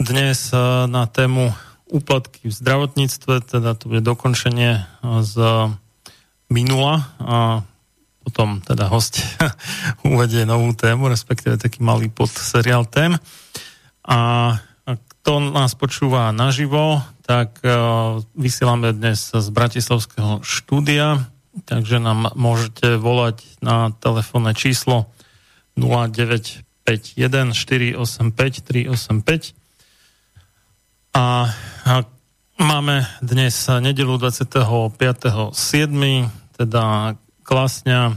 [0.00, 1.52] Dnes eh, na tému
[1.92, 5.34] úplatky v zdravotníctve, teda to bude dokončenie z
[6.48, 7.60] minula a
[8.24, 9.20] potom teda host
[10.08, 13.20] uvedie novú tému, respektíve taký malý podseriál tém.
[14.08, 14.56] A
[14.88, 17.60] kto nás počúva naživo, tak
[18.32, 21.28] vysielame dnes z Bratislavského štúdia,
[21.68, 25.10] takže nám môžete volať na telefónne číslo
[25.74, 29.59] 0951 485 385
[31.10, 31.50] a,
[31.86, 31.94] a
[32.60, 35.52] máme dnes nedelu 25.7.,
[36.60, 38.14] teda klasňa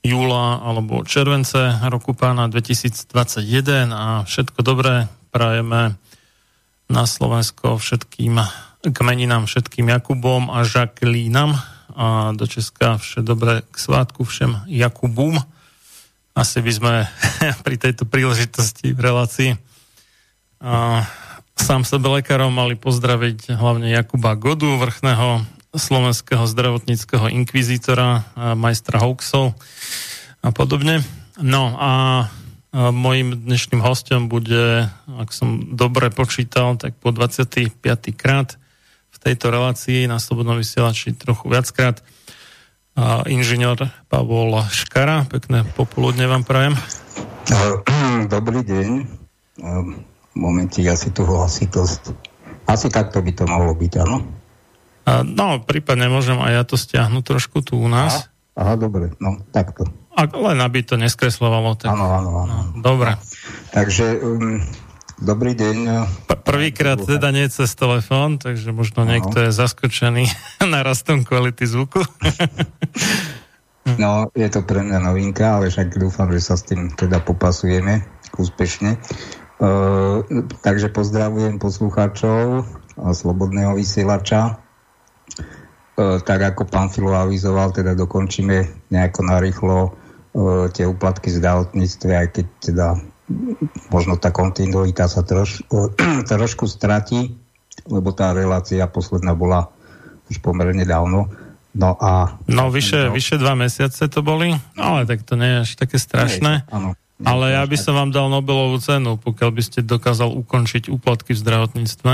[0.00, 5.98] júla alebo července roku pána 2021 a všetko dobré prajeme
[6.86, 8.38] na Slovensko všetkým
[8.86, 11.58] kmeninám, všetkým Jakubom a Žaklínam
[11.96, 15.42] a do Česka vše dobré k svátku všem Jakubum.
[16.36, 16.94] Asi by sme
[17.66, 19.50] pri tejto príležitosti v relácii
[20.62, 21.04] a
[21.56, 25.42] sám sebe lekárom mali pozdraviť hlavne Jakuba Godu, vrchného
[25.76, 28.24] slovenského zdravotníckého inkvizítora,
[28.56, 29.56] majstra Hoaxov
[30.40, 31.02] a podobne.
[31.36, 31.92] No a
[32.72, 37.72] mojim dnešným hostom bude, ak som dobre počítal, tak po 25.
[38.16, 38.56] krát
[39.12, 42.04] v tejto relácii na Slobodnom vysielači trochu viackrát
[43.28, 43.76] inžinier
[44.08, 45.24] Pavol Škara.
[45.28, 46.76] Pekné popoludne vám prajem.
[48.28, 48.88] Dobrý deň
[50.36, 52.12] momente asi tu hlasitosť.
[52.68, 54.20] Asi takto by to malo byť, áno?
[55.06, 58.28] No, prípadne môžem aj ja to stiahnuť trošku tu u nás.
[58.58, 59.86] Aha, aha dobre, no, takto.
[60.16, 61.78] A len aby to neskreslovalo.
[61.78, 61.94] Tak...
[61.94, 62.54] Áno, áno, áno.
[62.74, 63.14] No, dobre.
[63.70, 64.64] Takže, um,
[65.22, 65.76] dobrý deň.
[66.26, 69.14] P- prvýkrát teda nie cez telefón, takže možno ano.
[69.14, 70.26] niekto je zaskočený
[70.74, 72.02] narastom kvality zvuku.
[74.02, 78.02] no, je to pre mňa novinka, ale však dúfam, že sa s tým teda popasujeme
[78.34, 78.98] úspešne.
[79.56, 80.20] Uh,
[80.60, 84.60] takže pozdravujem poslucháčov Slobodného vysielača.
[85.96, 92.12] Uh, tak ako pán Filo avizoval, teda dokončíme nejako narýchlo uh, tie úplatky v zdravotníctve,
[92.12, 92.86] aj keď teda
[93.88, 95.64] možno tá kontinuita sa troš,
[96.30, 97.32] trošku stratí,
[97.88, 99.72] lebo tá relácia posledná bola
[100.28, 101.32] už pomerne dávno.
[101.76, 102.40] No a...
[102.48, 105.96] No vyše, vyše dva mesiace to boli, no ale tak to nie je až také
[106.00, 106.64] strašné.
[106.64, 106.96] Nie, áno.
[107.24, 111.40] Ale ja by som vám dal Nobelovú cenu, pokiaľ by ste dokázal ukončiť úplatky v
[111.40, 112.12] zdravotníctve.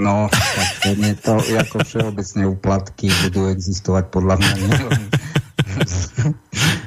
[0.00, 4.70] No, tak to, nie, to ako všeobecne úplatky budú existovať podľa mňa nie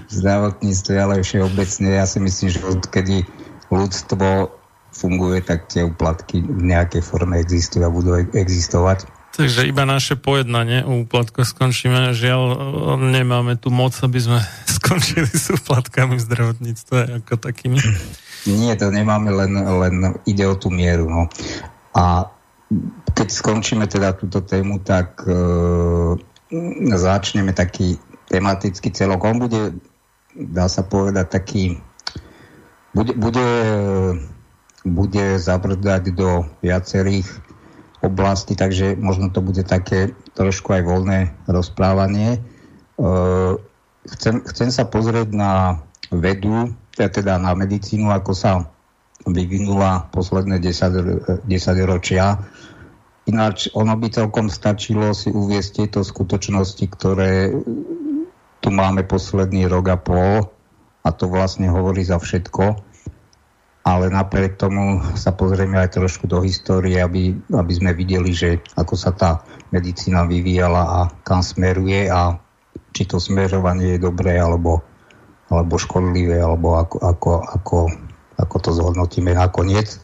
[0.08, 1.88] v zdravotníctve, ale všeobecne.
[1.94, 3.24] Ja si myslím, že odkedy
[3.72, 4.52] ľudstvo
[4.92, 9.06] funguje, tak tie úplatky v nejakej forme existujú a budú existovať.
[9.38, 12.18] Takže iba naše pojednanie o úplatkoch skončíme.
[12.18, 12.42] Žiaľ,
[12.98, 14.42] nemáme tu moc, aby sme
[14.82, 17.78] skončili s úplatkami v zdravotníctve ako takými.
[18.50, 19.96] Nie, to nemáme, len, len
[20.26, 21.06] ide o tú mieru.
[21.06, 21.30] No.
[21.94, 22.34] A
[23.14, 25.38] keď skončíme teda túto tému, tak e,
[26.98, 28.02] začneme taký
[28.34, 29.22] tematický celok.
[29.22, 29.78] On bude,
[30.34, 31.64] dá sa povedať, taký
[32.98, 33.50] bude, bude,
[34.82, 37.47] bude zabrdať do viacerých
[38.02, 42.38] oblasti, takže možno to bude také trošku aj voľné rozprávanie.
[42.38, 42.40] E,
[44.14, 45.82] chcem, chcem sa pozrieť na
[46.14, 48.52] vedu, teda na medicínu, ako sa
[49.26, 51.50] vyvinula posledné 10, 10
[51.90, 52.38] ročia.
[53.28, 57.52] Ináč ono by celkom stačilo si uviesť tieto skutočnosti, ktoré
[58.64, 60.48] tu máme posledný rok a pol
[61.04, 62.87] a to vlastne hovorí za všetko
[63.88, 69.00] ale napriek tomu sa pozrieme aj trošku do histórie, aby, aby sme videli, že ako
[69.00, 69.40] sa tá
[69.72, 72.36] medicína vyvíjala a kam smeruje a
[72.92, 74.84] či to smerovanie je dobré alebo,
[75.48, 77.78] alebo škodlivé, alebo ako, ako, ako,
[78.36, 80.04] ako to zhodnotíme nakoniec.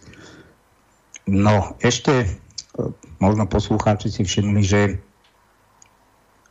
[1.27, 2.27] No, ešte e,
[3.19, 4.81] možno poslucháči si všimli, že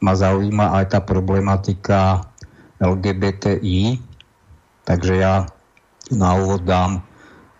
[0.05, 2.29] ma zaujíma aj tá problematika
[2.77, 4.05] LGBTI,
[4.85, 5.49] takže ja
[6.13, 7.01] na úvod dám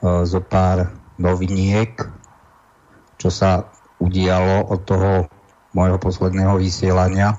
[0.03, 0.91] zo pár
[1.23, 1.95] noviniek,
[3.23, 3.71] čo sa
[4.03, 5.13] udialo od toho
[5.73, 7.39] môjho posledného vysielania.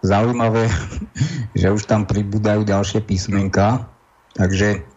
[0.00, 0.72] zaujímavé,
[1.60, 3.84] že už tam pribúdajú ďalšie písmenka,
[4.32, 4.88] takže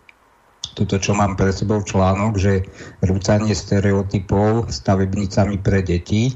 [0.78, 2.54] toto, čo mám pre sebou článok, že
[3.02, 6.34] rúcanie stereotypov stavebnicami pre deti, e,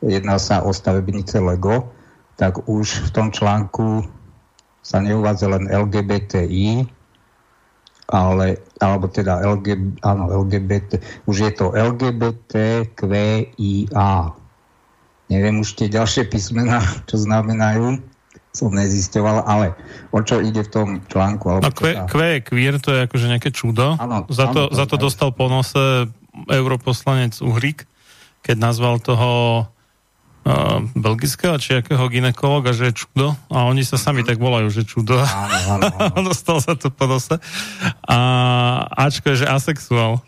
[0.00, 1.92] jedná sa o stavebnice Lego,
[2.38, 4.06] tak už v tom článku
[4.78, 6.97] sa neuvádza len LGBTI,
[8.08, 10.96] ale, alebo teda LG, áno, LGBT,
[11.28, 12.88] už je to LGBTQIA.
[15.28, 18.00] Neviem už tie ďalšie písmená, čo znamenajú,
[18.56, 19.76] som nezisťoval, ale
[20.08, 21.44] o čo ide v tom článku?
[21.52, 24.00] Alebo no, kve, kve je queer, to je akože nejaké čudo.
[24.00, 26.08] Ano, za, to, ano, za to dostal po nose
[26.48, 27.84] europoslanec Uhrik,
[28.40, 29.68] keď nazval toho
[30.44, 33.34] uh, belgického či akého ginekologa, že je čudo.
[33.50, 35.18] A oni sa sami tak volajú, že čudo.
[35.18, 36.20] Áno, áno, áno.
[36.30, 37.38] Dostal sa to po nose.
[38.06, 38.16] A
[38.94, 40.22] Ačko je, že asexuál.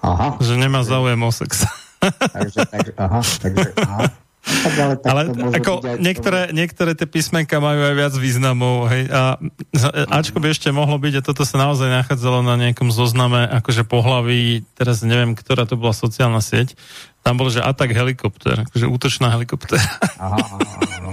[0.00, 0.40] Aha.
[0.40, 1.68] Že nemá záujem o sex.
[2.36, 4.08] takže, takže, aha, takže, aha.
[4.40, 8.88] Tak ale, tak ale ako niektoré, niektoré tie písmenka majú aj viac významov.
[8.88, 9.12] Hej.
[9.12, 9.36] A
[10.08, 14.64] Ačko by ešte mohlo byť, a toto sa naozaj nachádzalo na nejakom zozname akože pohlaví,
[14.80, 16.72] teraz neviem, ktorá to bola sociálna sieť,
[17.20, 19.80] tam bol, že atak helikopter, akože útočná helikopter.
[20.16, 20.40] Aha.
[21.04, 21.10] No.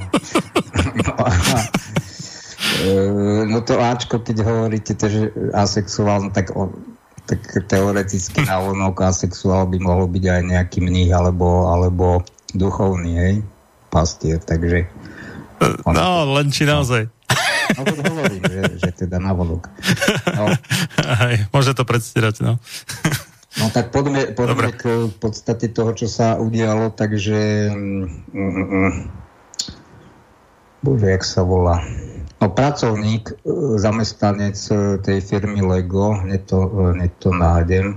[2.78, 2.92] E,
[3.50, 6.72] no to Ačko, keď hovoríte, že asexuál, no tak, on,
[7.26, 12.22] tak teoreticky na vonok asexuál by mohol byť aj nejaký mních alebo, alebo
[12.54, 13.36] duchovný, hej,
[13.90, 14.88] pastier, takže...
[15.90, 17.10] No, len či naozaj.
[17.76, 19.68] No to hovorím, že, že teda na vonok.
[20.32, 20.54] No.
[21.04, 22.62] Aj, môže to predstierať, no.
[23.58, 27.70] No tak poďme, poďme k podstate toho, čo sa udialo, takže...
[27.74, 28.94] Mm, mm, mm.
[30.86, 31.82] bože, jak sa volá?
[32.38, 33.36] No pracovník, e,
[33.82, 37.88] zamestnanec e, tej firmy Lego, hneď to, e, hneď to nájdem,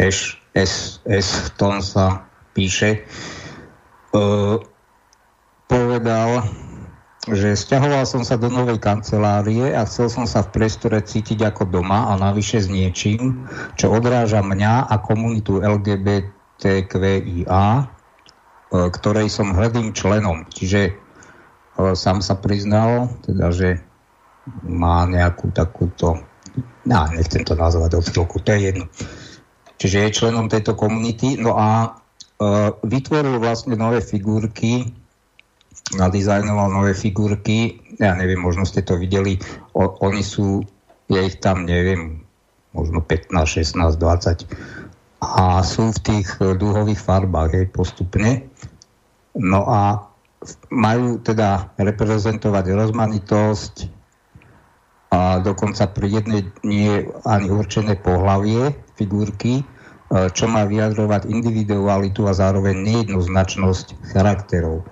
[0.00, 2.24] S, S, S, v tom sa
[2.54, 3.02] píše,
[4.14, 4.62] uh,
[5.66, 6.46] povedal,
[7.32, 11.68] že stiahoval som sa do novej kancelárie a chcel som sa v priestore cítiť ako
[11.68, 17.06] doma a navyše s niečím, čo odráža mňa a komunitu LGBTQIA,
[17.68, 17.84] e,
[18.70, 20.48] ktorej som hrdým členom.
[20.48, 20.92] Čiže e,
[21.92, 23.80] sám sa priznal, teda, že
[24.64, 26.20] má nejakú takúto,
[26.88, 28.86] no, nechcem to nazvať odchylku, to je jedno.
[29.78, 34.90] Čiže je členom tejto komunity, no a uh, vytvoril vlastne nové figurky,
[35.96, 39.40] nadizajnoval nové figurky, ja neviem, možno ste to videli,
[39.72, 40.60] o, oni sú,
[41.08, 42.24] je ich tam, neviem,
[42.76, 44.44] možno 15, 16, 20
[45.18, 48.46] a sú v tých e, dúhových farbách hej, postupne.
[49.34, 50.06] No a
[50.70, 53.74] majú teda reprezentovať rozmanitosť
[55.10, 59.64] a dokonca pri jednej nie ani určené pohlavie figurky,
[60.08, 64.84] čo má vyjadrovať individualitu a zároveň nejednoznačnosť charakterov.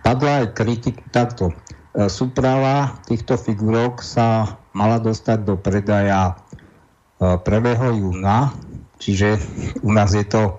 [0.00, 1.52] Padla aj kritik takto.
[1.90, 6.38] Súprava týchto figurok sa mala dostať do predaja
[7.20, 7.42] 1.
[8.00, 8.54] júna,
[8.96, 9.36] čiže
[9.84, 10.56] u nás je to,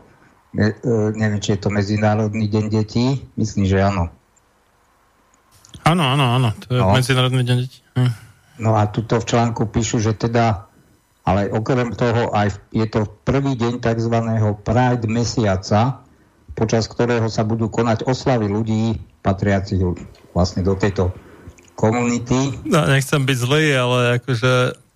[1.17, 4.13] neviem, či je to Medzinárodný deň detí, myslím, že áno.
[5.81, 6.93] Áno, áno, áno, to je no.
[6.93, 7.79] Medzinárodný deň detí.
[7.97, 8.13] Hm.
[8.61, 10.69] No a tuto v článku píšu, že teda,
[11.25, 14.15] ale okrem toho aj je to prvý deň tzv.
[14.61, 16.05] Pride mesiaca,
[16.53, 19.81] počas ktorého sa budú konať oslavy ľudí patriacich
[20.35, 21.13] vlastne do tejto
[21.75, 22.61] komunity.
[22.67, 24.51] No, nechcem byť zlý, ale akože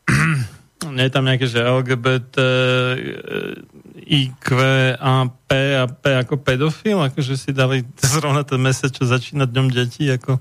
[0.95, 2.35] nie je tam nejaké, že LGBT,
[4.05, 4.45] IQ
[5.01, 7.81] a P a P ako pedofil, akože si dali
[8.13, 10.37] zrovna ten mesiac, čo začína dňom detí, ako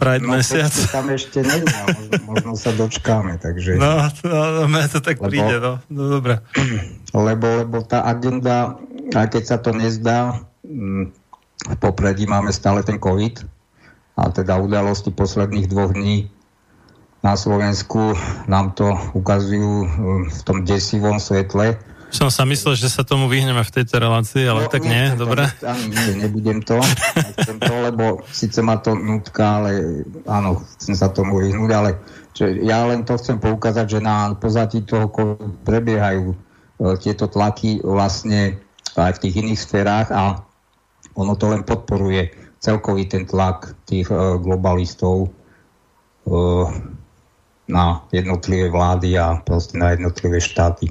[0.00, 0.72] Pride no, mesiac.
[0.88, 3.76] tam ešte nie, možno, možno sa dočkáme, takže...
[3.76, 5.76] No, no, no to tak lebo, príde, no.
[5.92, 6.40] no dobre.
[7.10, 8.78] Lebo, lebo tá agenda,
[9.14, 11.04] aj keď sa to nezdá, mm,
[11.60, 13.44] v popredí máme stále ten COVID
[14.16, 16.28] a teda udalosti posledných dvoch dní
[17.20, 18.16] na Slovensku
[18.48, 21.76] nám to ukazujú mm, v tom desivom svetle
[22.10, 25.14] som sa myslel, že sa tomu vyhneme v tejto relácii, ale no, tak nie, nie
[25.14, 25.46] dobre.
[25.62, 26.82] Ani nie, nebudem to,
[27.14, 32.02] nechcem to, lebo síce ma to nutka, ale áno, chcem sa tomu vyhnúť, ale
[32.34, 35.06] čo, ja len to chcem poukázať, že na pozadí toho
[35.62, 36.36] prebiehajú e,
[36.98, 38.58] tieto tlaky vlastne
[38.96, 40.42] aj v tých iných sférach a
[41.14, 45.28] ono to len podporuje celkový ten tlak tých e, globalistov e,
[47.70, 50.90] na jednotlivé vlády a proste na jednotlivé štáty.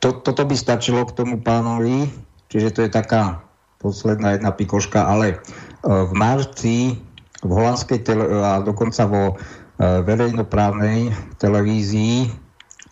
[0.00, 2.08] To, toto by stačilo k tomu pánovi,
[2.48, 3.44] čiže to je taká
[3.84, 5.44] posledná jedna pikoška, ale
[5.84, 6.96] v marci
[7.40, 9.36] v holandskej tele, a dokonca vo
[9.80, 12.28] verejnoprávnej televízii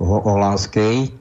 [0.00, 1.12] holandskej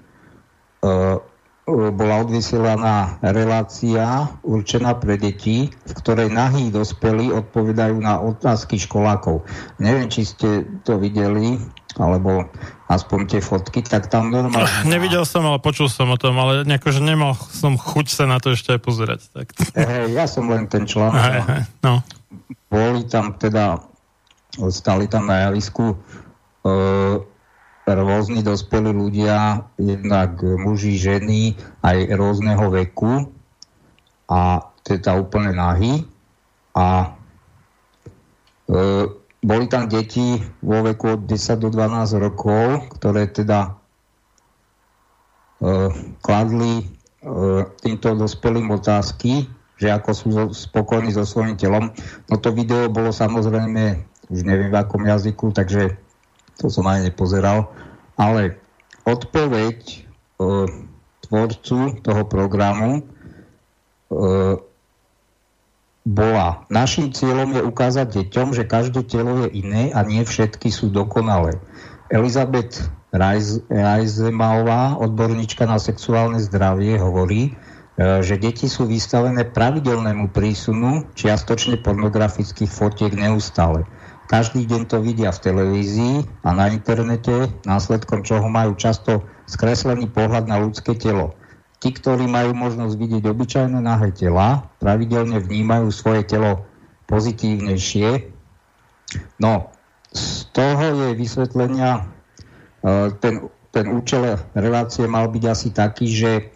[1.67, 9.43] bola odvysielaná relácia určená pre deti, v ktorej nahý dospelí odpovedajú na otázky školákov.
[9.75, 11.59] Neviem, či ste to videli,
[11.99, 12.47] alebo
[12.87, 14.71] aspoň tie fotky, tak tam normálne...
[14.87, 18.39] Nevidel som, ale počul som o tom, ale nejako, že nemal som chuť sa na
[18.39, 19.19] to ešte aj pozerať.
[19.35, 19.47] Tak.
[19.75, 21.19] Hey, ja som len ten článok.
[21.19, 21.99] Hey, hey, no.
[22.71, 23.83] Boli tam teda,
[24.71, 25.95] stali tam na javisku e,
[27.95, 33.31] rôzni dospelí ľudia, jednak muži, ženy, aj rôzneho veku
[34.27, 36.03] a teda úplne nahy
[36.75, 37.15] a
[38.67, 38.77] e,
[39.39, 43.71] boli tam deti vo veku od 10 do 12 rokov, ktoré teda
[45.63, 46.85] e, kladli e,
[47.79, 49.47] týmto dospelým otázky,
[49.79, 51.95] že ako sú spokojní so svojím telom.
[52.27, 55.95] No to video bolo samozrejme, už neviem v akom jazyku, takže
[56.57, 57.69] to som aj nepozeral,
[58.17, 58.57] ale
[59.05, 59.97] odpoveď e,
[61.29, 63.01] tvorcu toho programu e,
[66.07, 66.63] bola.
[66.71, 71.59] Našim cieľom je ukázať deťom, že každé telo je iné a nie všetky sú dokonalé.
[72.07, 81.79] Elizabeth Reisemaová, odborníčka na sexuálne zdravie, hovorí, e, že deti sú vystavené pravidelnému prísunu čiastočne
[81.83, 83.83] pornografických fotiek neustále.
[84.27, 90.51] Každý deň to vidia v televízii a na internete, následkom čoho majú často skreslený pohľad
[90.51, 91.31] na ľudské telo.
[91.79, 96.67] Tí, ktorí majú možnosť vidieť obyčajné nahé tela, pravidelne vnímajú svoje telo
[97.07, 98.27] pozitívnejšie.
[99.39, 99.71] No,
[100.11, 102.03] z toho je vysvetlenia,
[102.83, 106.51] e, ten, ten účel relácie mal byť asi taký, že,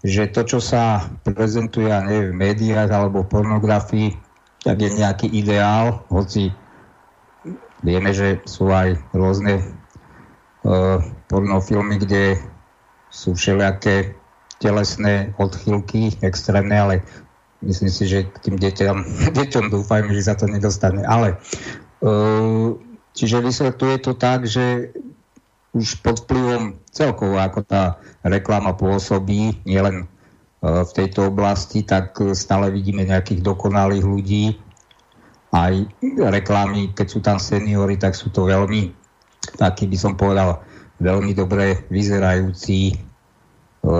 [0.00, 4.08] že to, čo sa prezentuje neviem, v médiách alebo v pornografii,
[4.64, 6.56] tak je nejaký ideál, hoci
[7.80, 9.64] Vieme, že sú aj rôzne
[10.64, 11.00] uh,
[11.32, 12.36] pornofilmy, kde
[13.08, 14.14] sú všelijaké
[14.60, 16.94] telesné odchylky extrémne, ale
[17.64, 18.96] myslím si, že k tým deťom,
[19.40, 21.00] deťom dúfajme, že sa to nedostane.
[21.08, 21.40] Ale
[22.04, 22.76] uh,
[23.16, 24.92] čiže vysvetľuje to tak, že
[25.72, 27.96] už pod vplyvom celkovo, ako tá
[28.26, 34.44] reklama pôsobí, nielen uh, v tejto oblasti, tak stále vidíme nejakých dokonalých ľudí,
[35.50, 35.86] aj
[36.30, 38.94] reklamy, keď sú tam seniory, tak sú to veľmi,
[39.58, 40.62] taký by som povedal,
[41.02, 42.96] veľmi dobre vyzerajúci, e,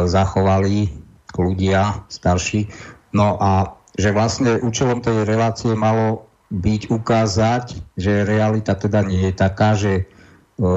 [0.07, 0.93] zachovali
[1.35, 2.71] ľudia starší.
[3.17, 9.35] No a že vlastne účelom tej relácie malo byť ukázať, že realita teda nie je
[9.35, 10.05] taká, že e,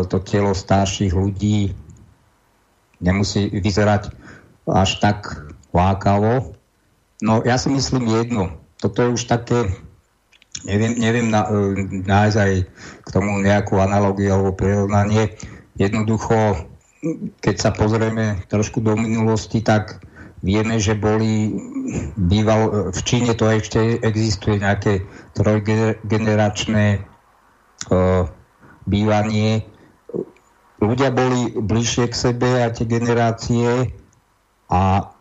[0.09, 1.73] to telo starších ľudí
[3.03, 4.09] nemusí vyzerať
[4.65, 6.55] až tak lákavo.
[7.21, 8.57] No ja si myslím jedno.
[8.79, 9.69] Toto je už také
[10.63, 11.75] Neviem, neviem na, e,
[12.07, 12.53] nájsť aj
[13.03, 15.35] k tomu nejakú analogiu alebo prirovnanie.
[15.75, 16.69] Jednoducho
[17.43, 19.99] keď sa pozrieme trošku do minulosti, tak
[20.39, 21.51] vieme, že boli
[22.15, 25.03] býval, v Číne to ešte existuje nejaké
[25.35, 28.23] trojgeneračné uh,
[28.87, 29.67] bývanie.
[30.79, 33.91] Ľudia boli bližšie k sebe a tie generácie
[34.71, 35.11] a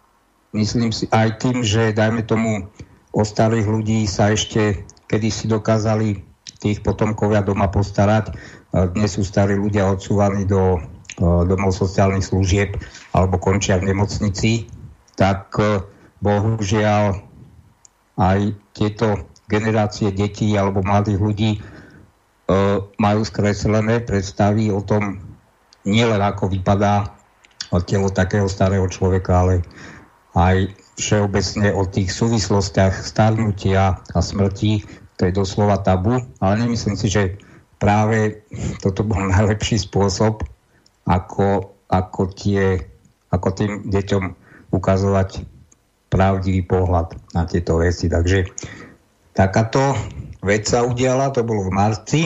[0.55, 2.67] myslím si aj tým, že dajme tomu
[3.15, 6.25] o starých ľudí sa ešte kedy si dokázali
[6.57, 8.33] tých potomkovia doma postarať.
[8.73, 10.81] Dnes sú starí ľudia odsúvaní do
[11.21, 12.81] domov sociálnych služieb
[13.13, 14.73] alebo končia v nemocnici,
[15.13, 15.85] tak e,
[16.25, 17.21] bohužiaľ
[18.17, 21.61] aj tieto generácie detí alebo mladých ľudí e,
[22.97, 25.21] majú skreslené predstavy o tom,
[25.85, 27.13] nielen ako vypadá
[27.85, 29.55] telo takého starého človeka, ale
[30.33, 37.09] aj všeobecne o tých súvislostiach starnutia a smrti, to je doslova tabu, ale nemyslím si,
[37.09, 37.37] že
[37.83, 38.47] práve
[38.79, 40.47] toto bol najlepší spôsob,
[41.03, 42.79] ako, ako, tie,
[43.35, 44.23] ako tým deťom
[44.73, 45.45] ukazovať
[46.13, 48.07] pravdivý pohľad na tieto veci.
[48.07, 48.53] Takže
[49.33, 49.97] takáto
[50.45, 52.23] vec sa udiala, to bolo v marci.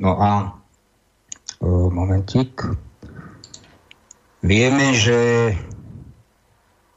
[0.00, 2.64] No a e, momentík.
[4.42, 5.52] Vieme, že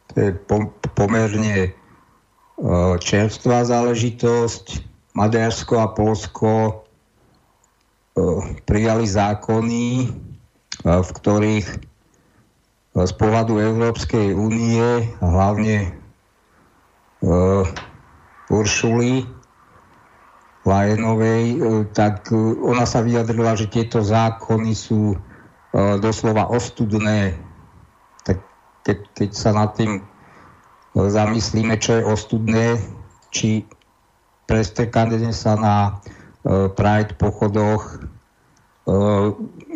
[0.10, 1.72] to je po, pomerne e,
[2.98, 4.95] čerstvá záležitosť.
[5.16, 6.74] Maďarsko a Polsko e,
[8.68, 10.12] prijali zákony,
[10.86, 11.68] v ktorých
[12.96, 15.92] z pohľadu Európskej únie, hlavne
[18.48, 19.28] Uršuli
[20.64, 21.46] Lajenovej,
[21.92, 22.32] tak
[22.64, 25.20] ona sa vyjadrila, že tieto zákony sú
[26.00, 27.36] doslova ostudné.
[28.24, 28.40] Tak
[28.88, 30.00] keď, keď sa nad tým
[30.96, 32.80] zamyslíme, čo je ostudné,
[33.36, 33.68] či
[34.46, 35.76] prestekanie sa na
[36.46, 38.06] Pride pochodoch
[38.86, 39.28] Eh,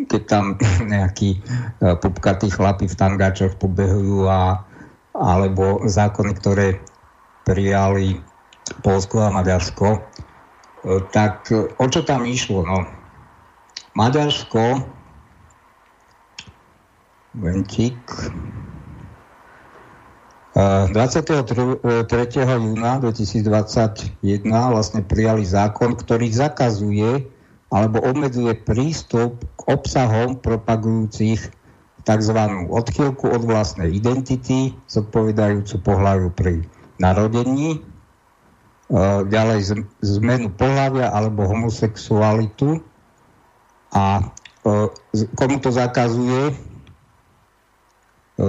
[0.06, 0.44] keď tam
[0.94, 4.62] nejakí eh, pupkatí chlapi v tangáčoch pobehujú a,
[5.18, 6.78] alebo zákony, ktoré
[7.42, 8.22] prijali
[8.86, 12.62] Polsko a Maďarsko, eh, tak o čo tam išlo?
[12.62, 12.86] No,
[13.98, 14.86] Maďarsko
[17.34, 17.98] Ventík
[20.50, 21.46] 23.
[22.42, 24.18] júna 2021
[24.50, 27.30] vlastne prijali zákon, ktorý zakazuje
[27.70, 31.54] alebo obmedzuje prístup k obsahom propagujúcich
[32.02, 32.38] tzv.
[32.66, 36.66] odchýlku od vlastnej identity, zodpovedajúcu pohľaviu pri
[36.98, 37.80] narodení, e,
[39.30, 42.82] ďalej zmenu pohľavia alebo homosexualitu
[43.94, 44.90] a e,
[45.38, 46.54] komu to zakazuje e,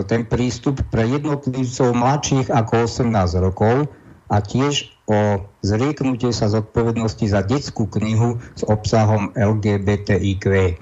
[0.07, 3.11] ten prístup pre jednotlivcov mladších ako 18
[3.43, 3.91] rokov
[4.31, 10.75] a tiež o zrieknutie sa zodpovednosti za detskú knihu s obsahom LGBTIQ.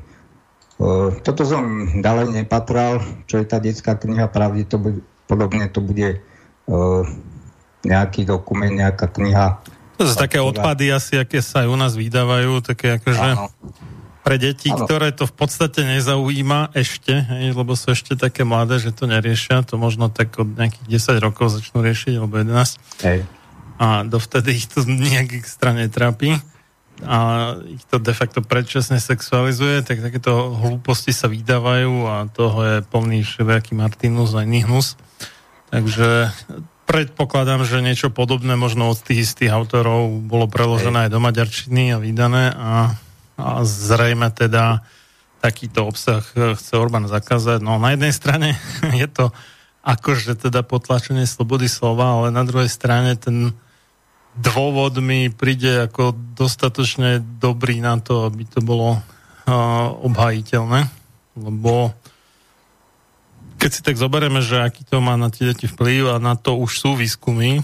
[1.25, 6.21] Toto som ďalej nepatral, čo je tá detská kniha, pravdepodobne to bude
[7.81, 9.59] nejaký dokument, nejaká kniha.
[9.97, 13.49] To sú také odpady asi, aké sa aj u nás vydávajú, také akože
[14.29, 14.85] pre deti, ano.
[14.85, 19.65] ktoré to v podstate nezaujíma ešte, hej, lebo sú ešte také mladé, že to neriešia,
[19.65, 22.77] to možno tak od nejakých 10 rokov začnú riešiť, alebo 11.
[23.09, 23.25] Hej
[23.79, 26.35] a dovtedy ich to nejak extra netrápi
[26.99, 32.75] a ich to de facto predčasne sexualizuje, tak takéto hlúposti sa vydávajú a toho je
[32.83, 34.99] plný všelijaký Martinus a iný hnus.
[35.71, 36.27] Takže
[36.91, 42.03] predpokladám, že niečo podobné možno od tých istých autorov bolo preložené aj do maďarčiny a
[42.03, 42.99] vydané a,
[43.39, 44.83] a zrejme teda
[45.39, 47.63] takýto obsah chce Orbán zakázať.
[47.63, 48.59] No na jednej strane
[49.01, 49.31] je to
[49.83, 53.55] akože teda potlačenie slobody slova, ale na druhej strane ten
[54.35, 60.85] dôvod mi príde ako dostatočne dobrý na to, aby to bolo uh, obhajiteľné,
[61.39, 61.95] lebo
[63.59, 66.55] keď si tak zoberieme, že aký to má na tie deti vplyv a na to
[66.55, 67.59] už sú výskumy,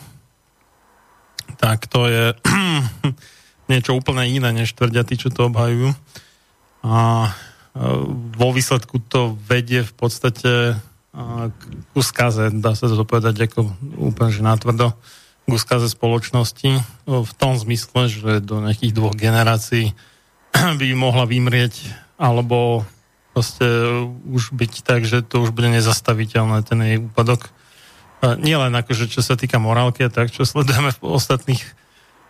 [1.55, 2.35] tak to je
[3.71, 5.93] niečo úplne iné, než tvrdia tí, čo to obhajujú.
[6.86, 7.30] A
[8.36, 10.80] vo výsledku to vedie v podstate
[11.95, 14.91] ku skaze, dá sa to povedať ako úplne že natvrdo
[15.45, 16.71] k úskaze spoločnosti
[17.06, 19.95] v tom zmysle, že do nejakých dvoch generácií
[20.80, 21.88] by mohla vymrieť
[22.19, 22.84] alebo
[23.36, 23.67] proste
[24.32, 27.51] už byť tak, že to už bude nezastaviteľné, ten jej úpadok.
[28.39, 31.60] Nie len akože čo sa týka morálky a tak, čo sledujeme v ostatných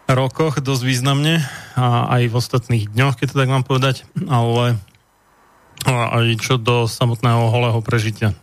[0.05, 1.41] rokoch dosť významne
[1.73, 4.77] a aj v ostatných dňoch, keď to tak mám povedať, ale
[5.85, 8.33] aj čo do samotného holého prežitia.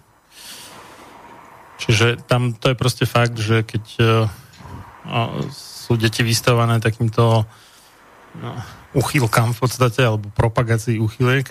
[1.82, 3.84] Čiže tam to je proste fakt, že keď
[5.50, 7.42] sú deti vystavované takýmto
[8.38, 8.50] no,
[8.94, 11.50] uchylkám v podstate, alebo propagácii uchyliek,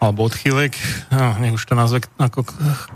[0.00, 0.76] alebo odchýlek,
[1.40, 2.44] nech už to nazve ako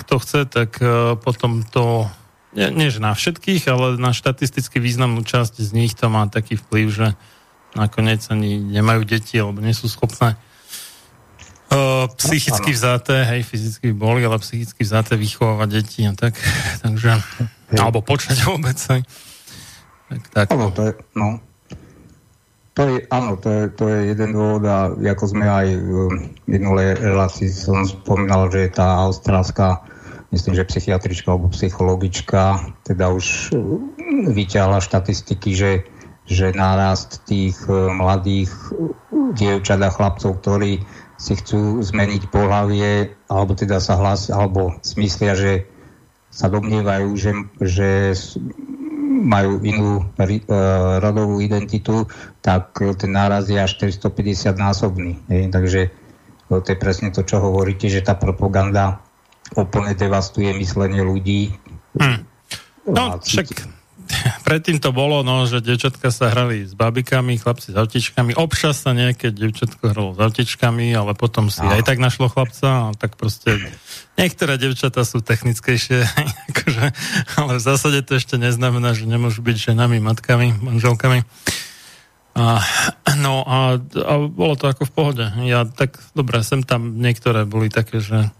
[0.05, 2.09] kto chce, tak uh, potom to,
[2.57, 6.59] nie, nie že na všetkých, ale na štatisticky významnú časť z nich to má taký
[6.59, 7.07] vplyv, že
[7.79, 10.35] nakoniec ani nemajú deti, alebo nie sú schopné
[11.71, 16.35] uh, psychicky vzaté, hej, fyzicky boli, ale psychicky vzaté vychovávať deti a tak,
[16.83, 17.15] takže,
[17.71, 17.79] hej.
[17.79, 19.03] alebo počať vôbec, hej.
[20.11, 20.47] Tak, tak.
[20.51, 21.39] Áno, to je, no,
[22.75, 25.93] to je, áno, to je, to je jeden dôvod a ako sme aj v
[26.51, 29.87] minulej relácii som spomínal, že tá austrálska
[30.31, 33.55] myslím, že psychiatrička alebo psychologička teda už
[34.31, 35.73] vyťahla štatistiky, že,
[36.27, 38.51] že nárast tých e, mladých
[39.35, 40.83] dievčat a chlapcov, ktorí
[41.21, 45.69] si chcú zmeniť pohlavie, alebo teda sa hlas, alebo smyslia, že
[46.33, 48.16] sa domnievajú, že, že
[49.21, 50.33] majú inú uh,
[51.03, 52.09] rodovú identitu,
[52.40, 55.21] tak ten náraz je až 450 násobný.
[55.29, 55.51] Je.
[55.51, 55.81] Takže
[56.49, 59.05] to je presne to, čo hovoríte, že tá propaganda
[59.59, 61.55] úplne devastuje myslenie ľudí.
[61.99, 62.23] Hmm.
[62.87, 63.47] No, však
[64.47, 68.35] predtým to bolo, no, že devčatka sa hrali s babikami, chlapci s autičkami.
[68.35, 71.81] Občas sa nejaké devčatko hralo s autičkami, ale potom si Aha.
[71.81, 73.59] aj tak našlo chlapca, a tak proste
[74.19, 76.03] niektoré devčatá sú technickejšie,
[76.55, 76.87] akože,
[77.39, 81.23] ale v zásade to ešte neznamená, že nemôžu byť ženami, matkami, manželkami.
[82.31, 82.63] A,
[83.19, 85.27] no a, a bolo to ako v pohode.
[85.45, 88.31] Ja tak, dobre, sem tam niektoré boli také, že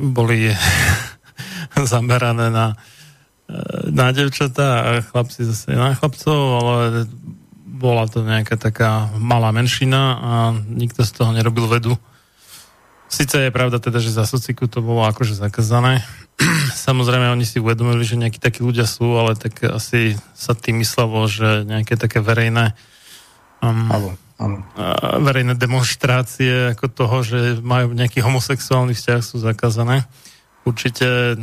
[0.00, 0.50] boli
[1.90, 2.76] zamerané na
[3.90, 7.10] na devčatá a chlapci zase na chlapcov, ale
[7.80, 11.96] bola to nejaká taká malá menšina a nikto z toho nerobil vedu.
[13.10, 16.06] Sice je pravda teda, že za sociku to bolo akože zakázané.
[16.86, 21.26] Samozrejme, oni si uvedomili, že nejakí takí ľudia sú, ale tak asi sa tým myslelo,
[21.26, 22.76] že nejaké také verejné
[23.64, 24.10] um, áno.
[25.20, 30.08] Verejné demonstrácie ako toho, že majú nejaký homosexuálny vzťah sú zakázané.
[30.64, 31.36] Určite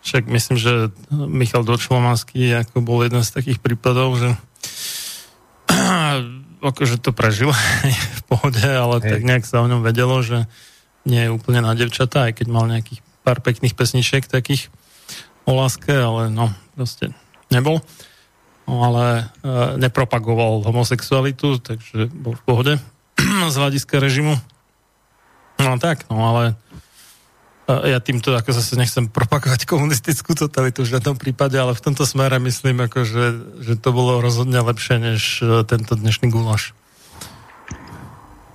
[0.00, 0.72] však myslím, že
[1.12, 4.32] Michal Dočlomanský ako bol jeden z takých prípadov, že
[6.64, 7.52] akože to prežil
[8.18, 9.10] v pohode, ale Hej.
[9.12, 10.48] tak nejak sa o ňom vedelo, že
[11.04, 14.72] nie je úplne na devčatá, aj keď mal nejakých pár pekných pesničiek takých
[15.48, 17.12] o láske, ale no, proste
[17.48, 17.80] nebol.
[18.68, 22.72] No, ale e, nepropagoval homosexualitu, takže bol v pohode
[23.52, 24.36] z hľadiska režimu.
[25.58, 26.54] No tak, no ale
[27.68, 32.40] ja týmto ako zase nechcem propagovať komunistickú totalitu v žiadnom prípade, ale v tomto smere
[32.40, 33.24] myslím, ako, že,
[33.60, 36.72] že to bolo rozhodne lepšie než e, tento dnešný gulaš.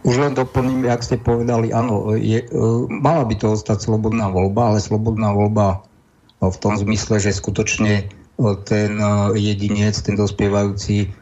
[0.01, 2.47] Už len doplním, jak ste povedali, áno, je, e,
[2.89, 5.85] mala by to ostať slobodná voľba, ale slobodná voľba
[6.41, 8.09] e, v tom zmysle, že skutočne
[8.65, 8.97] ten
[9.37, 11.13] jedinec, ten dospievajúci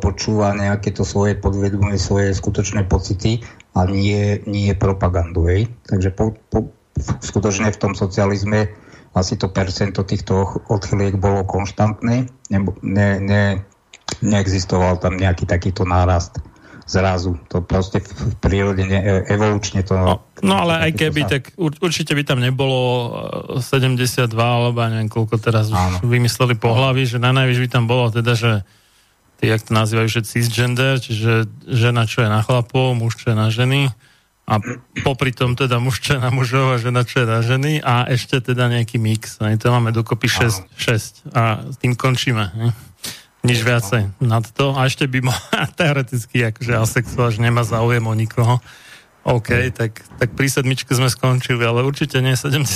[0.00, 3.44] počúva nejaké to svoje podvedomie, svoje skutočné pocity
[3.76, 5.44] a nie, nie propagandu.
[5.44, 5.68] Hej.
[5.86, 6.72] Takže po, po,
[7.20, 8.72] skutočne v tom socializme
[9.12, 13.42] asi to percento týchto odchyliek bolo konštantné, ne, ne, ne,
[14.22, 16.38] neexistoval tam nejaký takýto nárast
[16.88, 17.36] zrazu.
[17.52, 19.92] To proste v prírode ne, e, evolučne to...
[19.92, 21.30] No, no ale aj keby, sa...
[21.36, 23.12] tak určite by tam nebolo
[23.60, 26.00] 72 e, alebo neviem koľko teraz Áno.
[26.00, 28.52] už vymysleli pohlavy, že na najvyš by tam bolo teda, že
[29.36, 33.36] ty, jak to nazývajú, že cisgender, čiže žena, čo je na chlapov, muž, čo je
[33.36, 33.92] na ženy
[34.48, 34.64] a
[35.04, 38.08] popri tom teda muž čo je na mužov a žena čo je na ženy a
[38.08, 39.36] ešte teda nejaký mix.
[39.44, 42.48] A to máme dokopy 6, 6 a s tým končíme.
[42.56, 42.72] Ne?
[43.48, 44.76] Nič viacej nad to.
[44.76, 45.44] A ešte by mohol
[45.80, 48.60] teoreticky, akože asexuál, že nemá záujem o nikoho.
[49.28, 52.72] OK, tak, tak pri sedmičke sme skončili, ale určite nie 72.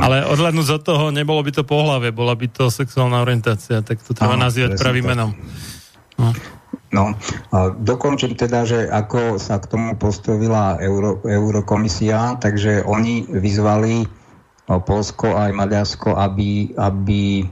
[0.00, 4.16] ale odhľadnúť od toho, nebolo by to pohlavie, bola by to sexuálna orientácia, tak to
[4.16, 5.30] treba nazývať pravým menom.
[6.16, 6.32] No.
[6.94, 7.10] No,
[7.50, 14.06] a dokončím teda, že ako sa k tomu postavila Euro, Eurokomisia, takže oni vyzvali
[14.64, 17.44] Polsko aj Maďarsko, aby, aby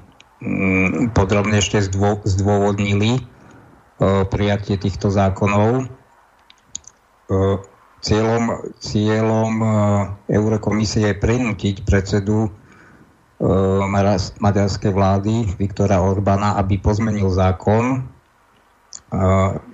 [1.15, 5.87] podrobne ešte zdô, zdôvodnili uh, prijatie týchto zákonov.
[7.31, 7.63] Uh,
[8.03, 9.71] cieľom cieľom uh,
[10.27, 12.51] Eurokomisie je prinútiť predsedu
[14.39, 18.07] maďarskej vlády Viktora Orbána, aby pozmenil zákon,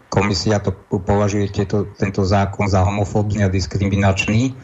[0.09, 4.57] komisia to považuje tieto, tento zákon za homofóbny a diskriminačný.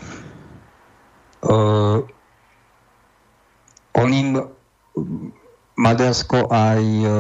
[3.93, 4.41] On im
[5.75, 7.11] Maďarsko aj uh,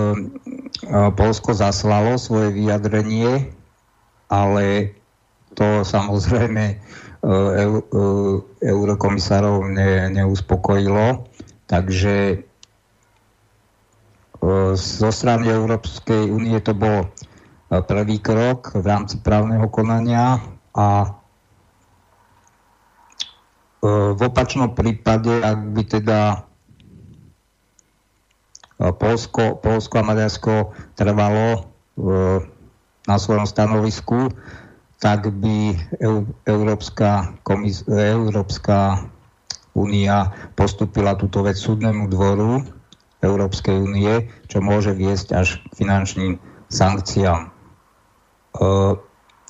[1.19, 3.51] Polsko zaslalo svoje vyjadrenie,
[4.31, 4.95] ale
[5.55, 7.81] to samozrejme uh,
[8.63, 11.27] eurokomisárov ne, neuspokojilo.
[11.65, 12.45] Takže
[14.77, 17.09] zo strany Európskej únie to bolo
[17.89, 20.37] prvý krok v rámci právneho konania
[20.77, 21.17] a
[23.85, 26.21] v opačnom prípade, ak by teda
[28.79, 31.71] Polsko, Polsko a Maďarsko trvalo
[33.05, 34.35] na svojom stanovisku,
[34.99, 35.79] tak by
[36.49, 39.05] Európska, komis- Európska
[39.75, 42.63] únia postupila túto vec súdnemu dvoru
[43.21, 46.33] Európskej únie, čo môže viesť až k finančným
[46.69, 47.51] sankciám.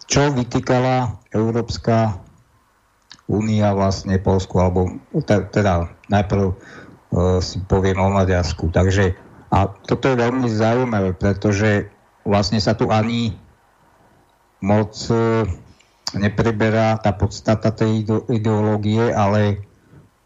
[0.04, 2.20] Čo vytýkala Európska
[3.24, 6.52] únia vlastne Polsku, alebo teda najprv
[7.38, 8.74] si poviem o Maďarsku.
[8.74, 9.14] Takže
[9.54, 11.86] a toto je veľmi zaujímavé, pretože
[12.26, 13.38] vlastne sa tu ani
[14.58, 15.46] moc uh,
[16.14, 19.62] nepreberá tá podstata tej ideológie, ale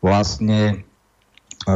[0.05, 0.85] vlastne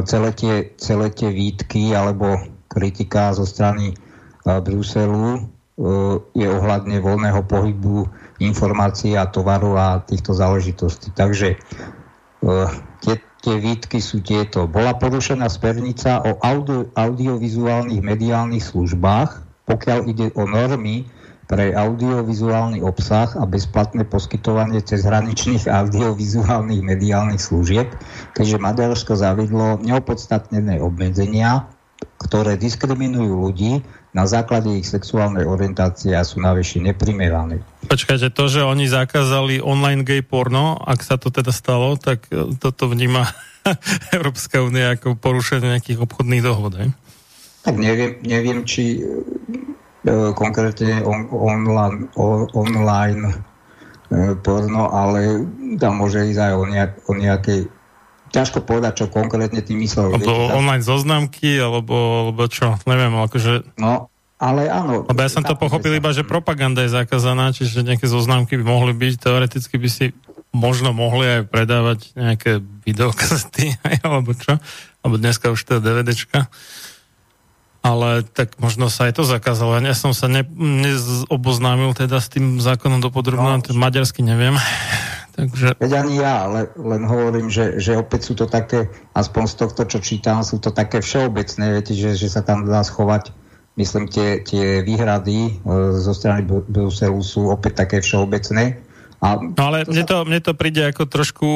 [0.05, 2.38] celé tie, celé tie výtky alebo
[2.70, 3.96] kritika zo strany
[4.42, 5.48] Bruselu
[6.35, 8.07] je ohľadne voľného pohybu
[8.42, 11.14] informácií a tovaru a týchto záležitostí.
[11.14, 11.59] Takže
[13.03, 14.70] tie, tie výtky sú tieto.
[14.70, 21.05] Bola porušená smernica o audio, audiovizuálnych mediálnych službách, pokiaľ ide o normy
[21.50, 27.92] pre audiovizuálny obsah a bezplatné poskytovanie cezhraničných audiovizuálnych mediálnych služieb,
[28.33, 31.68] keďže Maďarsko zavidlo neopodstatnené obmedzenia,
[32.22, 37.64] ktoré diskriminujú ľudí na základe ich sexuálnej orientácie a sú navyše neprimerané.
[37.88, 42.53] Počkajte, to, že oni zakázali online gay porno, ak sa to teda stalo, tak e,
[42.61, 43.25] toto vníma
[44.16, 46.88] Európska únia ako porušenie nejakých obchodných dohod, hej?
[47.64, 49.03] Tak neviem, neviem či e,
[50.37, 53.33] konkrétne on, online, o, online
[54.12, 55.40] e, porno, ale
[55.81, 57.61] tam môže ísť aj o, nejak, o nejakej
[58.33, 60.16] ťažko povedať, čo konkrétne tým myslel.
[60.16, 61.95] Alebo viete, online zoznamky, alebo,
[62.29, 63.77] alebo čo, neviem, akože...
[63.77, 64.09] No,
[64.42, 65.07] ale áno.
[65.07, 68.90] Lebo ja som to pochopil iba, že propaganda je zakázaná, čiže nejaké zoznamky by mohli
[68.97, 70.07] byť, teoreticky by si
[70.51, 74.59] možno mohli aj predávať nejaké videokazety, alebo čo,
[75.05, 76.49] alebo dneska už to je DVDčka.
[77.83, 79.75] Ale tak možno sa aj to zakázalo.
[79.83, 84.55] Ja som sa ne, neoboznámil teda s tým zákonom dopodrobne, no, maďarsky neviem.
[85.33, 85.81] Takže...
[85.81, 89.83] Veď ani ja, ale len hovorím, že, že opäť sú to také, aspoň z tohto,
[89.88, 93.33] čo čítam, sú to také všeobecné, viete, že, že sa tam dá schovať,
[93.81, 95.51] myslím, tie, tie výhrady e,
[95.97, 98.85] zo strany Bruselu sú opäť také všeobecné.
[99.25, 101.49] A no ale to mne, to, mne to príde ako trošku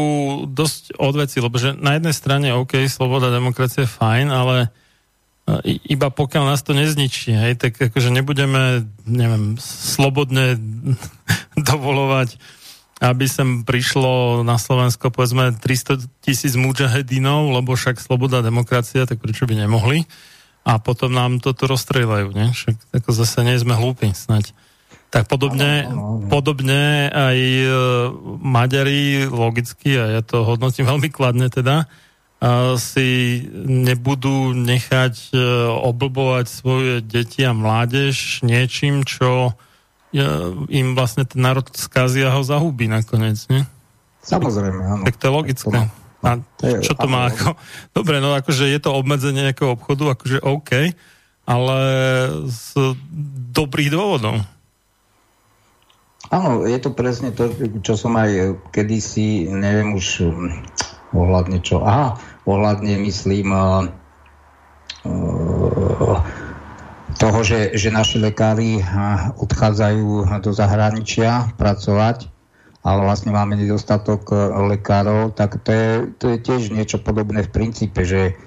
[0.49, 4.57] dosť odveci, lebo že na jednej strane OK, sloboda, demokracia je fajn, ale
[5.45, 10.57] e, iba pokiaľ nás to nezničí, hej, tak akože nebudeme, neviem, slobodne
[11.69, 12.41] dovolovať
[12.97, 19.45] aby sem prišlo na Slovensko povedzme 300 tisíc mujahedinov, lebo však sloboda demokracia, tak prečo
[19.45, 20.09] by nemohli?
[20.67, 22.51] A potom nám toto rozstrelajú, ne?
[22.57, 24.57] Však ako zase nie sme hlúpi, snať.
[25.13, 26.29] Tak podobne, ano, ano.
[26.33, 27.69] podobne aj e,
[28.43, 31.87] Maďari logicky, a ja to hodnotím veľmi kladne teda,
[32.37, 35.37] a si nebudú nechať e,
[35.85, 39.57] oblbovať svoje deti a mládež niečím, čo
[40.71, 43.67] im vlastne ten národ skazí a ho zahubí nakoniec, nie?
[44.27, 45.03] Samozrejme, áno.
[45.07, 45.79] Tak to je logické.
[46.27, 46.43] A
[46.83, 47.55] čo to má ako...
[47.95, 50.71] Dobre, no akože je to obmedzenie nejakého obchodu, akože OK,
[51.47, 51.79] ale
[52.51, 52.97] z
[53.55, 54.43] dobrých dôvodov.
[56.27, 57.47] Áno, je to presne to,
[57.87, 60.27] čo som aj kedysi, neviem už
[61.15, 62.19] ohľadne čo, aha,
[62.51, 63.87] ohľadne myslím uh,
[65.07, 66.19] uh,
[67.17, 68.81] toho, že, že naši lekári
[69.41, 72.29] odchádzajú do zahraničia pracovať,
[72.87, 74.37] ale vlastne máme nedostatok e,
[74.79, 75.89] lekárov, tak to je,
[76.23, 78.39] to je tiež niečo podobné v princípe, že,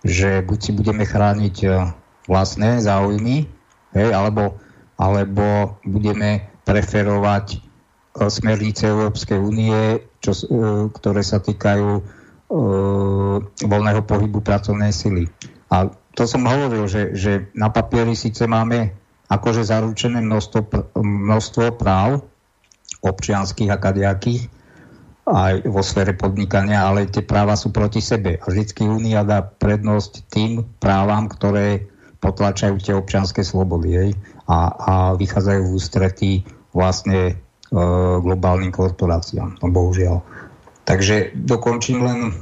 [0.00, 1.68] že buď si budeme chrániť e,
[2.24, 3.44] vlastné záujmy,
[3.92, 4.56] hej, alebo,
[4.96, 7.58] alebo budeme preferovať e,
[8.32, 10.00] smernice Európskej únie,
[10.96, 12.22] ktoré sa týkajú
[13.64, 15.24] voľného pohybu pracovnej sily.
[15.72, 18.92] A to som hovoril, že, že na papieri síce máme
[19.32, 22.20] akože zaručené množstvo, množstvo práv
[23.00, 24.52] občianských a kadejakých
[25.22, 28.42] aj vo sfére podnikania, ale tie práva sú proti sebe.
[28.42, 31.86] A vždycky Únia dá prednosť tým právam, ktoré
[32.18, 34.10] potlačajú tie občianské slobody hej?
[34.50, 36.32] A, a vychádzajú v ústretí
[36.74, 37.34] vlastne e,
[38.18, 39.62] globálnym korporáciám.
[39.62, 40.26] No, bohužiaľ.
[40.82, 42.32] Takže dokončím len, e,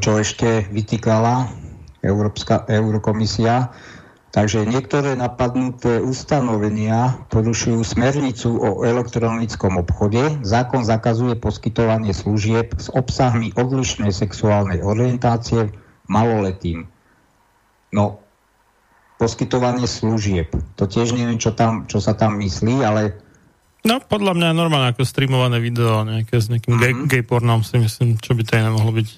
[0.00, 1.52] čo ešte vytýkala
[2.06, 3.74] Európska Eurokomisia.
[4.30, 10.44] Takže niektoré napadnuté ustanovenia porušujú smernicu o elektronickom obchode.
[10.44, 15.72] Zákon zakazuje poskytovanie služieb s obsahmi odlišnej sexuálnej orientácie
[16.04, 16.84] maloletým.
[17.96, 18.20] No,
[19.16, 20.52] poskytovanie služieb.
[20.76, 23.02] To tiež neviem, čo, tam, čo sa tam myslí, ale
[23.86, 27.06] No, podľa mňa normálne ako streamované video nejaké s nejakým mm-hmm.
[27.06, 29.08] gay, gay pornom si myslím, čo by to iné mohlo byť.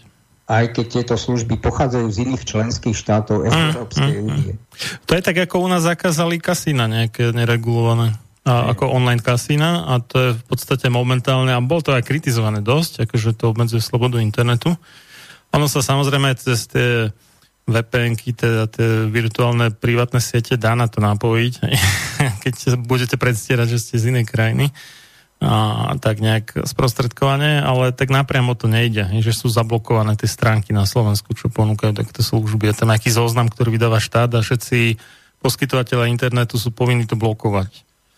[0.48, 4.52] Aj keď tieto služby pochádzajú z iných členských štátov mm, Európskej mm, únie.
[4.56, 4.60] Mm.
[5.04, 8.16] To je tak, ako u nás zakázali kasína nejaké neregulované.
[8.48, 12.64] A, ako online kasína a to je v podstate momentálne, a bol to aj kritizované
[12.64, 14.72] dosť, akože to obmedzuje slobodu internetu.
[15.52, 17.12] Ono sa samozrejme cez tie
[17.68, 21.54] VPNky, teda tie virtuálne privátne siete dá na to napojiť,
[22.48, 22.54] keď
[22.88, 24.72] budete predstierať, že ste z inej krajiny
[25.38, 30.82] a tak nejak sprostredkovane, ale tak napriamo to nejde, že sú zablokované tie stránky na
[30.82, 32.74] Slovensku, čo ponúkajú takéto služby.
[32.74, 34.98] Je tam nejaký zoznam, ktorý vydáva štát a všetci
[35.38, 37.70] poskytovateľe internetu sú povinní to blokovať.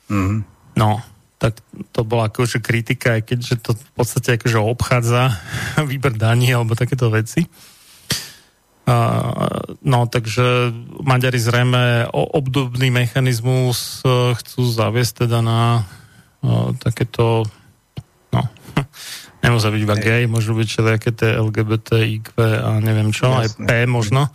[0.09, 0.41] Mm-hmm.
[0.81, 1.05] No,
[1.37, 1.61] tak
[1.93, 5.37] to bola akože kritika, aj keďže to v podstate akože obchádza
[5.91, 7.45] výber daní alebo takéto veci.
[9.81, 15.87] No, takže Maďari zrejme obdobný mechanizmus e, chcú zaviesť teda na
[16.45, 17.45] o, takéto
[18.33, 18.43] no,
[19.45, 23.41] nemusia byť iba gay, môžu byť všelijaké tie LGBT, IQ a neviem čo, Jasne.
[23.41, 24.29] aj P možno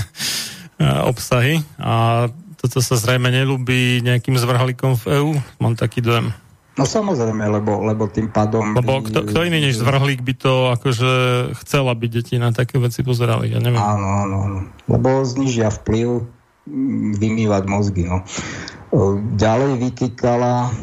[1.10, 2.26] obsahy a
[2.60, 5.30] toto sa zrejme nelúbi nejakým zvrhalikom v EÚ,
[5.64, 6.28] mám taký dojem.
[6.78, 8.72] No samozrejme, lebo, lebo tým pádom...
[8.72, 11.12] Lebo kto, kto iný než zvrhlík by to akože
[11.64, 13.80] chcel, aby deti na také veci pozerali, ja neviem.
[13.80, 14.60] Áno, áno, áno.
[14.86, 16.24] Lebo znižia vplyv
[17.20, 18.22] vymývať mozgy, no.
[19.38, 20.74] Ďalej vytýkala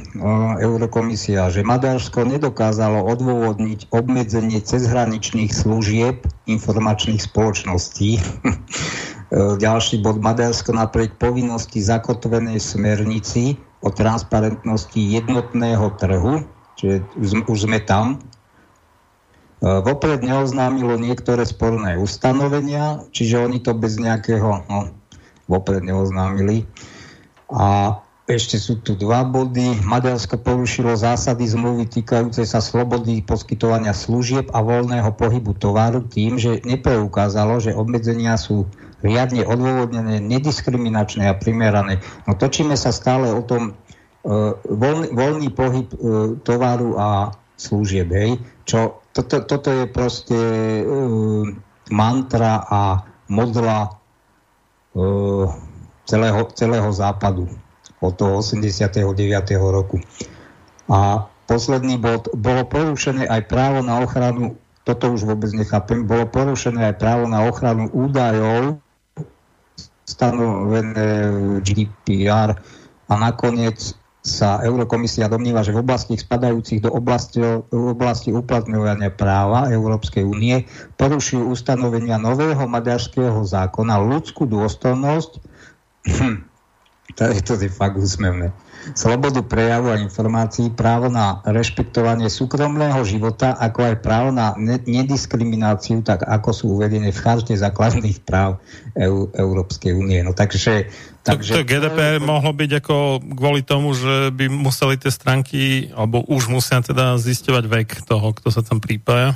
[0.63, 8.23] Eurokomisia, že Maďarsko nedokázalo odôvodniť obmedzenie cezhraničných služieb informačných spoločností.
[9.59, 16.47] Ďalší bod Maďarsko napriek povinnosti zakotvenej smernici o transparentnosti jednotného trhu,
[16.79, 17.03] čiže
[17.43, 18.15] už sme tam.
[18.15, 24.95] E, vopred neoznámilo niektoré sporné ustanovenia, čiže oni to bez nejakého, no,
[25.51, 26.63] vopred neoznámili.
[27.47, 29.87] A ešte sú tu dva body.
[29.87, 36.59] Maďarsko porušilo zásady zmluvy týkajúce sa slobody poskytovania služieb a voľného pohybu tovaru tým, že
[36.67, 38.67] nepreukázalo, že obmedzenia sú
[38.99, 42.03] riadne odôvodnené, nediskriminačné a primerané.
[42.27, 48.37] No točíme sa stále o tom uh, voľný, voľný pohyb uh, tovaru a služieb, hej,
[48.67, 50.37] čo toto, toto je proste
[50.83, 51.47] uh,
[51.89, 53.97] mantra a modla
[54.93, 55.47] uh,
[56.07, 57.51] celého, celého západu
[57.99, 59.03] od toho 89.
[59.59, 59.99] roku.
[60.87, 64.55] A posledný bod, bolo porušené aj právo na ochranu,
[64.87, 68.79] toto už vôbec nechápem, bolo porušené aj právo na ochranu údajov
[70.07, 71.27] stanovené
[71.59, 72.55] GDPR
[73.11, 73.91] a nakoniec
[74.27, 77.39] sa Eurokomisia domníva, že v oblasti spadajúcich do oblasti,
[77.71, 80.67] oblasti uplatňovania práva Európskej únie
[80.99, 85.56] porušujú ustanovenia nového maďarského zákona ľudskú dôstojnosť.
[87.17, 88.51] To je to je fakt úsmevné
[88.95, 94.53] slobodu prejavu a informácií, právo na rešpektovanie súkromného života, ako aj právo na
[94.85, 98.61] nediskrimináciu, tak ako sú uvedené v charte základných práv
[98.95, 100.21] EU, Európskej únie.
[100.23, 100.87] No takže
[101.27, 101.59] Takže...
[101.59, 106.47] To, to GDPR mohlo byť ako kvôli tomu, že by museli tie stránky, alebo už
[106.47, 109.35] musia teda zisťovať vek toho, kto sa tam prípaja.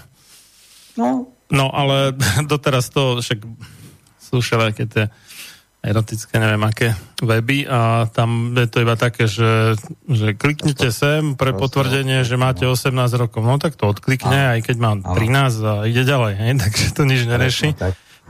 [0.96, 1.28] No.
[1.52, 2.16] No, ale
[2.52, 3.44] doteraz to však
[4.24, 5.04] sú všelijaké tie
[5.82, 6.94] erotické, neviem aké
[7.26, 9.74] weby a tam je to iba také, že,
[10.06, 13.42] že kliknite sem pre potvrdenie, že máte 18 rokov.
[13.42, 16.52] No tak to odklikne, aj keď mám 13 a ide ďalej, hej?
[16.62, 17.74] takže to nič nereši.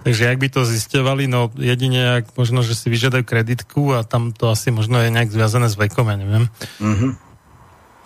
[0.01, 4.33] Takže ak by to zistovali, no jedine, ak možno, že si vyžiadajú kreditku a tam
[4.33, 6.49] to asi možno je nejak zviazané s vekom, ja neviem.
[6.81, 7.11] Mm-hmm.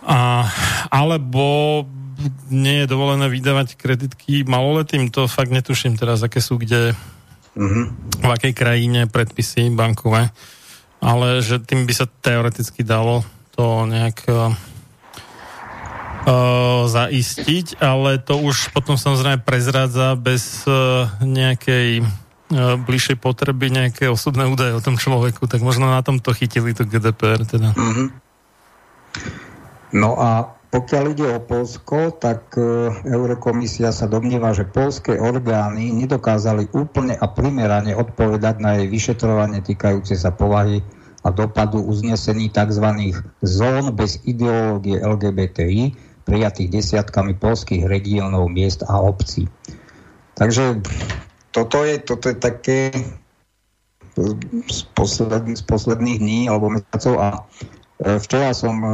[0.05, 0.43] A,
[0.91, 1.45] alebo
[2.51, 6.97] nie je dovolené vydávať kreditky maloletým, to fakt netuším teraz, aké sú kde
[7.55, 7.85] uh-huh.
[8.21, 10.29] v akej krajine predpisy bankové,
[10.99, 13.23] ale že tým by sa teoreticky dalo
[13.55, 14.51] to nejak uh,
[16.85, 24.43] zaistiť, ale to už potom samozrejme prezrádza bez uh, nejakej uh, bližšej potreby nejaké osobné
[24.43, 27.71] údaje o tom človeku, tak možno na tom to chytili to GDPR teda.
[27.71, 28.11] Uh-huh.
[29.95, 36.67] No a pokiaľ ide o Polsko, tak e, Eurokomisia sa domnieva, že polské orgány nedokázali
[36.75, 40.83] úplne a primerane odpovedať na jej vyšetrovanie týkajúce sa povahy
[41.23, 42.91] a dopadu uznesení tzv.
[43.39, 45.95] zón bez ideológie LGBTI
[46.27, 49.47] prijatých desiatkami polských regiónov, miest a obcí.
[50.35, 50.83] Takže
[51.55, 52.79] toto je, toto je také
[54.67, 57.39] z, posled, z posledných dní alebo mesiacov a e,
[58.19, 58.91] včera som e,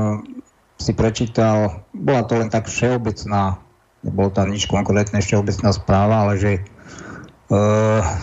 [0.81, 3.61] si prečítal, bola to len tak všeobecná,
[4.01, 6.61] nebolo tam nič konkrétne, všeobecná správa, ale že e,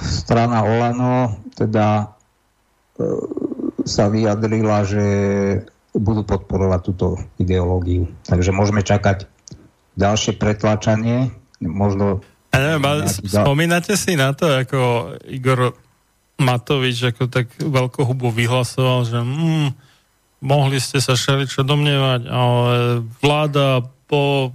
[0.03, 2.19] strana Olano teda
[2.99, 3.07] e,
[3.87, 5.05] sa vyjadrila, že
[5.95, 7.07] budú podporovať túto
[7.39, 8.11] ideológiu.
[8.27, 9.31] Takže môžeme čakať
[9.95, 11.31] ďalšie pretlačanie,
[11.63, 12.23] možno...
[12.51, 15.75] Ja neviem, spomínate si na to, ako Igor
[16.39, 19.69] Matovič ako tak veľkohubo vyhlasoval, že mm,
[20.41, 24.55] mohli ste sa všeličo domnievať, ale vláda po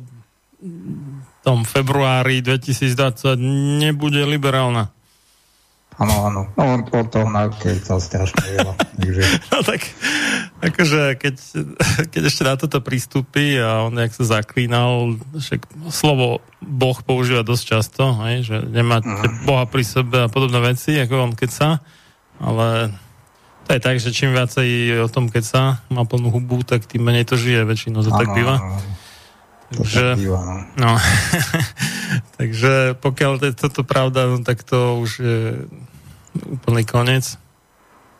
[1.43, 3.35] tom februári 2020
[3.83, 4.93] nebude liberálna.
[6.01, 6.41] Áno, áno.
[6.57, 8.73] No, on, on toho nakecal strašne veľa.
[8.97, 9.21] Takže...
[9.53, 9.81] No tak,
[10.65, 11.35] akože keď,
[12.09, 17.63] keď ešte na toto pristúpi a on nejak sa zaklínal, však slovo Boh používa dosť
[17.77, 19.45] často, hej, že nemáte uh-huh.
[19.45, 21.69] Boha pri sebe a podobné veci, ako on keď sa,
[22.41, 22.97] ale
[23.63, 27.03] to je tak, že čím viacej o tom keď sa má plnú hubu, tak tým
[27.03, 28.55] menej to žije väčšinou, to ano, tak býva.
[29.73, 30.55] Takže, býva, no.
[30.77, 30.91] no.
[32.37, 35.39] takže pokiaľ je toto pravda, no, tak to už je
[36.45, 37.39] úplný koniec.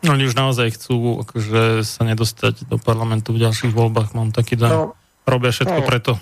[0.04, 4.60] No, oni už naozaj chcú akože, sa nedostať do parlamentu v ďalších voľbách, mám taký
[4.60, 4.92] dojem.
[4.92, 6.12] No, Robia všetko no, preto.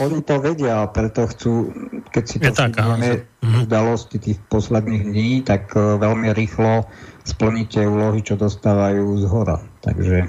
[0.00, 1.68] Oni to vedia, preto chcú,
[2.08, 3.10] keď si to všimneme
[3.44, 3.58] mhm.
[3.68, 6.88] udalosti tých posledných dní, tak uh, veľmi rýchlo
[7.24, 9.60] splníte úlohy, čo dostávajú z hora.
[9.84, 10.26] Takže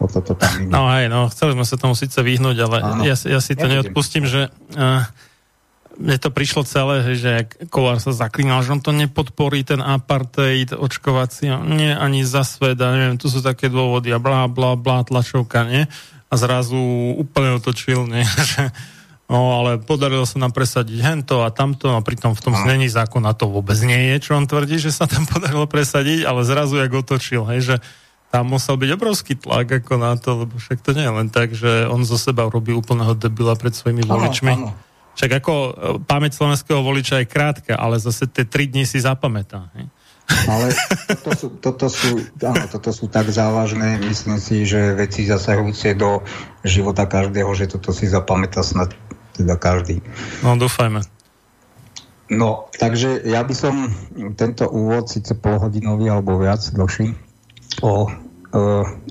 [0.00, 0.72] o toto tam ide.
[0.72, 3.72] No hej, no, chceli sme sa tomu síce vyhnúť, ale ja, ja si to ja
[3.78, 5.04] neodpustím, že uh,
[5.98, 11.50] mne to prišlo celé, že Kolár sa zaklínal, že on to nepodporí, ten apartheid očkovací,
[11.66, 15.66] nie ani za svet, a neviem, tu sú také dôvody a blá, blá, blá, tlačovka,
[15.66, 15.90] nie?
[16.28, 16.76] A zrazu
[17.16, 18.24] úplne otočil, nie?
[18.50, 18.72] Že,
[19.28, 23.36] no, ale podarilo sa nám presadiť hento a tamto a pritom v tom znení zákona
[23.36, 26.92] to vôbec nie je, čo on tvrdí, že sa tam podarilo presadiť, ale zrazu jak
[26.92, 27.76] otočil, hej, že
[28.28, 31.56] tam musel byť obrovský tlak ako na to, lebo však to nie je len tak,
[31.56, 34.52] že on zo seba robí úplného debila pred svojimi voličmi.
[34.52, 34.86] Áno, áno.
[35.16, 35.70] Však ako e,
[36.04, 39.72] pamäť slovenského voliča je krátka, ale zase tie tri dni si zapamätá.
[39.74, 39.88] He?
[40.28, 40.76] Ale
[41.08, 46.20] toto sú, toto, sú, áno, toto sú tak závažné, myslím si, že veci zasahujúce do
[46.64, 48.92] života každého, že toto si zapamätá snad
[49.38, 50.04] teda každý.
[50.44, 51.00] No, dúfajme.
[52.28, 53.88] No, takže ja by som
[54.36, 57.16] tento úvod, síce polhodinový alebo viac, dlhší,
[57.80, 58.10] o e,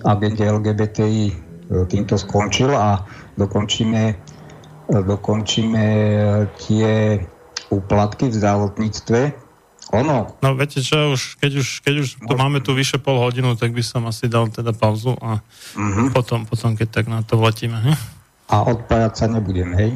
[0.06, 1.36] agende LGBTI e,
[1.90, 3.02] týmto skončil a
[3.42, 4.16] dokončíme, e,
[5.02, 5.86] dokončíme
[6.62, 7.18] tie
[7.74, 9.47] úplatky v zdravotníctve.
[9.96, 10.36] Ono.
[10.44, 13.72] No viete čo, už, keď už, keď už to máme tu vyše pol hodinu, tak
[13.72, 16.12] by som asi dal teda pauzu a uh-huh.
[16.12, 17.80] potom, potom, keď tak na to vletíme.
[17.80, 17.96] Hm?
[18.52, 19.92] A odpájať sa nebudem, hej?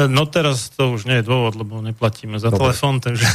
[0.00, 3.26] No teraz to už nie je dôvod, lebo neplatíme za telefón, takže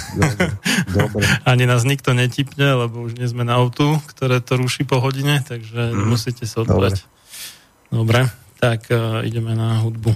[0.89, 1.21] Dobre.
[1.51, 5.45] ani nás nikto netipne, lebo už nie sme na autu, ktoré to ruší po hodine,
[5.45, 6.05] takže mm.
[6.09, 7.05] musíte sa odvolať.
[7.05, 7.13] Dobre.
[7.93, 8.19] Dobre,
[8.57, 10.15] tak uh, ideme na hudbu.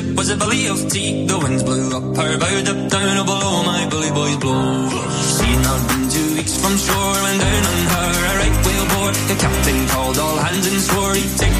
[0.00, 1.26] ship was a belly of tea.
[1.26, 4.88] The winds blew up her bow, up down, oh below my bully boys blow.
[5.34, 9.14] She'd not been two weeks from shore when down on her a right whale bore.
[9.30, 11.59] The captain called all hands and swore he'd take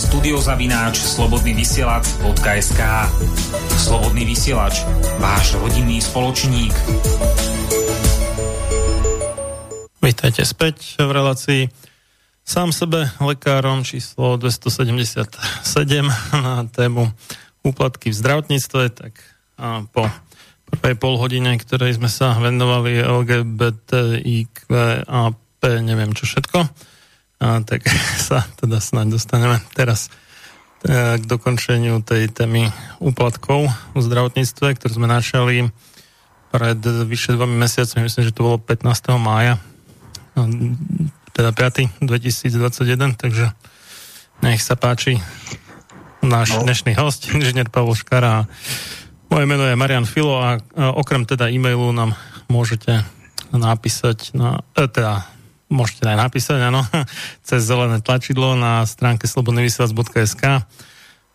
[0.00, 2.80] Studiozavináč slobodnyvysielac.sk
[3.76, 4.80] Slobodný vysielač,
[5.20, 6.72] váš rodinný spoločník.
[10.00, 11.68] Vítajte späť v relácii
[12.40, 15.36] sám sebe lekárom číslo 277
[16.32, 17.12] na tému
[17.60, 19.20] úplatky v zdravotníctve, tak
[19.92, 20.08] po
[20.72, 24.64] prvej pol hodine, ktorej sme sa venovali LGBTIQAP,
[25.84, 26.88] neviem čo všetko,
[27.40, 27.88] a, tak
[28.28, 30.12] sa teda snáď dostaneme teraz
[30.84, 32.68] e, k dokončeniu tej témy
[33.00, 35.72] úplatkov v zdravotníctve, ktorú sme načali
[36.50, 38.82] pred vyše dvomi mesiacmi, myslím, že to bolo 15.
[39.22, 39.62] mája,
[41.30, 42.02] teda 5.
[42.02, 43.54] 2021, takže
[44.42, 45.22] nech sa páči
[46.20, 46.66] náš no.
[46.66, 48.50] dnešný host, inžinier Pavol Škara.
[49.30, 50.58] Moje meno je Marian Filo a
[50.98, 52.18] okrem teda e-mailu nám
[52.50, 53.06] môžete
[53.54, 55.22] napísať na, e, teda
[55.70, 56.82] môžete aj napísať, áno,
[57.46, 60.66] cez zelené tlačidlo na stránke slobodnyvysielac.sk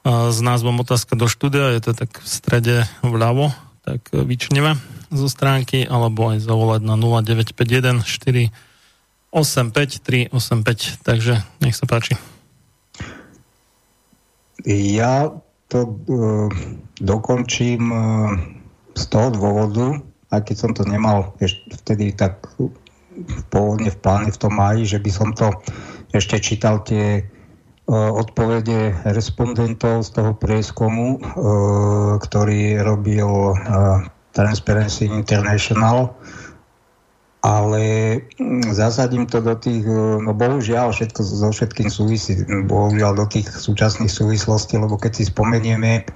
[0.06, 3.50] s názvom Otázka do štúdia, je to tak v strede vľavo,
[3.82, 4.78] tak vyčneme
[5.10, 11.02] zo stránky, alebo aj zavolať na 0951 485 385.
[11.02, 12.22] Takže nech sa páči.
[14.66, 15.30] Ja
[15.70, 16.50] to uh,
[17.02, 18.38] dokončím uh,
[18.94, 22.46] z toho dôvodu, aj keď som to nemal ešte vtedy tak
[23.50, 25.52] pôvodne v pláne v tom máji, že by som to
[26.12, 34.04] ešte čítal tie uh, odpovede respondentov z toho prieskumu, uh, ktorý robil uh,
[34.36, 36.12] Transparency International.
[37.46, 37.82] Ale
[38.42, 43.46] mm, zasadím to do tých, e, no bohužiaľ všetko so všetkým súvisí, bohužiaľ do tých
[43.54, 46.10] súčasných súvislostí, lebo keď si spomenieme,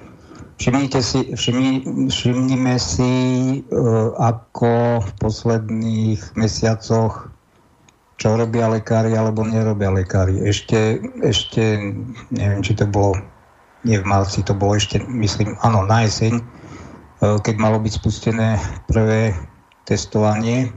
[0.59, 1.71] všimnite si, všimni,
[2.11, 3.13] všimnime si,
[3.63, 3.81] e,
[4.19, 7.31] ako v posledných mesiacoch
[8.19, 10.43] čo robia lekári alebo nerobia lekári.
[10.43, 11.95] Ešte, ešte
[12.35, 13.15] neviem, či to bolo
[13.87, 16.43] nie v marci, to bolo ešte, myslím, áno, na jeseň, e,
[17.39, 18.59] keď malo byť spustené
[18.91, 19.31] prvé
[19.87, 20.75] testovanie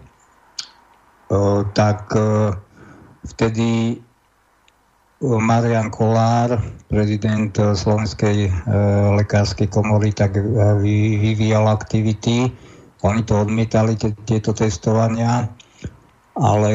[1.72, 2.12] tak
[3.24, 4.00] vtedy
[5.22, 6.58] Marian Kolár,
[6.90, 8.50] prezident Slovenskej
[9.14, 10.34] lekárskej komory, tak
[10.82, 12.50] vyvíjal aktivity.
[13.06, 13.94] Oni to odmietali,
[14.26, 15.46] tieto testovania,
[16.34, 16.70] ale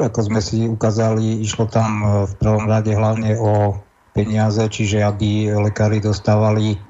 [0.00, 3.76] ako sme si ukázali, išlo tam v prvom rade hlavne o
[4.16, 6.80] peniaze, čiže aby lekári dostávali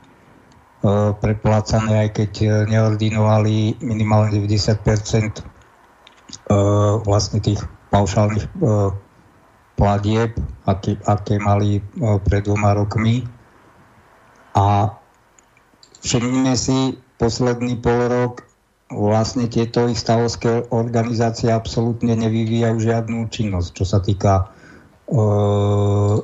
[1.18, 2.30] preplácané, aj keď
[2.68, 8.45] neordinovali minimálne 90 uh, vlastne tých paušálnych
[9.75, 13.27] platieb, aké, aké mali uh, pred dvoma rokmi.
[14.55, 14.95] A
[16.03, 18.47] všimnime si, posledný pol rok
[18.91, 24.47] vlastne tieto ich stavovské organizácie absolútne nevyvíjajú žiadnu činnosť, čo sa týka
[25.11, 26.22] uh,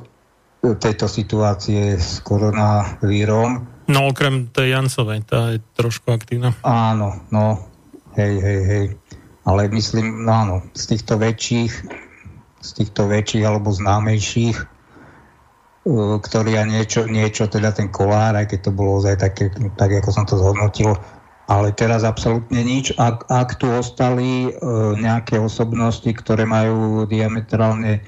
[0.61, 3.67] tejto situácie s koronavírom.
[3.91, 6.55] No okrem tej Jancovej, tá je trošku aktívna.
[6.63, 7.59] Áno, no,
[8.15, 8.85] hej, hej, hej
[9.45, 11.73] ale myslím, no áno, z týchto väčších,
[12.61, 18.59] z týchto väčších alebo známejších, uh, ktorí a niečo, niečo, teda ten kolár, aj keď
[18.69, 20.93] to bolo ozaj také, tak ako som to zhodnotil,
[21.49, 22.93] ale teraz absolútne nič.
[23.01, 27.99] Ak, ak tu ostali uh, nejaké osobnosti, ktoré majú diametrálne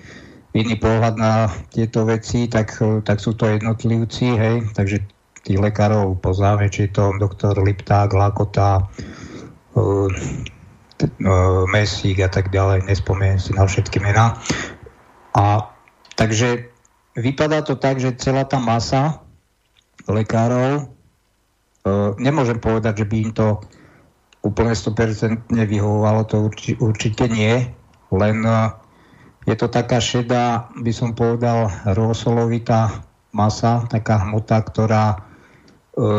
[0.53, 5.01] iný pohľad na tieto veci, tak, uh, tak sú to jednotlivci, hej, takže
[5.43, 8.87] tých lekárov poznáme, či je to doktor Lipták, Lakota,
[9.75, 10.07] uh,
[11.69, 14.39] Mesík a tak ďalej, nespomeniem si na všetky mená.
[15.33, 15.73] A
[16.15, 16.69] takže
[17.17, 19.21] vypadá to tak, že celá tá masa
[20.09, 20.83] lekárov, e,
[22.19, 23.47] nemôžem povedať, že by im to
[24.43, 27.71] úplne 100% vyhovovalo, to urči, určite nie,
[28.11, 28.53] len e,
[29.47, 35.17] je to taká šedá, by som povedal, rosolovitá masa, taká hmota, ktorá e,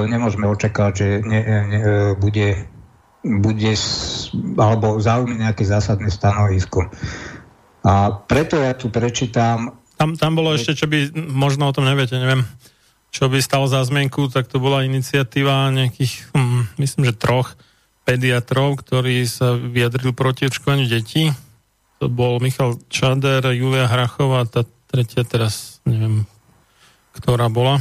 [0.08, 1.78] nemôžeme očakávať, že ne, ne,
[2.16, 2.73] bude
[3.24, 3.72] bude
[4.60, 6.92] alebo zaujme nejaké zásadné stanovisko.
[7.84, 9.80] A preto ja tu prečítam...
[9.96, 12.44] Tam, tam bolo ešte, čo by, možno o tom neviete, neviem,
[13.14, 17.56] čo by stalo za zmenku, tak to bola iniciatíva nejakých, hm, myslím, že troch
[18.04, 21.32] pediatrov, ktorí sa vyjadrili proti očkovaniu detí.
[22.02, 26.28] To bol Michal Čader, Julia Hrachová, tá tretia teraz, neviem,
[27.16, 27.80] ktorá bola.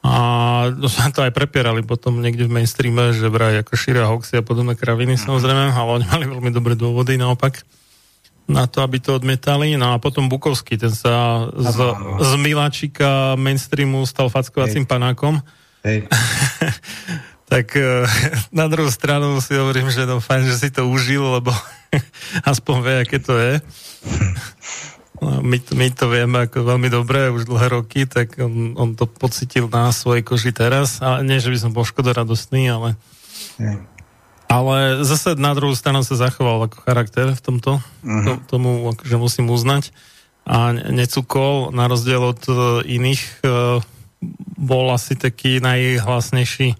[0.00, 4.46] A sa to aj prepierali potom niekde v mainstreame, že vraj ako šíria hoxy a
[4.46, 5.22] podobné kraviny mm.
[5.28, 7.60] samozrejme, ale oni mali veľmi dobré dôvody naopak
[8.50, 9.76] na to, aby to odmietali.
[9.76, 11.78] No a potom Bukovský, ten sa z,
[12.18, 14.90] z miláčika mainstreamu stal fackovacím Hej.
[14.90, 15.34] panákom.
[15.86, 16.08] Hej.
[17.52, 18.06] tak e,
[18.50, 21.54] na druhú stranu si hovorím, že no fajn, že si to užil, lebo
[22.50, 23.52] aspoň vie, aké to je.
[25.20, 29.68] My, my to vieme ako veľmi dobre už dlhé roky, tak on, on to pocitil
[29.68, 31.04] na svojej koži teraz.
[31.04, 32.96] A nie, že by som bol škoda radostný, ale...
[33.60, 33.84] Hmm.
[34.50, 37.78] Ale zase na druhú stranu sa zachoval ako charakter v tomto.
[37.78, 38.24] Uh-huh.
[38.26, 39.94] To, tomu akože musím uznať.
[40.42, 43.78] A necukol, na rozdiel od uh, iných, uh,
[44.58, 46.74] bol asi taký najhlasnejší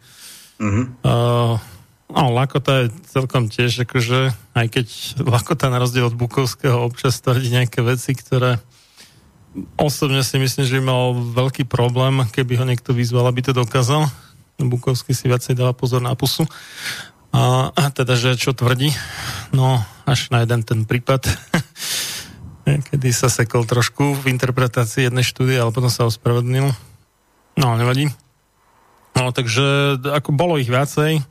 [0.59, 0.85] uh-huh.
[1.07, 1.63] uh,
[2.11, 4.87] No, Lakota je celkom tiež, akože, aj keď
[5.23, 8.59] Lakota na rozdiel od Bukovského občas tvrdí nejaké veci, ktoré
[9.79, 14.11] osobne si myslím, že by mal veľký problém, keby ho niekto vyzval, aby to dokázal.
[14.59, 16.45] Bukovský si viacej dáva pozor na pusu.
[17.31, 18.91] A, a teda, že čo tvrdí?
[19.55, 21.31] No, až na jeden ten prípad,
[22.91, 26.75] kedy sa sekol trošku v interpretácii jednej štúdie, ale potom sa ospravedlnil.
[27.55, 28.11] No, nevadí.
[29.15, 31.23] No, takže ako bolo ich viacej,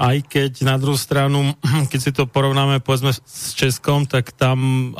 [0.00, 1.52] aj keď na druhú stranu,
[1.92, 4.90] keď si to porovnáme povedzme s Českom, tak tam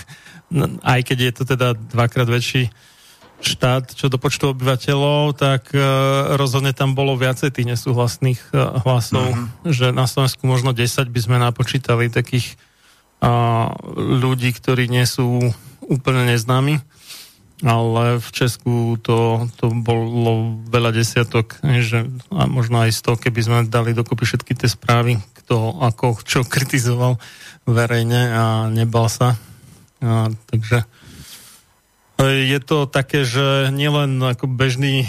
[0.96, 2.72] aj keď je to teda dvakrát väčší
[3.36, 5.84] štát, čo do počtu obyvateľov, tak uh,
[6.40, 9.68] rozhodne tam bolo viacej tých nesúhlasných uh, hlasov, mm-hmm.
[9.68, 12.56] že na Slovensku možno 10 by sme napočítali takých
[13.96, 15.40] ľudí, ktorí nie sú
[15.80, 16.84] úplne neznámi,
[17.64, 23.58] ale v Česku to, to bolo veľa desiatok, že, a možno aj sto, keby sme
[23.70, 27.16] dali dokopy všetky tie správy, kto ako čo kritizoval
[27.64, 29.40] verejne a nebal sa.
[30.04, 30.84] A, takže
[32.20, 35.08] je to také, že nielen ako bežný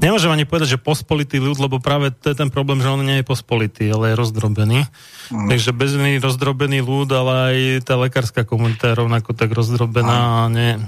[0.00, 3.20] Nemôžem ani povedať, že pospolitý ľud, lebo práve to je ten problém, že on nie
[3.20, 4.84] je pospolitý, ale je rozdrobený.
[5.32, 5.48] Mm.
[5.48, 7.56] Takže bežný rozdrobený ľud, ale aj
[7.88, 10.80] tá lekárska komunita je rovnako tak rozdrobená a ne,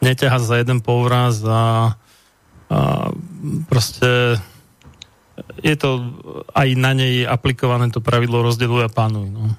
[0.00, 1.96] neťaha za jeden povraz a,
[2.68, 2.78] a
[3.68, 4.40] proste
[5.60, 6.14] je to
[6.54, 9.28] aj na nej aplikované to pravidlo rozdeľuj a pánuj.
[9.28, 9.54] No.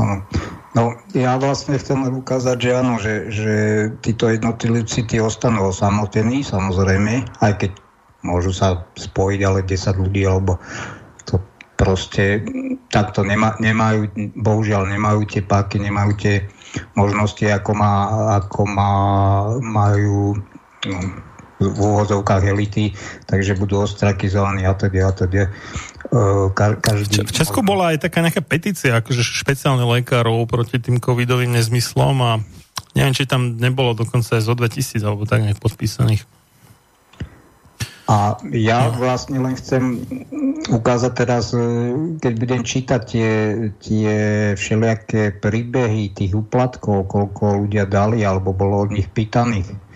[0.00, 0.24] Áno.
[0.70, 3.54] No, ja vlastne chcem ukázať, že áno, že, že
[4.06, 7.70] títo jednotlivci tí ostanú osamotení, samozrejme, aj keď
[8.22, 10.62] môžu sa spojiť, ale 10 ľudí, alebo
[11.26, 11.42] to
[11.74, 12.46] proste
[12.94, 16.46] takto nema, nemajú, bohužiaľ nemajú tie páky, nemajú tie
[16.94, 17.94] možnosti, ako, má,
[18.38, 18.92] ako má,
[19.58, 20.38] majú
[20.86, 20.98] no,
[21.60, 22.96] v úvodzovkách elity,
[23.28, 25.44] takže budú ostrakizovaní a teda a teda.
[26.56, 27.28] Každý...
[27.28, 32.32] V Česku bola aj taká nejaká petícia, akože špeciálne lekárov proti tým covidovým nezmyslom a
[32.96, 36.24] neviem, či tam nebolo dokonca aj zo 2000 alebo tak nejak podpísaných.
[38.10, 40.02] A ja vlastne len chcem
[40.66, 41.62] ukázať teraz, e,
[42.18, 43.30] keď budem čítať tie,
[43.78, 44.12] tie
[44.58, 49.89] všelijaké príbehy tých úplatkov, koľko ľudia dali alebo bolo od nich pýtaných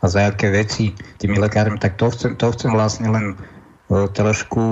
[0.00, 4.64] a za aké veci tými lekármi, tak to chcem, to chcem vlastne len e, trošku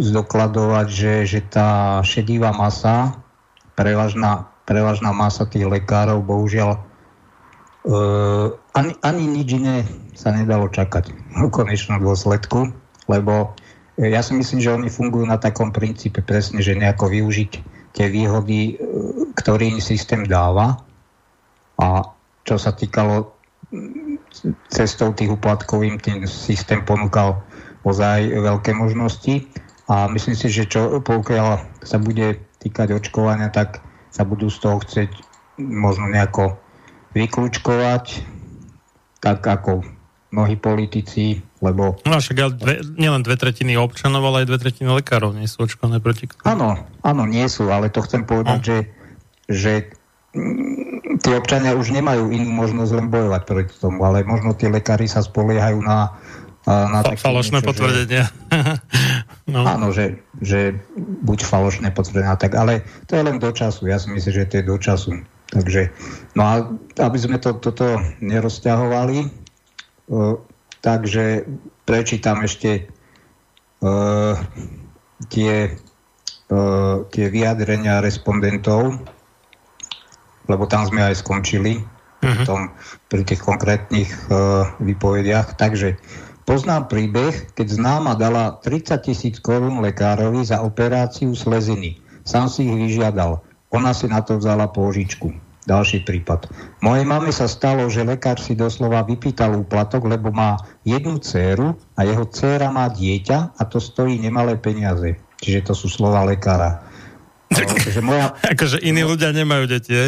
[0.00, 3.20] zdokladovať, že, že tá šedivá masa,
[3.76, 6.80] prevažná, prevažná masa tých lekárov, bohužiaľ e,
[8.72, 9.76] ani, ani nič iné
[10.16, 12.72] sa nedalo čakať v konečnom dôsledku,
[13.12, 13.52] lebo
[14.00, 17.50] ja si myslím, že oni fungujú na takom princípe presne, že nejako využiť
[17.92, 18.74] tie výhody, e,
[19.36, 20.80] ktorý im systém dáva.
[21.76, 22.08] A
[22.48, 23.36] čo sa týkalo
[24.72, 27.44] cestou tých uplatkov im ten systém ponúkal
[27.82, 29.46] ozaj veľké možnosti
[29.90, 33.82] a myslím si, že čo pokiaľ sa bude týkať očkovania, tak
[34.14, 35.10] sa budú z toho chcieť
[35.58, 36.56] možno nejako
[37.12, 38.24] vyklúčkovať,
[39.20, 39.84] tak ako
[40.32, 42.00] mnohí politici, lebo...
[42.08, 45.68] No však ale dve, nielen dve tretiny občanov, ale aj dve tretiny lekárov nie sú
[45.68, 48.64] očkované proti Áno, áno, nie sú, ale to chcem povedať, no.
[48.64, 48.78] že,
[49.52, 49.72] že
[51.32, 55.24] tí občania už nemajú inú možnosť len bojovať proti tomu, ale možno tí lekári sa
[55.24, 56.12] spoliehajú na
[56.62, 58.24] na Fa- falošné niečo, potvrdenia.
[59.50, 59.66] no.
[59.66, 60.78] Áno, že, že
[61.26, 63.90] buď falošné potvrdenia, tak, ale to je len do času.
[63.90, 65.10] Ja si myslím, že to je do času.
[65.50, 65.90] Takže,
[66.38, 66.62] no a
[67.02, 70.38] aby sme to, toto nerozťahovali, uh,
[70.86, 71.50] takže
[71.82, 72.86] prečítam ešte
[73.82, 74.38] uh,
[75.34, 75.74] tie,
[76.46, 79.02] uh, tie vyjadrenia respondentov
[80.46, 81.82] lebo tam sme aj skončili
[82.22, 82.46] uh-huh.
[82.46, 82.60] tom,
[83.10, 85.58] pri tých konkrétnych uh, výpovediach.
[85.58, 85.98] Takže
[86.46, 91.98] poznám príbeh, keď známa dala 30 tisíc korún lekárovi za operáciu sleziny.
[92.22, 93.42] Sám si ich vyžiadal.
[93.74, 95.34] Ona si na to vzala pôžičku.
[95.62, 96.50] Ďalší prípad.
[96.82, 102.02] Mojej mame sa stalo, že lekár si doslova vypýtal úplatok, lebo má jednu dceru a
[102.02, 105.14] jeho dcera má dieťa a to stojí nemalé peniaze.
[105.38, 106.82] Čiže to sú slova lekára.
[107.52, 108.32] Takže moja...
[108.52, 110.06] akože iní ľudia nemajú deti, je?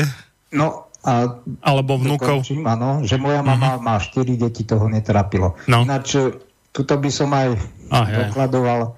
[0.55, 2.41] No, a Alebo vnúkov.
[2.41, 3.85] Dokončím, áno, že moja mama uh-huh.
[3.85, 5.53] má 4 deti, toho netrapilo.
[5.69, 5.85] No.
[5.85, 6.33] Ináč, e,
[6.73, 7.61] tuto by som aj
[7.93, 8.91] ah, dokladoval e,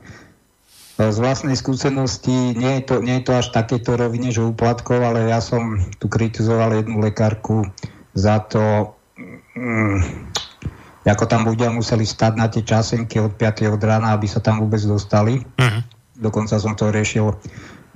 [1.11, 5.27] z vlastnej skúsenosti, nie je, to, nie je to až takéto rovine, že úplatkov, ale
[5.27, 7.67] ja som tu kritizoval jednu lekárku
[8.15, 8.95] za to,
[9.59, 10.31] mm,
[11.11, 13.67] ako tam ľudia museli stať na tie časenky od 5.
[13.67, 15.43] od rána, aby sa tam vôbec dostali.
[15.43, 15.83] Uh-huh.
[16.23, 17.35] Dokonca som to riešil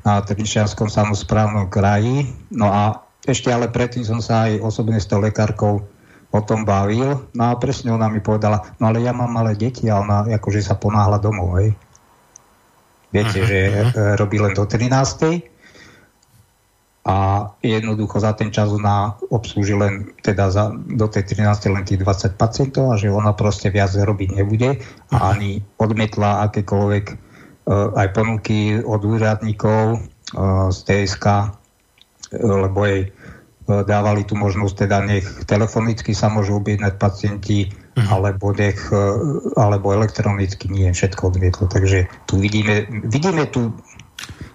[0.04, 2.28] na Trničianskom samozprávnom kraji.
[2.52, 5.84] No a ešte ale predtým som sa aj osobne s tou lekárkou
[6.30, 7.20] o tom bavil.
[7.34, 10.62] No a presne ona mi povedala, no ale ja mám malé deti a ona akože
[10.62, 11.74] sa ponáhla domov, hej.
[13.10, 13.50] Viete, uh-huh.
[13.50, 15.50] že uh, robí len do 13.
[17.00, 21.74] A jednoducho za ten čas ona obslúži len, teda za, do tej 13.
[21.74, 24.78] len tých 20 pacientov a že ona proste viac robiť nebude
[25.10, 25.32] a uh-huh.
[25.34, 27.29] ani odmietla akékoľvek
[27.70, 31.54] aj ponuky od úradníkov uh, z TSK
[32.38, 33.10] lebo jej
[33.66, 38.18] dávali tu možnosť, teda nech telefonicky sa môžu objednať pacienti, uh-huh.
[38.18, 38.78] alebo, nech,
[39.54, 41.70] alebo elektronicky nie, všetko odmietlo.
[41.70, 43.74] Takže tu vidíme, vidíme tu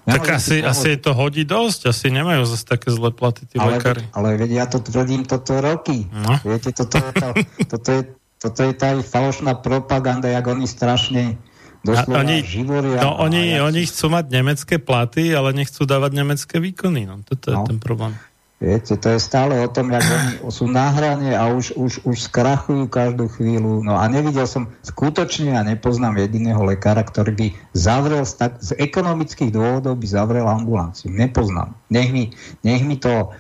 [0.06, 4.06] tak asi, asi to hodí dosť, asi nemajú zase také zlé platy tí ale, lekári.
[4.14, 6.06] Ale veď ja to tvrdím toto roky.
[6.14, 6.38] No.
[6.46, 7.34] Viete, toto je, tá,
[7.74, 8.02] toto, je,
[8.38, 11.42] toto je tá falošná propaganda, jak oni strašne
[11.86, 12.98] doslova oni, živoria.
[12.98, 17.06] No, oni, ja oni chcú mať nemecké platy, ale nechcú dávať nemecké výkony.
[17.06, 17.66] No, toto je no.
[17.70, 18.18] ten problém.
[18.56, 22.18] Viete, to je stále o tom, jak oni sú na hrane a už, už, už
[22.32, 23.84] skrachujú každú chvíľu.
[23.84, 30.00] No a nevidel som, skutočne ja nepoznám jediného lekára, ktorý by zavrel z ekonomických dôvodov
[30.00, 31.12] by zavrel ambulanciu.
[31.12, 31.76] Nepoznám.
[31.92, 32.32] Nech mi,
[32.64, 33.36] nech mi to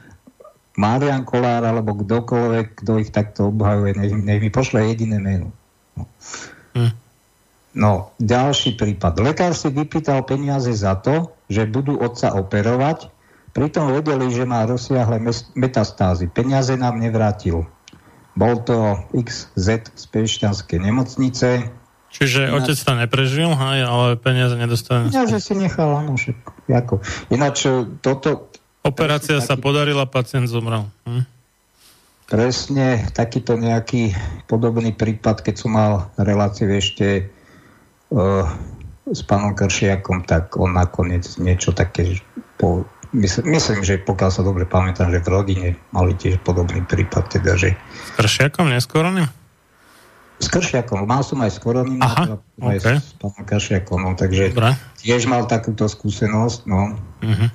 [0.76, 5.56] Marian Kolár alebo kdokoľvek, kto ich takto obhajuje, nech, nech mi pošle jediné meno.
[5.96, 6.04] No.
[6.76, 7.05] Hm.
[7.76, 9.20] No, ďalší prípad.
[9.22, 13.14] Lekár si vypýtal peniaze za to, že budú otca operovať
[13.56, 15.24] Pritom vedeli, že má rozsiahle
[15.56, 16.28] metastázy.
[16.28, 17.64] Peniaze nám nevrátil.
[18.36, 21.72] Bol to XZ z Pešťanskej nemocnice.
[22.12, 22.68] Čiže Ináč...
[22.68, 25.08] otec to neprežil, hej, ale peniaze nedostane.
[25.08, 26.52] že si nechal, áno, všetko.
[27.32, 28.52] Ináč e, toto...
[28.84, 29.64] Operácia sa taký...
[29.64, 30.92] podarila, pacient zomrel.
[31.08, 31.24] Hm?
[32.28, 34.12] Presne takýto nejaký
[34.52, 37.32] podobný prípad, keď som mal reláciu ešte
[39.06, 42.20] s pánom Kršiakom, tak on nakoniec niečo také
[42.58, 42.86] po,
[43.16, 47.56] Myslím, myslím, že pokiaľ sa dobre pamätám, že v rodine mali tiež podobný prípad, teda,
[47.56, 47.72] že...
[47.80, 49.24] S Kršiakom, neskoroným?
[50.44, 53.00] S Kršiakom, mal som aj s Koroním, Aha, aj okay.
[53.00, 54.76] s pánom Kršiakom, no, takže Dobre.
[55.00, 57.00] tiež mal takúto skúsenosť, no.
[57.24, 57.48] Uh-huh.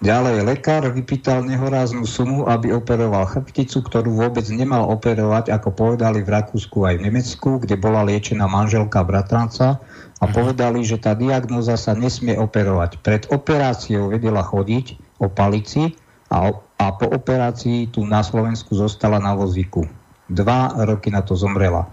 [0.00, 6.40] Ďalej, lekár vypýtal nehoráznú sumu, aby operoval chrbticu, ktorú vôbec nemal operovať, ako povedali v
[6.40, 9.76] Rakúsku aj v Nemecku, kde bola liečená manželka bratranca
[10.16, 12.96] a povedali, že tá diagnoza sa nesmie operovať.
[13.04, 15.92] Pred operáciou vedela chodiť o palici
[16.32, 16.48] a,
[16.80, 19.84] a po operácii tu na Slovensku zostala na vozíku.
[20.32, 21.92] Dva roky na to zomrela.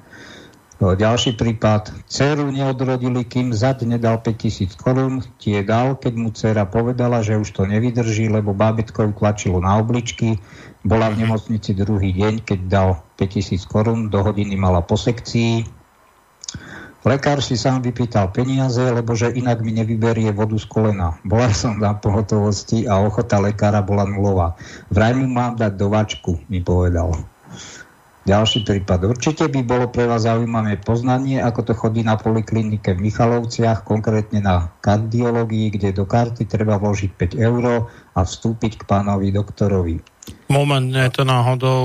[0.78, 2.06] Ďalší prípad.
[2.06, 5.26] Ceru neodrodili, kým zad nedal 5000 korún.
[5.42, 9.82] Tie dal, keď mu dcera povedala, že už to nevydrží, lebo bábetko ju tlačilo na
[9.82, 10.38] obličky.
[10.86, 14.00] Bola v nemocnici druhý deň, keď dal 5000 korún.
[14.14, 15.66] Do hodiny mala po sekcii
[17.08, 21.16] Lekár si sám vypýtal peniaze, lebo že inak mi nevyberie vodu z kolena.
[21.24, 24.60] Bola som na pohotovosti a ochota lekára bola nulová.
[24.92, 27.16] Vraj mu mám dať do vačku, mi povedal.
[28.28, 29.08] Ďalší prípad.
[29.08, 34.44] Určite by bolo pre vás zaujímavé poznanie, ako to chodí na poliklinike v Michalovciach, konkrétne
[34.44, 40.04] na kardiológii, kde do karty treba vložiť 5 eur a vstúpiť k pánovi doktorovi.
[40.52, 41.80] Moment, nie je to náhodou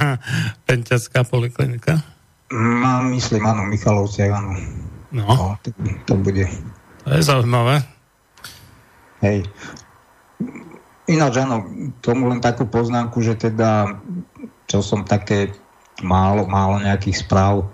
[0.66, 2.00] Penťacká poliklinika?
[2.48, 4.56] Mám, myslím, áno, Michalovci, áno.
[5.12, 5.28] No.
[5.28, 5.68] no to,
[6.08, 6.48] to bude.
[7.04, 7.84] To je zaujímavé.
[9.20, 9.44] Hej.
[11.08, 11.64] Ináč, áno,
[12.04, 14.00] tomu len takú poznámku, že teda,
[14.68, 15.56] čo som také
[16.04, 17.66] málo, málo nejakých správ e,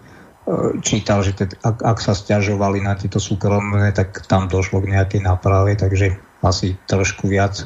[0.81, 5.21] čítal, že teda, ak, ak sa stiažovali na tieto súkromné, tak tam došlo k nejakej
[5.27, 7.65] náprave, takže asi trošku viac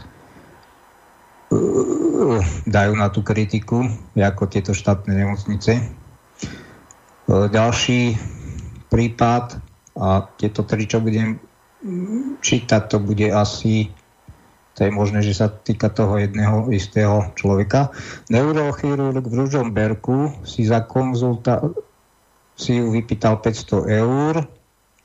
[1.51, 5.73] uh, dajú na tú kritiku, ako tieto štátne nemocnice.
[5.83, 5.85] E,
[7.29, 8.15] ďalší
[8.89, 9.59] prípad,
[9.99, 11.43] a tieto tri, čo budem
[12.39, 13.91] čítať, to bude asi
[14.79, 17.91] to je možné, že sa týka toho jedného istého človeka.
[18.31, 21.59] Neurochirurg v Ružomberku si za konzulta
[22.55, 24.47] si ju vypýtal 500 eur,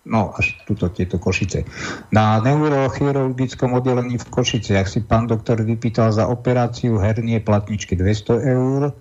[0.05, 1.65] no až tuto tieto Košice.
[2.13, 8.53] Na neurochirurgickom oddelení v Košice, ak si pán doktor vypýtal za operáciu hernie platničky 200
[8.53, 8.93] eur,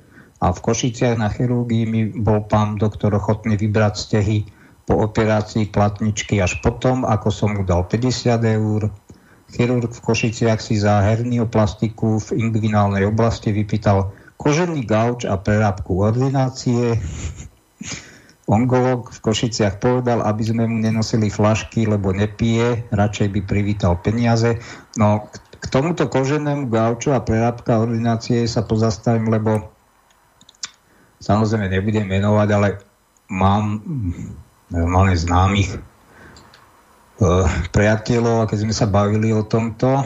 [0.42, 4.42] a v Košiciach na chirurgii mi bol pán doktor ochotný vybrať stehy
[4.82, 8.90] po operácii platničky až potom, ako som mu dal 50 eur.
[9.52, 16.96] Chirurg v Košiciach si za hernioplastiku v inguinálnej oblasti vypýtal kožený gauč a prerábku ordinácie.
[18.48, 24.58] Onkolog v Košiciach povedal, aby sme mu nenosili flašky, lebo nepije, radšej by privítal peniaze.
[24.98, 25.30] No,
[25.62, 29.72] k tomuto koženému gauču a prerábka ordinácie sa pozastavím, lebo
[31.22, 32.68] Samozrejme nebudem menovať, ale
[33.30, 33.78] mám
[34.74, 35.78] normálne známych
[37.70, 40.02] priateľov a keď sme sa bavili o tomto,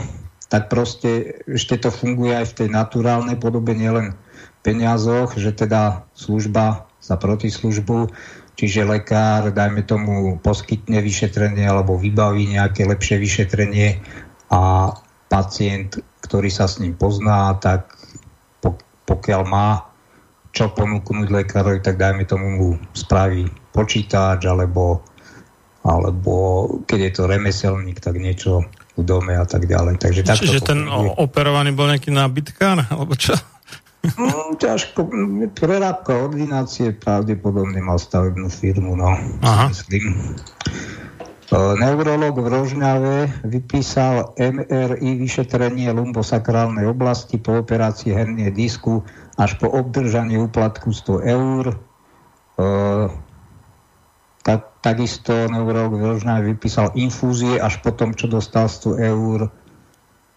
[0.47, 6.07] tak proste ešte to funguje aj v tej naturálnej podobe, nielen v peniazoch, že teda
[6.15, 8.11] služba za protislužbu,
[8.55, 14.03] čiže lekár, dajme tomu, poskytne vyšetrenie alebo vybaví nejaké lepšie vyšetrenie
[14.51, 14.93] a
[15.27, 17.91] pacient, ktorý sa s ním pozná, tak
[19.07, 19.87] pokiaľ má
[20.57, 23.45] čo ponúknuť lekárovi, tak dajme tomu mu spraví
[23.77, 25.05] počítač, alebo,
[25.87, 28.67] alebo keď je to remeselník, tak niečo
[28.99, 30.03] v dome a tak ďalej.
[30.03, 31.15] Takže Čiže ten funguje.
[31.23, 33.39] operovaný bol nejaký nábytkár, alebo čo?
[34.19, 35.07] No, ťažko.
[35.55, 39.15] Prerábka ordinácie pravdepodobne mal stavebnú firmu, no.
[39.43, 39.71] Aha.
[39.71, 40.35] Myslím.
[41.55, 49.07] Neurolog v Rožňave vypísal MRI vyšetrenie lumbosakrálnej oblasti po operácii hernie disku
[49.39, 51.65] až po obdržanie úplatku 100 eur.
[54.47, 59.51] Tak, takisto neurolog v Rožňave vypísal infúzie až po tom, čo dostal 100 eur.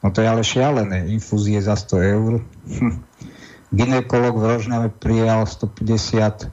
[0.02, 2.32] No to je ale šialené, infúzie za 100 eur.
[3.78, 6.50] Ginekolog v Rožňave prijal 150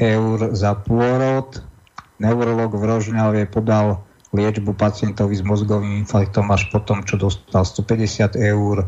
[0.00, 1.60] eur za pôrod
[2.22, 8.86] Neurolog v Rožňave podal liečbu pacientovi s mozgovým infarktom až potom, čo dostal 150 eur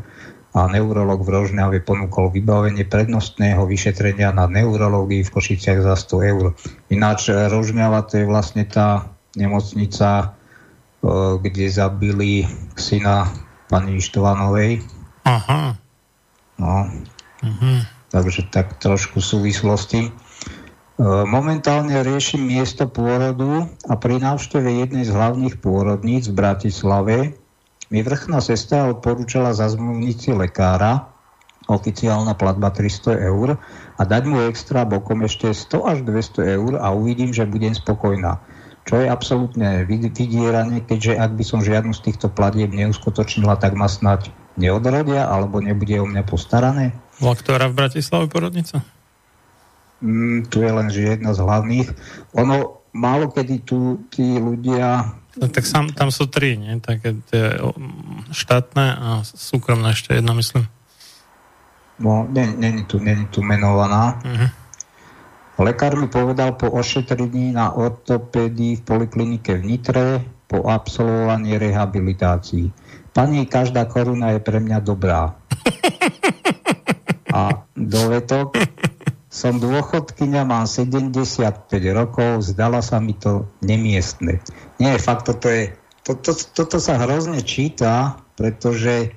[0.57, 6.45] a neurolog v Rožňave ponúkol vybavenie prednostného vyšetrenia na neurológii v Košiciach za 100 eur.
[6.89, 9.05] Ináč Rožňava to je vlastne tá
[9.37, 10.33] nemocnica,
[11.45, 13.29] kde zabili syna
[13.69, 14.81] pani Štvanovej.
[15.29, 15.77] Aha.
[16.57, 16.89] No.
[17.45, 17.79] Uh-huh.
[18.09, 20.09] Takže tak trošku súvislosti.
[20.09, 20.11] E,
[21.29, 27.17] momentálne riešim miesto pôrodu a pri návšteve jednej z hlavných pôrodníc v Bratislave
[27.91, 31.11] mi vrchná sestra odporúčala zazmluvniť si lekára,
[31.67, 33.59] oficiálna platba 300 eur
[33.99, 38.39] a dať mu extra bokom ešte 100 až 200 eur a uvidím, že budem spokojná.
[38.87, 43.91] Čo je absolútne vydieranie, keďže ak by som žiadnu z týchto platieb neuskutočnila, tak ma
[43.91, 46.95] snať neodrodia alebo nebude o mňa postarané.
[47.19, 48.87] Bola ktorá v Bratislave porodnica?
[50.01, 51.89] mm, tu je len že jedna z hlavných.
[52.37, 55.13] Ono, málo kedy tu tí ľudia...
[55.37, 56.81] No, tak sam, tam sú tri, nie?
[56.81, 57.61] Také tie
[58.33, 60.65] štátne a súkromné ešte jedna, myslím.
[62.01, 64.21] No, není tu, není tu menovaná.
[64.21, 64.49] Uh-huh.
[65.57, 72.69] Lekár mi povedal po ošetrení na ortopédii v poliklinike v Nitre po absolvovaní rehabilitácií.
[73.17, 75.33] Pani, každá koruna je pre mňa dobrá.
[77.37, 78.57] A dovetok,
[79.37, 84.41] som dôchodkynia, mám 75 rokov, zdala sa mi to nemiestne.
[84.81, 85.77] Nie, fakt, toto je,
[86.09, 89.13] to, to, toto sa hrozne číta, pretože...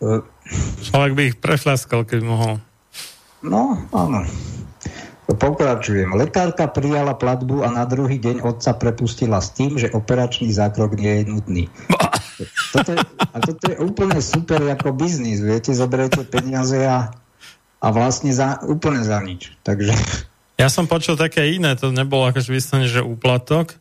[0.00, 0.24] Uh,
[0.80, 2.52] Človek by ich prefľaskal, keď mohol.
[3.44, 4.24] No, áno.
[5.28, 6.16] Pokračujem.
[6.16, 11.20] Lekárka prijala platbu a na druhý deň otca prepustila s tým, že operačný zákrok nie
[11.20, 11.64] je nutný.
[12.74, 12.98] Toto je,
[13.30, 17.14] a toto je úplne super ako biznis, viete, zoberiete peniaze a
[17.84, 19.52] a vlastne za, úplne za nič.
[19.60, 19.92] Takže...
[20.54, 23.74] Ja som počul také iné, to nebolo akože vyslovene, že úplatok,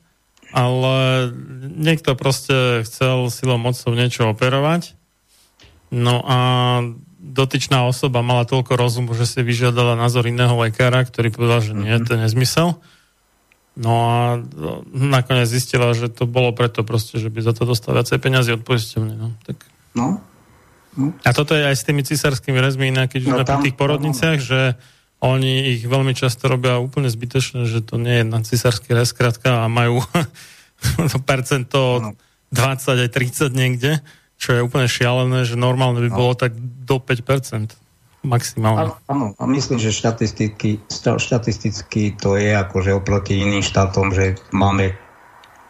[0.58, 1.30] ale
[1.70, 4.98] niekto proste chcel silou mocou niečo operovať,
[5.94, 6.38] no a
[7.22, 11.94] dotyčná osoba mala toľko rozumu, že si vyžiadala názor iného lekára, ktorý povedal, že nie,
[12.02, 12.82] to je nezmysel.
[13.78, 14.42] No a
[14.90, 18.66] nakoniec zistila, že to bolo preto proste, že by za to dostal viacej peniazy od
[18.66, 19.14] poisťovne.
[19.14, 19.62] No, tak...
[19.94, 20.26] no
[21.00, 24.38] a toto je aj s tými cisárskými rezmi inak, keď no, sme pri tých porodniciach,
[24.38, 24.78] že
[25.24, 29.16] oni ich veľmi často robia úplne zbytočné, že to nie je na cisársky rez
[29.48, 30.04] a majú
[31.12, 32.14] to percento
[32.52, 34.04] 20 aj 30 niekde,
[34.36, 36.18] čo je úplne šialené, že normálne by no.
[36.20, 37.74] bolo tak do 5%
[38.24, 38.96] maximálne.
[39.08, 44.96] Áno, a myslím, že štatisticky, štatisticky to je akože oproti iným štátom, že máme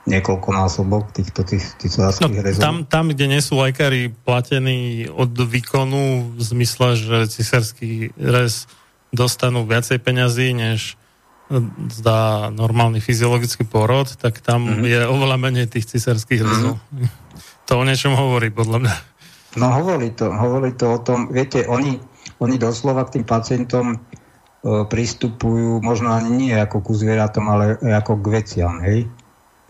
[0.04, 2.60] niekoľko násobok týchto tých, tých no, rezov.
[2.60, 8.68] Tam, tam, kde nie sú lekári platení od výkonu v zmysle, že cisársky rez
[9.16, 11.00] dostanú viacej peňazí, než
[11.94, 14.84] zdá normálny fyziologický porod, tak tam mm-hmm.
[14.90, 16.80] je oveľa menej tých cisárskych rezov.
[16.92, 17.10] Mm-hmm.
[17.72, 18.96] To o niečom hovorí, podľa mňa.
[19.56, 21.96] No hovorí to, hovorí to o tom, viete, oni,
[22.44, 23.98] oni doslova k tým pacientom e,
[24.84, 29.08] pristupujú možno ani nie ako ku zvieratom, ale ako k veciam, hej?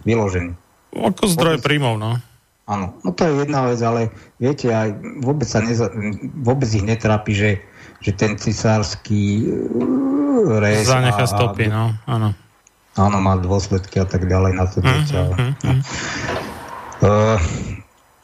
[0.06, 0.54] Vyložený.
[0.94, 2.22] Ako zdroj vôbec, príjmov, no.
[2.64, 4.08] Áno, no to je jedna vec, ale
[4.40, 5.92] viete, aj vôbec, sa neza,
[6.40, 7.52] vôbec ich netrápi, že,
[8.00, 10.88] že ten cisársky uh, rez...
[10.88, 12.32] Zanecha stopy, no, áno.
[12.94, 14.80] Áno, má dôsledky a tak ďalej na to.
[14.80, 15.82] Mm, mm, mm.
[17.04, 17.42] Uh,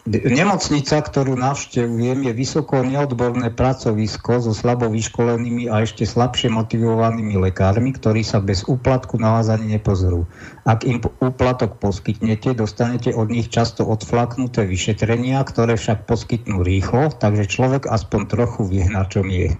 [0.08, 7.92] Nemocnica, ktorú navštevujem, je vysoko neodborné pracovisko so slabo vyškolenými a ešte slabšie motivovanými lekármi,
[7.92, 10.24] ktorí sa bez úplatku na vás ani nepozrú.
[10.64, 17.52] Ak im úplatok poskytnete, dostanete od nich často odflaknuté vyšetrenia, ktoré však poskytnú rýchlo, takže
[17.52, 19.52] človek aspoň trochu vie, na čom je.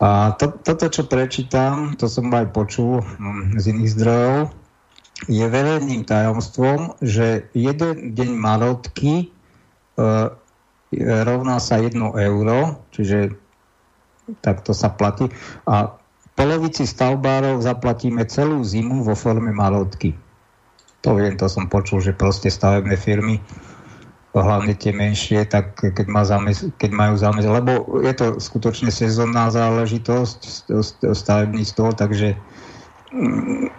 [0.00, 4.59] A to, toto, čo prečítam, to som aj počul hm, z iných zdrojov,
[5.28, 9.26] je verejným tajomstvom, že jeden deň marotky e,
[11.00, 13.36] rovná sa 1 euro, čiže
[14.40, 15.28] takto sa platí.
[15.68, 15.92] A
[16.38, 20.16] polovici stavbárov zaplatíme celú zimu vo forme marotky.
[21.04, 23.40] To viem, to som počul, že proste stavebné firmy
[24.30, 29.50] hlavne tie menšie, tak keď, má zamys- keď majú zámysel, lebo je to skutočne sezónna
[29.50, 30.70] záležitosť
[31.02, 32.38] stavebníctvo, takže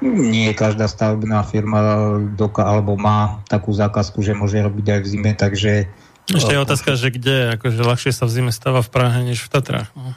[0.01, 1.79] nie každá stavebná firma
[2.35, 5.87] doka, alebo má takú zákazku, že môže robiť aj v zime, takže...
[6.31, 9.51] Ešte je otázka, že kde, akože ľahšie sa v zime stáva v Prahe, než v
[9.51, 9.89] Tatrách.
[9.95, 10.11] No.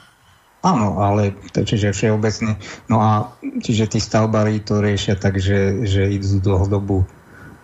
[0.65, 2.57] Áno, ale to, čiže všeobecne.
[2.89, 7.05] No a čiže tí stavbári to riešia tak, že, že idú dlhodobu,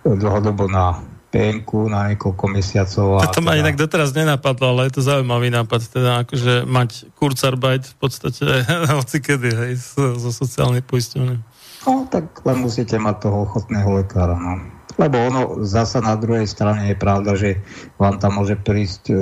[0.05, 1.01] dlhodobo na
[1.31, 3.23] PNK na niekoľko mesiacov.
[3.23, 3.61] A to ma teda...
[3.63, 8.45] inak doteraz nenapadlo, ale je to zaujímavý nápad, teda akože mať kurzarbeit v podstate
[8.99, 11.39] hoci kedy, hej, zo, zo sociálnej poisťovne.
[11.87, 14.59] No, tak len musíte mať toho ochotného lekára, no.
[14.99, 17.57] Lebo ono zasa na druhej strane je pravda, že
[17.95, 19.15] vám tam môže prísť e,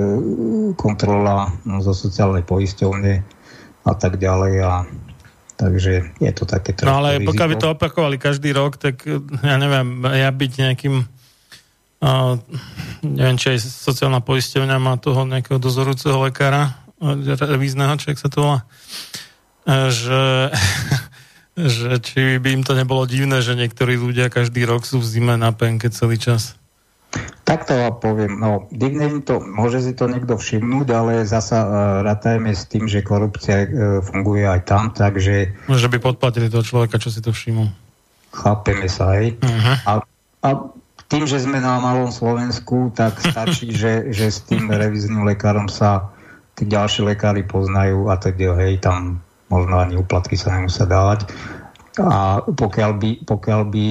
[0.73, 3.39] kontrola no, zo sociálnej poisťovne,
[3.89, 4.73] a tak ďalej a
[5.59, 7.27] takže je to také No ale riziko.
[7.33, 9.03] pokiaľ by to opakovali každý rok, tak
[9.43, 10.95] ja neviem, ja byť nejakým
[12.03, 12.35] uh,
[13.03, 18.59] neviem, či aj sociálna poisťovňa má toho nejakého dozorúceho lekára revízneho, či sa to volá,
[19.67, 20.51] že,
[21.71, 25.35] že či by im to nebolo divné, že niektorí ľudia každý rok sú v zime
[25.39, 26.59] na penke celý čas.
[27.41, 28.37] Tak to poviem.
[28.37, 31.71] No, divne mi to, môže si to niekto všimnúť, ale zasa uh,
[32.05, 33.69] ratajme s tým, že korupcia uh,
[34.05, 35.57] funguje aj tam, takže...
[35.65, 37.65] Môže by podplatili toho človeka, čo si to všimol.
[38.29, 39.41] Chápeme sa aj.
[39.41, 39.75] Uh-huh.
[39.89, 39.91] A,
[40.45, 40.49] a
[41.09, 46.13] tým, že sme na malom Slovensku, tak stačí, že, že s tým revizným lekárom sa
[46.53, 51.25] tí ďalší lekári poznajú a teda, hej, tam možno ani uplatky sa nemusia dávať.
[51.99, 53.85] A pokiaľ by, pokiaľ by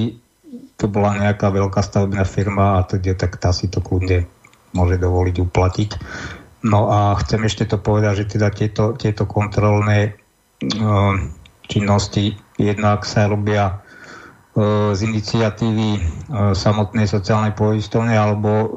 [0.79, 4.23] to bola nejaká veľká stavebná firma a teda, tak tá si to kľudne
[4.71, 5.89] môže dovoliť uplatiť.
[6.63, 11.15] No a chcem ešte to povedať, že teda tieto, tieto kontrolné uh,
[11.67, 13.83] činnosti jednak sa robia
[14.91, 16.01] z iniciatívy uh,
[16.51, 18.75] samotnej sociálnej poistovne alebo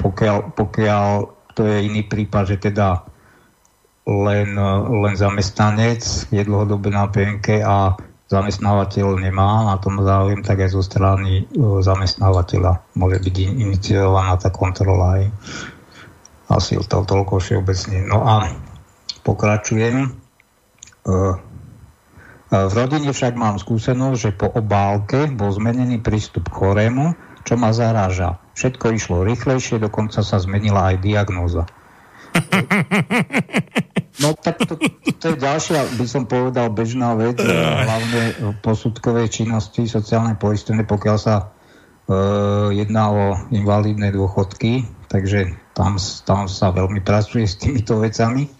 [0.00, 1.08] pokiaľ, pokiaľ
[1.54, 3.06] to je iný prípad, že teda
[4.08, 4.58] len,
[4.88, 6.02] len zamestnanec
[6.32, 7.94] je dlhodobé na PNK a
[8.32, 14.48] zamestnávateľ nemá na tom záujem, tak aj zo strany e, zamestnávateľa môže byť iniciovaná tá
[14.48, 15.22] kontrola aj
[16.48, 18.08] asi to toľko všeobecne.
[18.08, 18.48] No a
[19.24, 20.12] pokračujem.
[22.52, 27.16] E, v rodine však mám skúsenosť, že po obálke bol zmenený prístup k chorému,
[27.48, 28.36] čo ma zaráža.
[28.52, 31.64] Všetko išlo rýchlejšie, dokonca sa zmenila aj diagnóza.
[34.20, 34.76] No tak to,
[35.18, 41.34] to je ďalšia, by som povedal, bežná vec, hlavne posudkovej činnosti sociálnej poistenie, pokiaľ sa
[41.40, 41.44] e,
[42.76, 45.96] jedná o invalidné dôchodky, takže tam,
[46.28, 48.46] tam sa veľmi pracuje s týmito vecami.
[48.46, 48.50] E,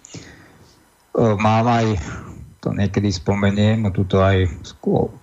[1.36, 2.01] mám aj,
[2.62, 4.47] to niekedy spomeniem, tuto aj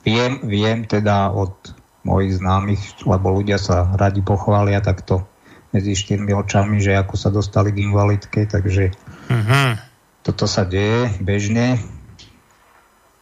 [0.04, 1.56] viem, viem teda od
[2.04, 5.24] mojich známych, lebo ľudia sa radi pochvália takto
[5.72, 8.92] medzi štyrmi očami, že ako sa dostali k invalidke, takže
[9.32, 9.90] uh-huh
[10.30, 11.80] toto sa deje bežne.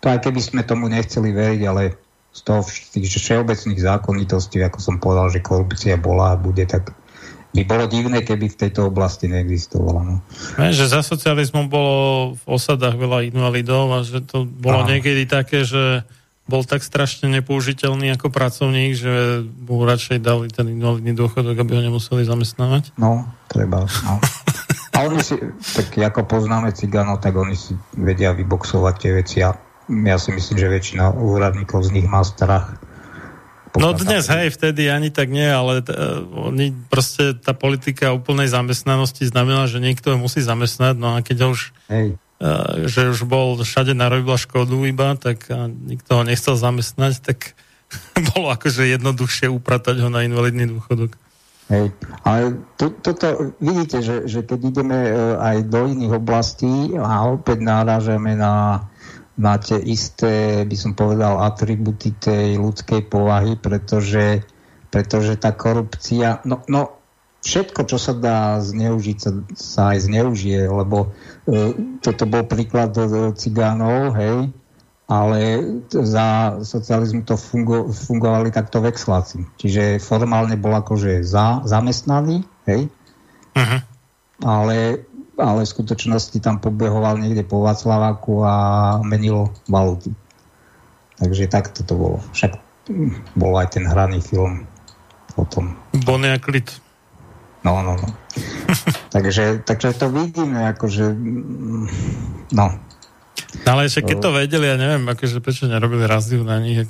[0.02, 1.96] To aj keby sme tomu nechceli veriť, ale
[2.36, 6.94] z toho tých všeobecných zákonitostí, ako som povedal, že korupcia bola a bude, tak
[7.58, 10.02] by bolo divné, keby v tejto oblasti neexistovala.
[10.06, 10.16] No.
[10.62, 11.98] Ne, že za socializmu bolo
[12.38, 14.94] v osadách veľa invalidov a že to bolo Aha.
[14.94, 16.06] niekedy také, že
[16.48, 21.82] bol tak strašne nepoužiteľný ako pracovník, že mu radšej dali ten invalidný dôchodok, aby ho
[21.92, 22.96] nemuseli zamestnávať?
[22.96, 23.84] No, treba.
[24.06, 24.22] No.
[24.96, 25.36] A oni si,
[25.78, 29.54] tak ako poznáme cigánov, tak oni si vedia vyboxovať tie veci a
[29.88, 32.80] ja si myslím, že väčšina úradníkov z nich má strach.
[33.78, 35.94] No dnes, hej, vtedy ani tak nie, ale t-
[36.34, 41.60] oni proste tá politika úplnej zamestnanosti znamená, že niekto musí zamestnať, no a keď už
[41.94, 42.18] hej.
[42.38, 47.58] Uh, že už bol všade narobila škodu iba, tak a nikto ho nechcel zamestnať, tak
[48.34, 51.18] bolo akože jednoduchšie upratať ho na invalidný dôchodok.
[51.68, 51.92] Hej.
[52.24, 57.60] Ale to, toto, vidíte, že, že keď ideme e, aj do iných oblastí a opäť
[57.60, 58.88] náražame na,
[59.38, 64.42] tie isté, by som povedal, atributy tej ľudskej povahy, pretože,
[64.90, 66.98] pretože tá korupcia, no, no
[67.46, 71.14] všetko, čo sa dá zneužiť, sa, sa aj zneužije, lebo
[71.46, 72.98] e, toto bol príklad
[73.38, 74.50] cigánov, hej,
[75.08, 75.40] ale
[75.88, 79.48] za socializmu to fungo, fungovali takto vexláci.
[79.56, 82.92] Čiže formálne bol akože za, zamestnaný, hej?
[83.56, 83.80] Uh-huh.
[84.44, 85.08] Ale,
[85.38, 88.56] ale v skutočnosti tam pobehoval niekde po Václaváku a
[89.06, 90.14] menil valuty.
[91.18, 92.18] Takže takto to bolo.
[92.34, 92.58] Však
[93.38, 94.66] bol aj ten hraný film
[95.38, 95.78] o tom.
[96.06, 96.82] Bol klit.
[97.66, 98.10] No, no, no.
[99.16, 101.14] takže, takže to vidíme, akože
[102.54, 102.66] no,
[103.64, 106.84] No, ale ešte keď to vedeli, ja neviem, akože prečo nerobili razdiu na nich,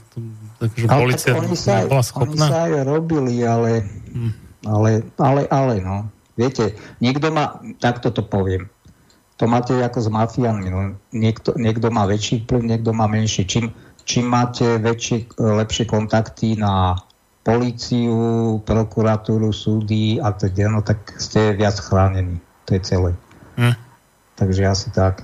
[0.57, 2.45] akože ale policia oni sa, bola schopná.
[2.45, 4.31] Oni sa aj robili, ale, hmm.
[4.65, 4.89] ale,
[5.21, 6.09] ale, ale, no.
[6.37, 8.69] Viete, niekto má, takto to poviem,
[9.37, 10.97] to máte ako s mafiánmi, no.
[11.13, 13.45] niekto, niekto má väčší vplyv, niekto má menší.
[13.45, 13.69] Čím,
[14.01, 16.97] čím máte väčšie, lepšie kontakty na
[17.45, 22.41] políciu, prokuratúru, súdy a teda, no tak ste viac chránení.
[22.65, 23.11] To je celé.
[23.61, 23.77] Hm.
[24.35, 25.23] Takže asi tak.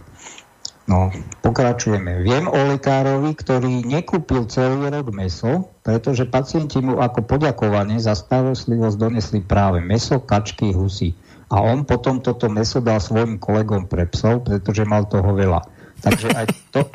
[0.83, 2.19] No, pokračujeme.
[2.27, 8.97] Viem o lekárovi, ktorý nekúpil celý rok meso, pretože pacienti mu ako poďakovanie za starostlivosť
[8.99, 11.15] donesli práve meso, kačky, husy.
[11.47, 15.63] A on potom toto meso dal svojim kolegom pre psov, pretože mal toho veľa.
[16.03, 16.45] Takže aj
[16.75, 16.81] to...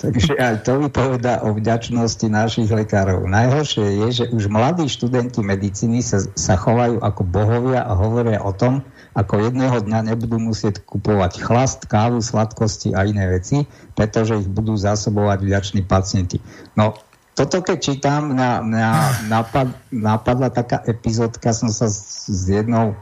[0.00, 3.28] Takže aj to vypoveda o vďačnosti našich lekárov.
[3.28, 8.48] Najhoršie je, že už mladí študenti medicíny sa, sa chovajú ako bohovia a hovoria o
[8.56, 8.80] tom,
[9.14, 13.66] ako jedného dňa nebudú musieť kupovať chlast, kávu, sladkosti a iné veci,
[13.98, 16.38] pretože ich budú zásobovať vďační pacienti.
[16.78, 16.94] No,
[17.34, 18.90] toto keď čítam, mňa, mňa
[19.32, 22.96] napad, napadla taká epizódka, som sa s, jednou e,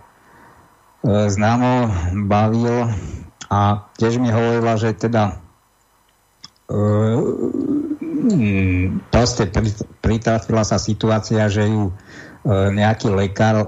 [1.29, 1.91] známou
[2.29, 2.93] bavil
[3.49, 5.41] a tiež mi hovorila, že teda
[6.69, 7.97] Ehm,
[9.09, 9.49] proste
[10.05, 11.93] pritrafila sa situácia, že ju e,
[12.49, 13.67] nejaký lekár e,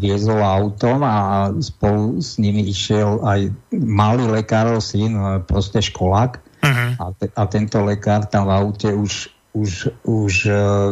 [0.00, 6.40] viezol autom a spolu s nimi išiel aj malý lekárov syn, e, proste školák.
[6.64, 6.90] Uh-huh.
[6.96, 10.34] A, te, a tento lekár tam v aute už, už, už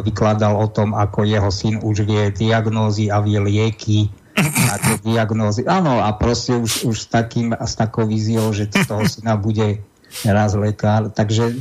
[0.05, 4.13] vykladal o tom, ako jeho syn už vie diagnózy a vie lieky
[4.69, 5.65] na tie diagnózy.
[5.65, 9.81] Áno, a proste už, už s, takým, s takou víziou, že z toho syna bude
[10.29, 11.57] raz lekár, takže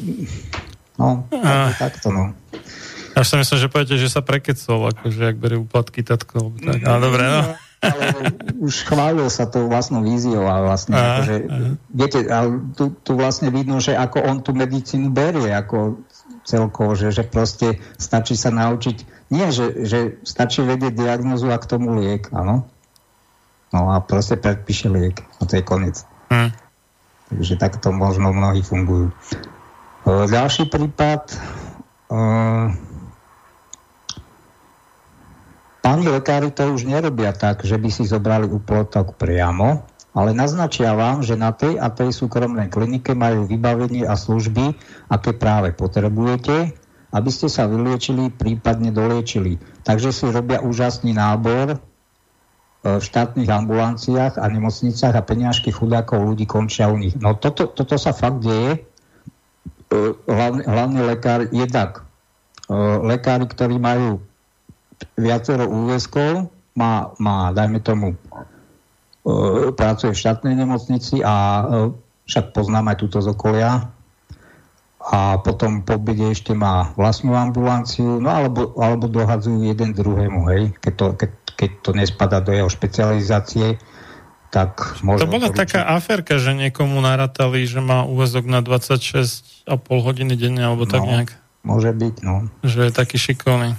[0.99, 1.71] no, a...
[1.79, 2.35] takto no.
[3.15, 6.55] Až sa myslím, že poviete, že sa prekecol, akože ak berie úplatky tatko.
[6.57, 7.41] Tak, ale dobre, no.
[7.81, 8.01] Ale
[8.61, 11.69] už chválil sa tou vlastnou víziou a vlastne, aha, akože, aha.
[11.89, 12.47] viete, ale
[12.77, 16.05] tu, tu vlastne vidno, že ako on tú medicínu berie, ako
[16.45, 18.97] celkovo, že, že proste stačí sa naučiť,
[19.33, 22.69] nie, že, že stačí vedieť diagnozu a k tomu liek, áno.
[23.71, 26.03] No a proste predpíše liek a to je koniec.
[26.29, 26.51] Hm.
[27.31, 29.15] Takže takto možno mnohí fungujú.
[30.03, 31.31] E, ďalší prípad.
[31.31, 32.19] E,
[35.81, 39.83] páni lekári to už nerobia tak, že by si zobrali úplotok priamo,
[40.15, 44.77] ale naznačia vám, že na tej a tej súkromnej klinike majú vybavenie a služby,
[45.09, 46.73] aké práve potrebujete,
[47.11, 49.59] aby ste sa vyliečili, prípadne doliečili.
[49.83, 51.79] Takže si robia úžasný nábor,
[52.81, 57.13] v štátnych ambulanciách a nemocniciach a peniažky chudákov ľudí končia u nich.
[57.13, 58.81] No toto, toto sa fakt deje.
[59.93, 62.01] E, hlavný, hlavný lekár je tak.
[62.01, 62.73] E,
[63.05, 64.25] lekári, ktorí majú
[65.17, 68.17] viacero úväzkov, má, má, dajme tomu, e,
[69.75, 71.65] pracuje v štátnej nemocnici a
[72.25, 73.91] však poznám aj túto z okolia,
[75.01, 80.61] a potom po obede ešte má vlastnú ambulanciu, no alebo, alebo dohadzujú jeden druhému, hej,
[80.77, 83.77] keď to, keď keď to nespada do jeho špecializácie,
[84.49, 85.29] tak môžem...
[85.29, 90.65] To bola to taká aferka, že niekomu narátali, že má úvezok na 26,5 hodiny denne,
[90.65, 91.29] alebo tak no, nejak.
[91.61, 92.49] Môže byť, no.
[92.65, 93.77] Že je taký šikovný.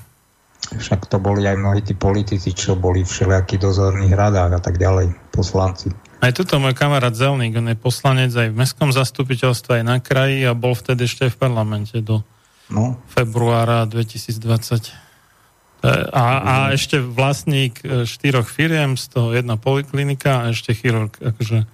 [0.62, 4.78] Však to boli aj mnohí tí politici, čo boli v všelijakých dozorných radách a tak
[4.78, 5.90] ďalej, poslanci.
[6.22, 10.46] Aj tuto môj kamarát Zelník, on je poslanec aj v mestskom zastupiteľstve, aj na kraji
[10.46, 12.22] a bol vtedy ešte v parlamente do
[12.70, 12.94] no.
[13.10, 15.02] februára 2020.
[15.82, 21.10] A, a ešte vlastník e, štyroch firiem, z toho jedna poliklinika a ešte chirurg.
[21.18, 21.66] Akože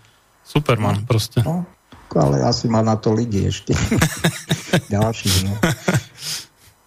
[0.48, 1.44] superman no, proste.
[1.44, 1.68] No,
[2.16, 3.76] ale asi má na to lidi ešte.
[4.96, 5.60] Ďalší, no.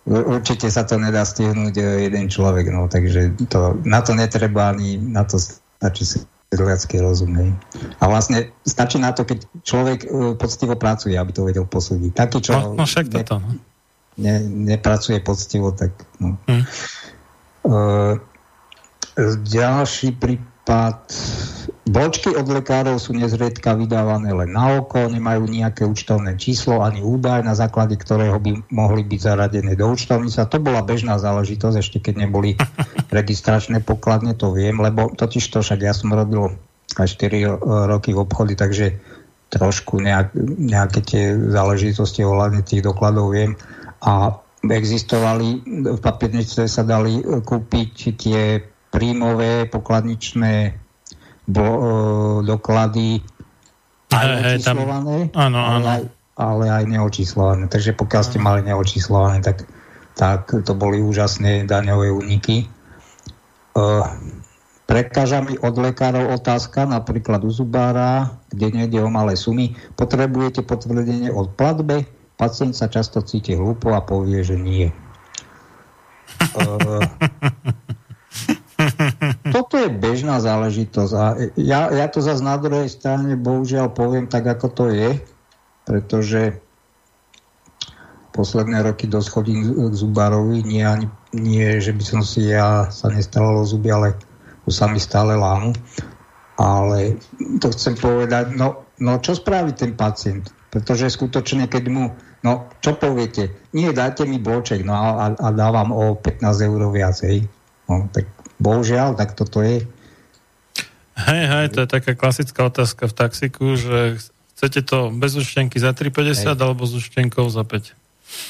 [0.10, 4.98] Určite sa to nedá stihnúť e, jeden človek, no, takže to, na to netreba ani,
[4.98, 7.32] na to stačí sedliacký rozum.
[7.38, 7.54] Ne?
[8.02, 12.12] A vlastne stačí na to, keď človek uh, poctivo pracuje, aby to vedel posúdiť.
[12.18, 13.56] Taký, čo no, no však toto, no.
[14.20, 14.36] ne,
[14.74, 16.36] nepracuje poctivo, tak no.
[16.50, 16.64] Hm.
[17.62, 18.14] Uh,
[19.46, 20.98] ďalší prípad.
[21.92, 27.44] Bočky od lekárov sú nezriedka vydávané len na oko, nemajú nejaké účtovné číslo ani údaj,
[27.44, 30.40] na základe ktorého by mohli byť zaradené do účtovnice.
[30.40, 32.56] To bola bežná záležitosť, ešte keď neboli
[33.20, 36.56] registračné pokladne, to viem, lebo totiž to však ja som robil
[36.96, 37.60] aj 4
[37.92, 38.96] roky v obchode, takže
[39.52, 40.32] trošku nejak,
[40.64, 43.60] nejaké tie záležitosti ohľadne tých dokladov viem.
[44.00, 45.60] A existovali,
[45.92, 48.64] v papiernice sa dali kúpiť tie
[48.96, 50.80] príjmové pokladničné
[51.52, 51.84] bo, e,
[52.48, 53.20] doklady
[54.12, 54.28] aj
[54.60, 55.80] očíslované, áno, áno.
[55.80, 56.04] Ale, aj,
[56.36, 57.64] ale aj neočíslované.
[57.72, 59.64] Takže pokiaľ ste mali neočíslované, tak,
[60.20, 62.68] tak to boli úžasné daňové úniky.
[63.72, 63.86] E,
[64.84, 69.80] prekáža mi od lekárov otázka, napríklad u zubára, kde nejde o malé sumy.
[69.96, 72.04] Potrebujete potvrdenie od platbe?
[72.36, 74.92] Pacient sa často cíti hlúpo a povie, že nie.
[76.58, 77.00] Uh,
[79.62, 84.50] toto je bežná záležitosť a ja, ja to zase na druhej strane bohužiaľ poviem tak,
[84.50, 85.22] ako to je,
[85.86, 86.58] pretože
[88.34, 91.06] posledné roky dosť chodím k zubárovi, nie, ani,
[91.38, 94.18] nie, že by som si ja sa nestal o zuby, ale
[94.66, 95.78] už sa mi stále lámu.
[96.58, 97.22] Ale
[97.62, 100.50] to chcem povedať, no, no čo spraví ten pacient?
[100.74, 105.94] Pretože skutočne, keď mu, no čo poviete, nie, dajte mi bloček, no a, a dávam
[105.94, 107.46] o 15 eur viacej.
[107.92, 109.90] No, tak bohužiaľ, tak toto je.
[111.18, 114.22] Hej, hej, to je taká klasická otázka v taxiku, že
[114.56, 117.98] chcete to bez účtenky za 3,50 alebo s účtenkou za 5.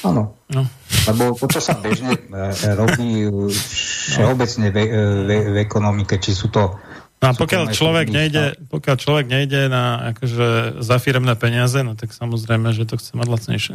[0.06, 0.36] Áno.
[0.46, 0.62] No.
[1.10, 4.86] Lebo to, čo sa bežne e, e, robí všeobecne v, e,
[5.26, 6.78] v, v ekonomike, či sú to
[7.22, 12.10] No a pokiaľ človek, nejde, pokiaľ človek nejde na akože za firemné peniaze, no tak
[12.10, 13.74] samozrejme, že to chce mať lacnejšie.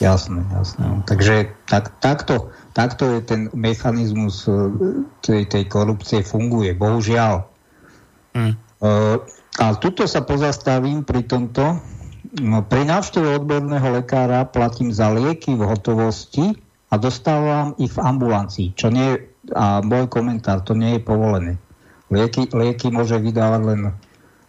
[0.00, 1.04] Jasné, jasné.
[1.04, 2.48] Takže tak, takto,
[2.78, 4.46] takto je ten mechanizmus
[5.26, 6.78] tej, tej korupcie funguje.
[6.78, 7.42] Bohužiaľ.
[8.78, 9.18] Uh,
[9.58, 11.82] a tuto sa pozastavím pri tomto.
[12.38, 16.54] No, pri návšteve odborného lekára platím za lieky v hotovosti
[16.86, 19.18] a dostávam ich v ambulancii, čo nie
[19.56, 21.52] a môj komentár, to nie je povolené.
[22.12, 23.80] Lieky, lieky môže vydávať len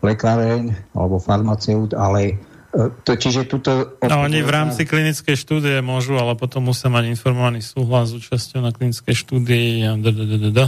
[0.03, 2.33] lekáreň alebo farmaceut, ale e,
[2.75, 3.97] to, čiže tuto...
[4.05, 8.61] No oni v rámci klinickej štúdie môžu, ale potom musia mať informovaný súhlas s účasťou
[8.61, 10.67] na klinickej štúdii a da, da, da, da, da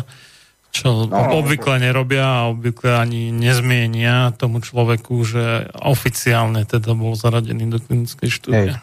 [0.72, 7.68] čo no, obvykle nerobia a obvykle ani nezmienia tomu človeku, že oficiálne teda bol zaradený
[7.68, 8.72] do klinickej štúdie.
[8.72, 8.80] Hej.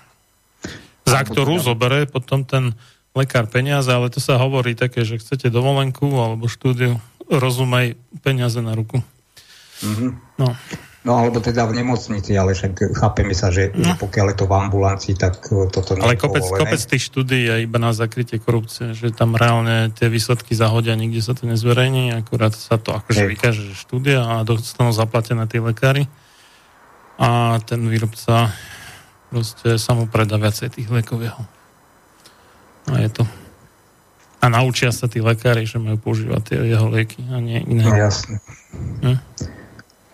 [1.08, 2.76] Za ktorú zoberie potom ten
[3.16, 8.76] lekár peniaze, ale to sa hovorí také, že chcete dovolenku alebo štúdiu, rozumej peniaze na
[8.76, 9.00] ruku.
[9.80, 10.10] Mm-hmm.
[10.44, 10.52] No.
[11.06, 13.86] No alebo teda v nemocnici, ale však chápeme sa, že, no.
[13.86, 17.38] že pokiaľ je to v ambulancii, tak e, toto nie Ale kopec, kopec tých štúdí
[17.46, 22.10] je iba na zakrytie korupcie, že tam reálne tie výsledky zahodia, nikde sa to nezverejní,
[22.18, 23.30] akurát sa to akože Hej.
[23.30, 26.10] vykáže, že štúdia a dostanú zaplatené tí lekári
[27.14, 28.50] a ten výrobca
[29.30, 31.42] proste sa mu predá viacej tých liekov jeho.
[32.90, 33.24] A je to.
[34.38, 37.86] A naučia sa tí lekári, že majú používať tie jeho lieky a nie iné.
[37.86, 38.42] No jasne.
[39.02, 39.18] Hm?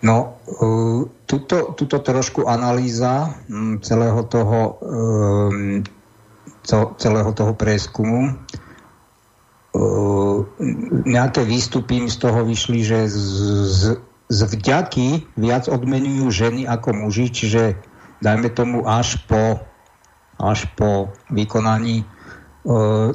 [0.05, 5.81] No, uh, tuto, tuto trošku analýza um, celého toho um,
[6.97, 8.37] celého toho prieskumu.
[9.75, 10.45] Uh,
[11.09, 13.17] nejaké výstupy z toho vyšli, že z,
[13.65, 13.81] z,
[14.29, 17.77] z vďaky viac odmenujú ženy ako muži, čiže
[18.21, 19.61] dajme tomu až po,
[20.37, 22.14] až po vykonaní E,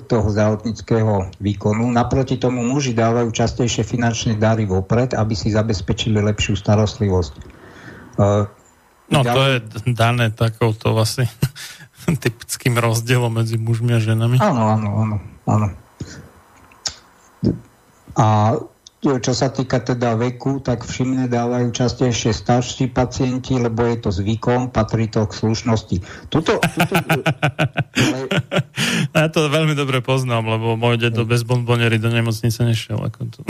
[0.07, 1.91] toho zdravotníckého výkonu.
[1.91, 7.33] Naproti tomu muži dávajú častejšie finančné dary vopred, aby si zabezpečili lepšiu starostlivosť.
[7.35, 7.43] E,
[9.11, 9.57] no to je
[9.91, 11.27] dané takouto vlastne
[12.25, 14.39] typickým rozdielom medzi mužmi a ženami.
[14.39, 15.17] Áno, áno, áno.
[15.51, 15.69] áno.
[18.15, 18.55] A
[19.01, 24.69] čo sa týka teda veku, tak všimne dávajú častejšie starší pacienti, lebo je to zvykom,
[24.69, 25.97] patrí to k slušnosti.
[26.29, 27.25] Tuto, tuto, ale...
[29.17, 33.01] Ja to veľmi dobre poznám, lebo môj dedo bez bonboniery do nemocnice nešiel.
[33.01, 33.41] Ako to...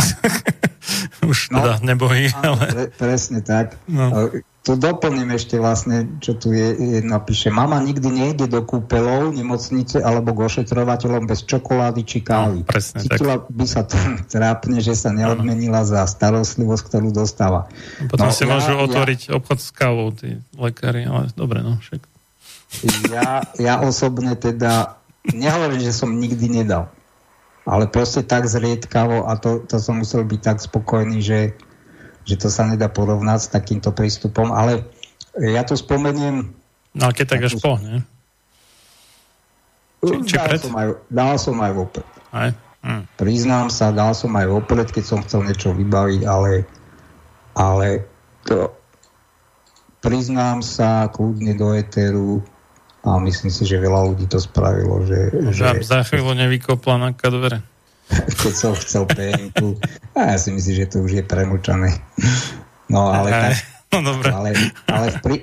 [1.31, 2.31] Už no, teda nebojí.
[2.33, 2.65] Ale...
[2.71, 3.75] Pre, presne tak.
[3.91, 7.49] No to doplním ešte vlastne, čo tu je, je napíše.
[7.49, 12.61] Mama nikdy nejde do kúpelov, nemocnice alebo k ošetrovateľom bez čokolády či kávy.
[12.61, 13.49] No, presne, Cítila tak.
[13.49, 13.83] by sa
[14.37, 17.73] trápne, že sa neodmenila za starostlivosť, ktorú dostáva.
[18.13, 21.81] Potom no, si ja, môžu otvoriť ja, obchod s kávou tí lekári, ale dobre, no
[21.81, 22.05] však.
[23.09, 26.93] Ja, ja osobne teda nehovorím, že som nikdy nedal.
[27.65, 31.57] Ale proste tak zriedkavo a to, to som musel byť tak spokojný, že
[32.31, 34.87] že to sa nedá porovnať s takýmto prístupom, ale
[35.35, 36.55] ja to spomeniem...
[36.95, 38.07] No a keď tak až po, ne?
[40.01, 40.57] Či, či dal?
[40.63, 42.09] Som aj, dal som aj vopred.
[42.31, 42.51] Aj?
[42.81, 43.05] Hm.
[43.19, 46.65] Priznám sa, dal som aj vopred, keď som chcel niečo vybaviť, ale,
[47.53, 48.09] ale
[48.49, 48.73] to
[50.01, 52.41] priznám sa kľudne do eteru
[53.05, 55.05] a myslím si, že veľa ľudí to spravilo.
[55.05, 55.65] Že, že...
[55.85, 57.61] Za chvíľu nevykopla na dvere.
[58.41, 59.79] keď som chcel PNku.
[60.19, 62.03] A ja si myslím, že to už je premlčané.
[62.91, 63.55] No ale, tak,
[63.95, 64.29] no, dobre.
[64.35, 64.49] ale,
[64.91, 65.37] ale v, pri,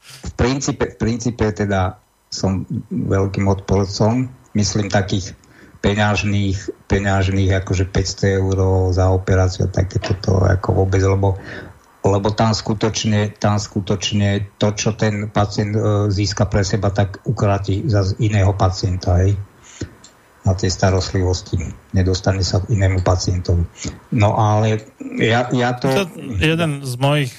[0.00, 1.96] v, princípe, v princípe teda
[2.30, 5.32] som veľkým odporcom, myslím takých
[5.80, 8.58] peňažných, peňažných akože 500 eur
[8.92, 11.40] za operáciu, takéto to ako vôbec, lebo
[12.00, 17.84] lebo tam skutočne, tam skutočne to, čo ten pacient e, získa pre seba, tak ukráti
[17.84, 19.20] za iného pacienta.
[19.20, 19.36] Hej
[20.44, 21.60] na tej starostlivosti.
[21.92, 23.64] Nedostane sa inému pacientovi.
[24.16, 24.80] No ale
[25.20, 25.88] ja, ja to...
[25.88, 26.04] to...
[26.40, 27.32] Jeden z mojich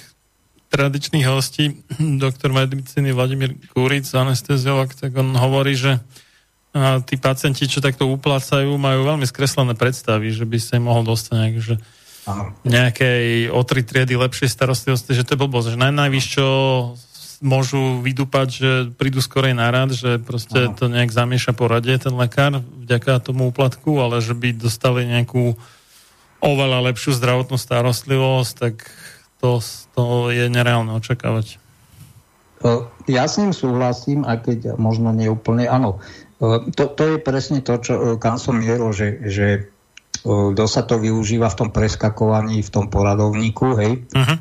[0.72, 6.00] tradičných hostí, doktor medicíny Vladimír Kúric, anesteziolog, tak on hovorí, že
[6.72, 11.04] a tí pacienti, čo takto uplácajú, majú veľmi skreslené predstavy, že by sa im mohol
[11.04, 11.76] dostať nejak, že
[12.64, 16.46] nejakej o tri triedy lepšej starostlivosti, že to je blbosť, že najnávyš, čo
[17.42, 20.78] môžu vydúpať, že prídu skorej na rad, že proste ano.
[20.78, 25.58] to nejak zamieša poradie ten lekár vďaka tomu úplatku, ale že by dostali nejakú
[26.42, 28.76] oveľa lepšiu zdravotnú starostlivosť, tak
[29.42, 29.58] to,
[29.98, 31.58] to je nereálne očakávať.
[33.10, 35.98] Ja s ním súhlasím, aj keď možno nie úplne, áno.
[36.42, 39.48] To, to je presne to, čo, kam som mieril, že, že
[40.22, 44.06] kto sa to využíva v tom preskakovaní, v tom poradovníku, hej.
[44.14, 44.38] Uh-huh.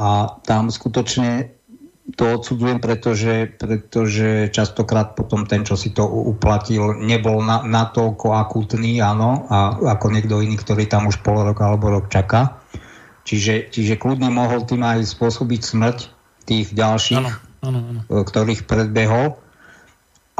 [0.00, 1.59] A tam skutočne
[2.16, 8.36] to odsudzujem, pretože, pretože častokrát potom ten, čo si to uplatil, nebol na, na toľko
[8.36, 12.60] akútny, áno, a ako niekto iný, ktorý tam už pol roka alebo rok čaká.
[13.28, 15.98] Čiže, čiže kľudne mohol tým aj spôsobiť smrť
[16.48, 17.30] tých ďalších, ano,
[17.62, 18.00] ano, ano.
[18.24, 19.36] ktorých predbehol.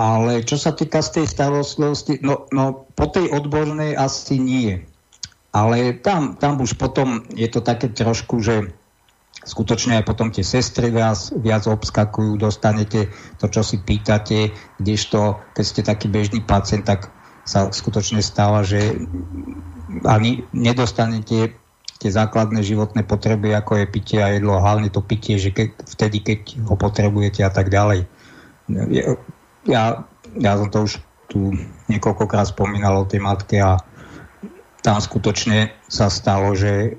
[0.00, 4.80] Ale čo sa týka z tej starostlivosti, no, no po tej odbornej asi nie.
[5.52, 8.72] Ale tam, tam už potom je to také trošku, že
[9.44, 13.08] skutočne aj potom tie sestry vás viac obskakujú, dostanete
[13.40, 17.08] to, čo si pýtate, kdežto, keď ste taký bežný pacient, tak
[17.48, 19.00] sa skutočne stáva, že
[20.04, 21.56] ani nedostanete
[22.00, 26.24] tie základné životné potreby, ako je pitie a jedlo, hlavne to pitie, že keď, vtedy,
[26.24, 28.08] keď ho potrebujete a tak ďalej.
[29.68, 31.52] Ja, ja som to už tu
[31.92, 33.76] niekoľkokrát spomínal o tej matke a
[34.80, 36.96] tam skutočne sa stalo, že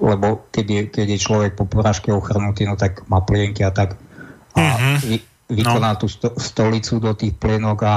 [0.00, 3.98] lebo keď je, keď je človek po porážke ochrnutý, no tak má plienky a tak
[4.52, 4.96] a mm-hmm.
[5.08, 5.16] vy,
[5.52, 5.98] vykoná no.
[6.00, 7.96] tú sto, stolicu do tých plienok a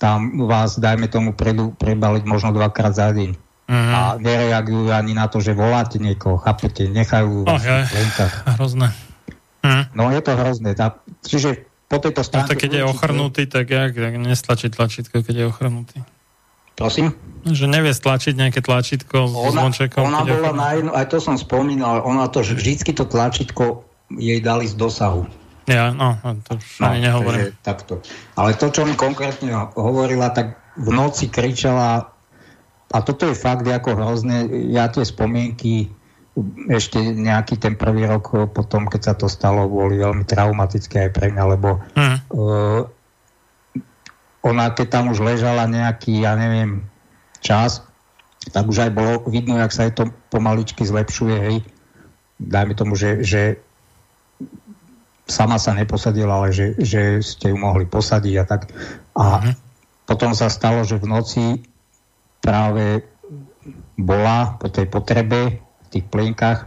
[0.00, 3.36] tam vás, dajme tomu, predu, prebaliť možno dvakrát za deň.
[3.68, 3.92] Mm-hmm.
[3.92, 7.84] A nereagujú ani na to, že voláte niekoho, chápete, nechajú oh, ja,
[8.56, 8.96] Hrozné.
[9.60, 9.84] Mm.
[9.92, 10.72] No je to hrozné.
[10.72, 12.48] Tá, čiže po tejto stránke...
[12.48, 15.98] No, tak keď je ochrnutý, tak jak, jak nestlačí tlačítko, keď je ochrnutý?
[16.80, 17.12] Prosím?
[17.44, 20.00] Že nevie stlačiť nejaké tlačítko s zvončekom.
[20.00, 23.84] Ona bola na jednu, aj to som spomínal, ona to, vždycky to tlačítko
[24.16, 25.28] jej dali z dosahu.
[25.68, 26.16] Ja, no,
[26.48, 27.52] to už no, ani nehovorím.
[27.62, 28.00] takto.
[28.34, 32.10] Ale to, čo mi konkrétne hovorila, tak v noci kričala
[32.90, 34.50] a toto je fakt ako hrozné.
[34.74, 35.92] Ja tie spomienky
[36.66, 41.26] ešte nejaký ten prvý rok potom, keď sa to stalo, boli veľmi traumatické aj pre
[41.30, 42.18] mňa, lebo mm.
[42.34, 42.82] uh,
[44.40, 46.84] ona keď tam už ležala nejaký, ja neviem,
[47.44, 47.84] čas,
[48.52, 51.56] tak už aj bolo vidno, jak sa jej to pomaličky zlepšuje, hej.
[52.40, 53.60] Dajme tomu, že, že
[55.28, 58.72] sama sa neposadila, ale že, že ste ju mohli posadiť a tak.
[59.12, 59.54] A mm.
[60.08, 61.44] potom sa stalo, že v noci
[62.40, 63.04] práve
[64.00, 65.60] bola po tej potrebe
[65.92, 66.64] tých plienkach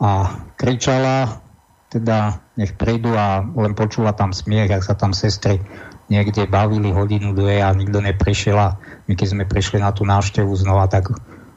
[0.00, 1.44] a kričala,
[1.92, 5.60] teda nech prídu a len počula tam smiech, ak sa tam sestry
[6.08, 8.76] niekde bavili hodinu, dve a nikto neprišiel a
[9.08, 11.12] my keď sme prišli na tú návštevu znova, tak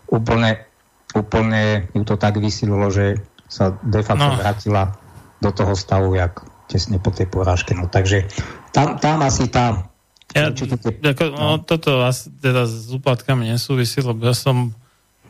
[0.07, 0.63] úplne,
[1.11, 4.39] úplne ju to tak vysililo, že sa de facto no.
[4.39, 4.95] vrátila
[5.39, 7.71] do toho stavu, jak tesne po tej porážke.
[7.71, 8.27] No, takže
[8.75, 9.87] tam, tam asi tá...
[10.35, 11.39] Ja, ako, no.
[11.39, 14.75] no, toto asi teda s úplatkami nesúvisí, lebo ja som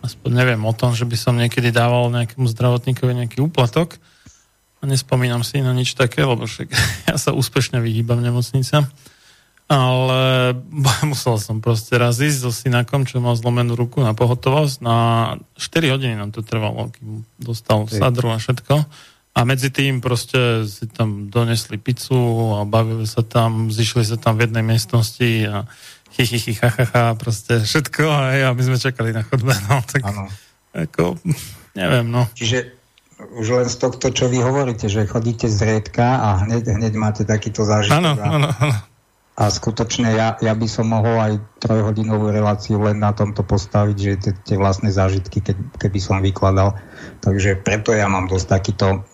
[0.02, 4.02] aspoň neviem o tom, že by som niekedy dával nejakému zdravotníkovi nejaký úplatok.
[4.85, 6.69] Nespomínam si na nič také, lebo však
[7.09, 8.85] ja sa úspešne vyhýbam nemocnicám.
[9.67, 10.55] Ale
[11.11, 14.79] musel som proste raz ísť so synakom, čo mal zlomenú ruku na pohotovosť.
[14.79, 14.97] Na
[15.59, 18.85] 4 hodiny nám to trvalo, kým dostal sadru a všetko.
[19.37, 24.33] A medzi tým proste si tam donesli pizzu a bavili sa tam, zišli sa tam
[24.33, 25.69] v jednej miestnosti a
[26.17, 30.25] hi, ha, ha, ha, proste všetko a my sme čakali na chodbe, no, tak ano.
[30.73, 31.21] ako,
[31.77, 32.25] neviem, no.
[32.33, 32.73] Čiže
[33.18, 37.65] už len z tohto, čo vy hovoríte, že chodíte zriedka a hneď, hneď máte takýto
[37.65, 37.98] zážitok.
[37.98, 38.76] Áno, áno, áno.
[39.38, 44.34] A skutočne ja, ja by som mohol aj trojhodinovú reláciu len na tomto postaviť, že
[44.41, 46.73] tie vlastné zážitky, keď, keby som vykladal.
[47.22, 49.06] Takže preto ja mám dosť takýto,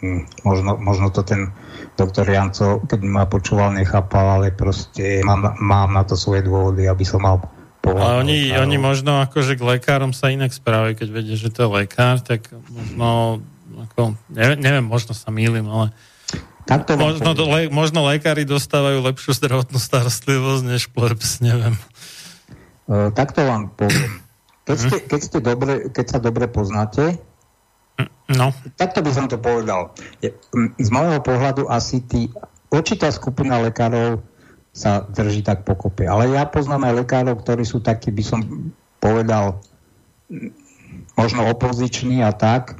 [0.00, 1.52] hm, možno, možno to ten
[2.00, 7.04] doktor Janco, keď ma počúval, nechápal, ale proste mám, mám na to svoje dôvody, aby
[7.04, 7.44] som mal.
[7.80, 11.70] A oni, oni možno akože k lekárom sa inak správajú, keď vedia, že to je
[11.84, 13.40] lekár, tak možno,
[13.72, 15.90] ako, neviem, neviem možno sa mýlim, ale
[16.68, 21.74] tak to možno, do, le, možno lekári dostávajú lepšiu zdravotnú starostlivosť než plebs, neviem.
[22.86, 24.22] Uh, tak to vám poviem.
[24.68, 27.18] Keď, ste, keď, ste dobre, keď sa dobre poznáte,
[28.30, 28.54] No.
[28.78, 29.92] Takto by som to povedal.
[30.78, 32.30] Z môjho pohľadu asi tí,
[32.70, 34.22] určitá skupina lekárov
[34.70, 36.06] sa drží tak pokope.
[36.06, 38.40] Ale ja poznám aj lekárov, ktorí sú takí, by som
[39.02, 39.58] povedal,
[41.18, 42.78] možno opoziční a tak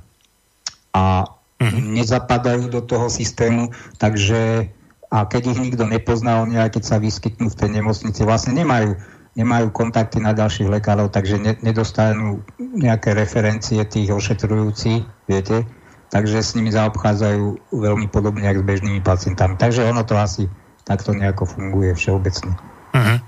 [0.95, 1.27] a
[1.59, 1.99] mm-hmm.
[1.99, 4.71] nezapadajú do toho systému, takže
[5.11, 8.95] a keď ich nikto nepozná, oni aj keď sa vyskytnú v tej nemocnici, vlastne nemajú
[9.39, 15.63] nemajú kontakty na ďalších lekárov, takže ne, nedostanú nejaké referencie tých ošetrujúcich, viete.
[16.11, 19.55] takže s nimi zaobchádzajú veľmi podobne ako s bežnými pacientami.
[19.55, 20.51] Takže ono to asi
[20.91, 22.59] takto nejako funguje všeobecne.
[22.91, 23.19] Uh-huh.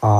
[0.00, 0.10] A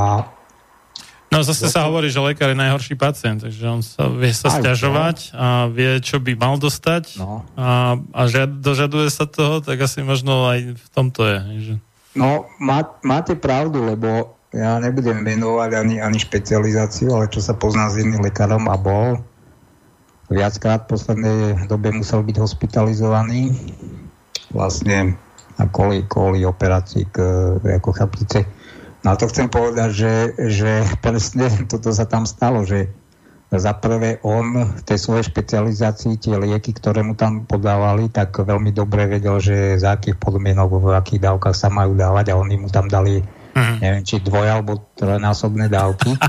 [1.31, 5.31] No zase sa hovorí, že lekár je najhorší pacient, takže on sa vie sa stiažovať
[5.31, 7.47] a vie, čo by mal dostať no.
[7.55, 11.39] a, a žiad, dožaduje sa toho, tak asi možno aj v tomto je.
[11.71, 11.75] Že...
[12.19, 17.87] No, má, máte pravdu, lebo ja nebudem menovať ani, ani špecializáciu, ale čo sa pozná
[17.87, 19.23] s jedným lekárom a bol
[20.35, 23.55] viackrát v poslednej dobe musel byť hospitalizovaný
[24.51, 25.15] vlastne
[25.59, 27.17] a kvôli, kvôli operácii k,
[27.81, 28.47] ako chapnice.
[29.01, 32.93] No a to chcem povedať, že, že presne toto sa tam stalo, že
[33.51, 38.71] za prvé on v tej svojej špecializácii tie lieky, ktoré mu tam podávali, tak veľmi
[38.71, 42.71] dobre vedel, že za akých podmienok, v akých dávkach sa majú dávať a oni mu
[42.71, 43.77] tam dali uh-huh.
[43.83, 46.15] neviem, či dvoj alebo trojnásobné dávky.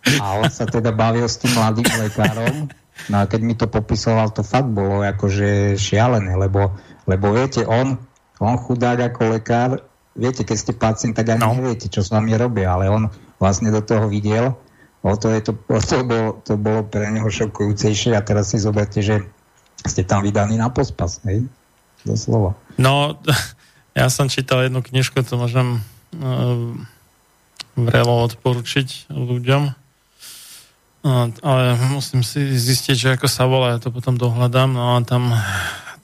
[0.00, 2.72] A on sa teda bavil s tým mladým lekárom
[3.08, 6.76] No a keď mi to popisoval, to fakt bolo akože šialené, lebo,
[7.08, 7.96] lebo viete, on,
[8.40, 9.84] on chudák ako lekár,
[10.16, 11.54] viete, keď ste pacient, tak ani no.
[11.54, 14.56] neviete, čo s vami robia, ale on vlastne do toho videl,
[15.00, 18.60] o to, je to, o to, bolo, to bolo pre neho šokujúcejšie a teraz si
[18.60, 19.24] zoberte, že
[19.84, 21.48] ste tam vydaní na pospas, hej?
[22.04, 22.56] Doslova.
[22.76, 23.16] No,
[23.98, 25.80] ja som čítal jednu knižku, to môžem
[26.16, 26.76] uh,
[27.76, 29.62] vrelo odporučiť ľuďom.
[31.00, 34.68] No, ale musím si zistiť, že ako sa volá, ja to potom dohľadám.
[34.76, 35.32] No a tam,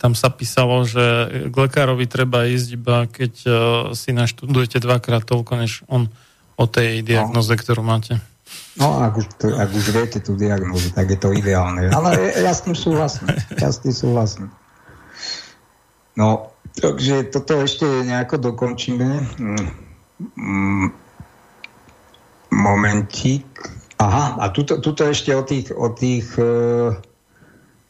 [0.07, 1.03] tam sa písalo, že
[1.51, 3.55] k lekárovi treba ísť iba keď uh,
[3.91, 6.07] si naštudujete dvakrát toľko, než on
[6.55, 7.59] o tej diagnoze, no.
[7.59, 8.23] ktorú máte.
[8.79, 11.91] No, ak už, to, ak už viete tú diagnozu, tak je to ideálne.
[11.91, 13.35] Ale ja s tým súhlasím.
[13.59, 14.47] Ja s tým súhlasím.
[16.15, 19.09] No, takže toto ešte nejako dokončíme.
[19.43, 19.69] Mm,
[20.39, 20.87] mm,
[22.55, 23.49] momentík.
[23.99, 26.53] Aha, a tuto, tuto ešte o tých, o tých, e,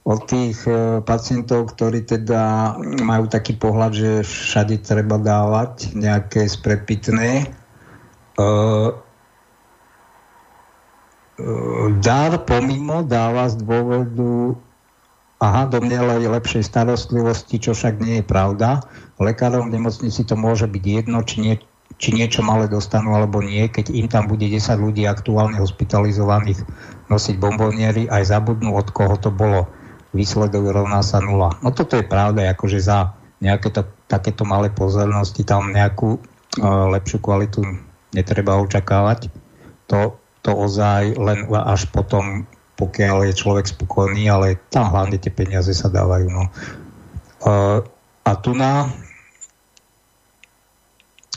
[0.07, 7.43] o tých e, pacientov, ktorí teda majú taký pohľad, že všade treba dávať nejaké sprepitné.
[7.43, 7.47] E,
[11.99, 14.55] dar pomimo dáva z dôvodu
[15.43, 18.87] aha, domnielej lepšej starostlivosti, čo však nie je pravda.
[19.19, 21.55] Lekárom v nemocnici to môže byť jedno, či nie,
[21.99, 26.63] či niečo malé dostanú alebo nie, keď im tam bude 10 ľudí aktuálne hospitalizovaných
[27.11, 29.69] nosiť bomboniery, aj zabudnú, od koho to bolo.
[30.17, 31.55] Výsledok rovná sa nula.
[31.61, 33.13] No toto je pravda, akože za
[33.45, 37.61] nejaké to, takéto malé pozornosti tam nejakú uh, lepšiu kvalitu
[38.17, 39.29] netreba očakávať.
[39.93, 42.49] To, to ozaj len až potom,
[42.81, 46.33] pokiaľ je človek spokojný, ale tam hlavne tie peniaze sa dávajú.
[46.33, 46.45] No.
[47.45, 47.85] Uh,
[48.25, 48.89] a tu na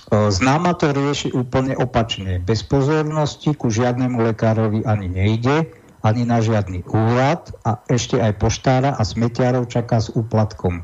[0.09, 2.41] E, známa to rieši úplne opačne.
[2.41, 5.69] Bez pozornosti ku žiadnemu lekárovi ani nejde,
[5.99, 10.83] ani na žiadny úrad a ešte aj poštára a smetiarov čaká s úplatkom.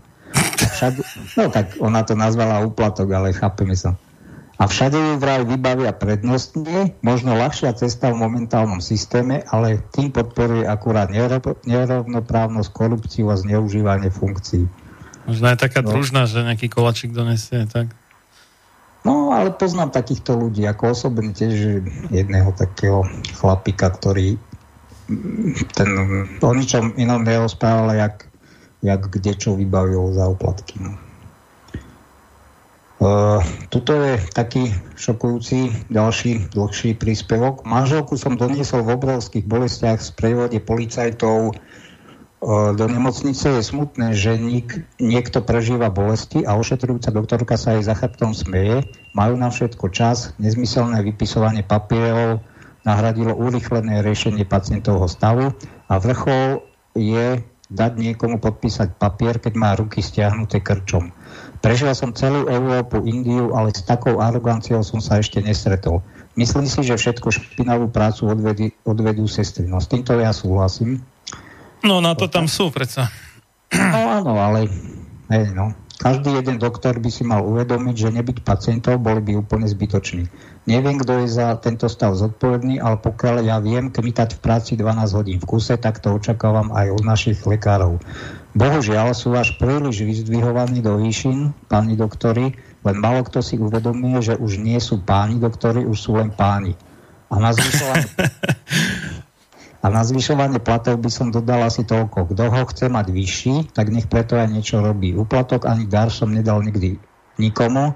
[0.56, 1.00] Všade,
[1.40, 3.96] no tak ona to nazvala úplatok, ale chápeme sa.
[4.56, 10.64] A všade ju vraj vybavia prednostne, možno ľahšia cesta v momentálnom systéme, ale tým podporuje
[10.64, 11.12] akurát
[11.68, 14.64] nerovnoprávnosť, korupciu a zneužívanie funkcií.
[15.28, 15.92] Možno je taká no.
[15.92, 17.92] družná, že nejaký kolačik donesie, tak?
[19.04, 23.04] No, ale poznám takýchto ľudí, ako osobne tiež jedného takého
[23.36, 24.40] chlapika, ktorý
[25.74, 25.90] ten,
[26.42, 28.16] o ničom inom nerozprával, jak,
[28.82, 30.82] jak kde čo vybavil za uplatky.
[30.82, 30.94] No.
[32.96, 37.68] Uh, tuto je taký šokujúci ďalší dlhší príspevok.
[37.68, 41.54] Manželku som doniesol v obrovských bolestiach z prevode policajtov
[42.78, 47.98] do nemocnice je smutné, že nik, niekto prežíva bolesti a ošetrujúca doktorka sa jej za
[47.98, 48.86] chrbtom smeje.
[49.18, 52.46] Majú na všetko čas, nezmyselné vypisovanie papierov
[52.86, 55.52] nahradilo urychlené riešenie pacientovho stavu
[55.90, 56.62] a vrchol
[56.94, 61.10] je dať niekomu podpísať papier, keď má ruky stiahnuté krčom.
[61.66, 66.06] Prežil som celú Európu, Indiu, ale s takou aroganciou som sa ešte nestretol.
[66.38, 69.66] Myslím si, že všetko špinavú prácu odvedú, odvedú sestry.
[69.66, 71.02] No s týmto ja súhlasím.
[71.82, 73.10] No na to tam sú predsa.
[73.74, 74.70] No áno, ale
[75.34, 75.74] hej, no.
[75.96, 80.28] Každý jeden doktor by si mal uvedomiť, že nebyť pacientov boli by úplne zbytoční.
[80.68, 84.92] Neviem, kto je za tento stav zodpovedný, ale pokiaľ ja viem kmitať v práci 12
[85.16, 88.04] hodín v kuse, tak to očakávam aj od našich lekárov.
[88.56, 94.36] Bohužiaľ sú až príliš vyzdvihovaní do výšin, páni doktori, len malo kto si uvedomuje, že
[94.36, 96.76] už nie sú páni doktori, už sú len páni.
[97.32, 98.08] A na zvyšovanie,
[99.86, 102.34] A na zvyšovanie platov by som dodal asi toľko.
[102.34, 105.14] Kto ho chce mať vyšší, tak nech preto aj niečo robí.
[105.14, 106.98] Uplatok ani dar som nedal nikdy
[107.38, 107.94] nikomu,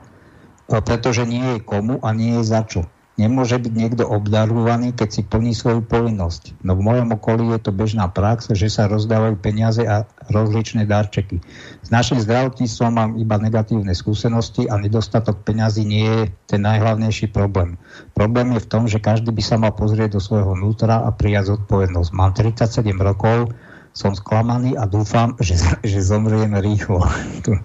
[0.70, 2.86] pretože nie je komu a nie je za čo.
[3.20, 6.64] Nemôže byť niekto obdarovaný, keď si plní svoju povinnosť.
[6.64, 11.44] No v mojom okolí je to bežná prax, že sa rozdávajú peniaze a rozličné darčeky.
[11.84, 17.76] S našim zdravotníctvom mám iba negatívne skúsenosti a nedostatok peňazí nie je ten najhlavnejší problém.
[18.16, 21.60] Problém je v tom, že každý by sa mal pozrieť do svojho vnútra a prijať
[21.60, 22.10] zodpovednosť.
[22.16, 23.52] Mám 37 rokov,
[23.92, 25.60] som sklamaný a dúfam, že,
[25.92, 27.04] že zomriem rýchlo.
[27.44, 27.60] to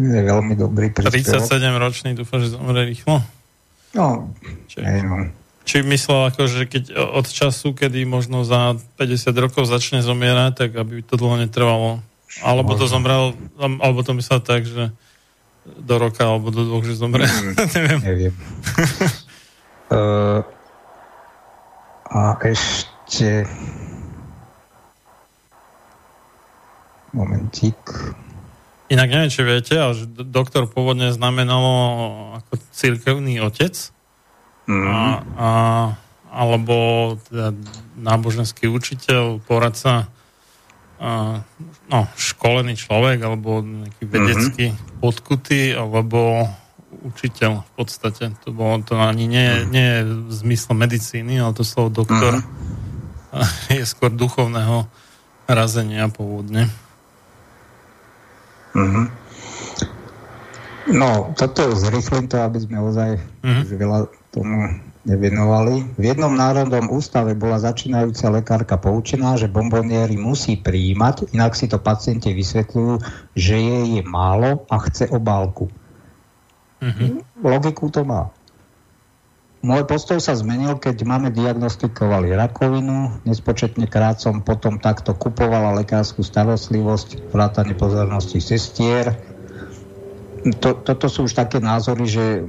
[0.00, 1.44] je veľmi dobrý príspevok.
[1.44, 3.35] 37 ročný dúfam, že zomrie rýchlo?
[3.96, 4.30] No,
[4.68, 5.16] či, aj no.
[5.66, 10.70] Či myslel, ako, že keď od času, kedy možno za 50 rokov začne zomierať, tak
[10.78, 12.04] aby to dlho netrvalo.
[12.44, 14.92] Alebo to zomrel, alebo to myslel tak, že
[15.66, 17.26] do roka, alebo do dvoch, že zomre.
[17.74, 18.00] Neviem.
[18.04, 18.34] Neviem.
[19.90, 20.44] uh,
[22.12, 23.48] a ešte
[27.16, 27.80] Momentík.
[28.86, 31.72] Inak neviem, či viete, ale že doktor pôvodne znamenalo
[32.38, 33.74] ako církevný otec.
[34.70, 34.86] Mm.
[34.86, 34.98] A,
[35.38, 35.48] a,
[36.30, 36.76] alebo
[37.26, 37.50] teda
[37.98, 40.06] náboženský učiteľ, poradca,
[41.02, 41.42] a,
[41.90, 44.10] no, školený človek, alebo nejaký mhm.
[44.10, 44.98] vedecký mm-hmm.
[45.02, 46.46] podkutý, alebo
[46.96, 48.24] učiteľ v podstate.
[48.46, 49.64] To bolo to ani nie, mm.
[49.70, 53.74] nie v zmysle medicíny, ale to slovo doktor mm-hmm.
[53.82, 54.86] je skôr duchovného
[55.46, 56.70] razenia pôvodne.
[58.76, 59.04] Mm-hmm.
[60.86, 63.10] No, toto zrychlím to, aby sme ozaj
[63.42, 63.64] mm-hmm.
[63.74, 63.98] veľa
[64.30, 65.96] tomu nevenovali.
[65.96, 71.78] V jednom národnom ústave bola začínajúca lekárka poučená, že bomboniery musí prijímať, inak si to
[71.78, 73.00] pacienti vysvetľujú,
[73.38, 75.70] že jej je málo a chce obálku.
[76.82, 77.42] Mm-hmm.
[77.42, 78.28] Logiku to má.
[79.64, 83.16] Môj postoj sa zmenil, keď máme diagnostikovali rakovinu.
[83.24, 89.16] Nespočetne krát som potom takto kupovala lekárskú starostlivosť, vrátanie pozornosti sestier.
[90.60, 92.44] To, toto sú už také názory, že,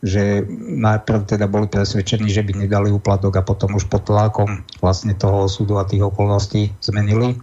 [0.00, 0.46] že
[0.78, 5.50] najprv teda boli presvedčení, že by nedali úplatok a potom už pod tlakom vlastne toho
[5.50, 7.36] súdu a tých okolností zmenili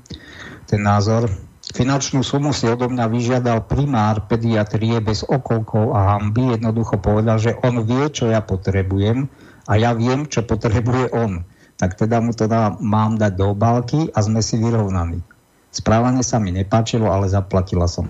[0.66, 1.30] ten názor.
[1.70, 6.58] Finančnú sumu si odo mňa vyžiadal primár pediatrie bez okolkov a hamby.
[6.58, 9.30] Jednoducho povedal, že on vie, čo ja potrebujem
[9.70, 11.46] a ja viem, čo potrebuje on.
[11.78, 15.22] Tak teda mu to dá, mám dať do obálky a sme si vyrovnaní.
[15.70, 18.10] Správanie sa mi nepáčilo, ale zaplatila som.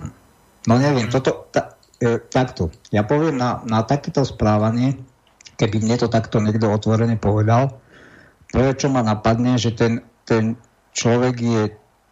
[0.64, 2.72] No neviem, toto, ta, e, takto.
[2.88, 4.96] Ja poviem na, na takéto správanie,
[5.60, 7.76] keby mne to takto niekto otvorene povedal,
[8.48, 10.56] prvé, čo ma napadne, že ten, ten
[10.96, 11.62] človek je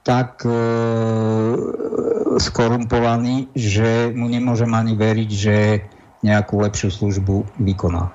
[0.09, 0.57] tak e,
[2.41, 5.57] skorumpovaný, že mu nemôžem ani veriť, že
[6.25, 8.09] nejakú lepšiu službu vykoná.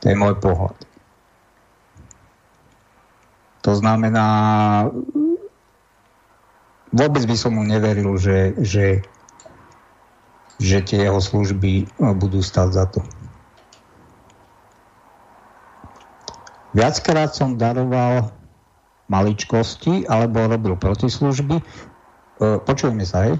[0.00, 0.72] To je môj pohľad.
[3.60, 4.28] To znamená,
[6.96, 9.04] vôbec by som mu neveril, že, že,
[10.56, 13.04] že tie jeho služby budú stať za to.
[16.72, 18.32] Viackrát som daroval
[19.06, 21.56] maličkosti alebo robil protislužby.
[21.58, 21.64] E,
[22.62, 23.38] počujeme sa, hej?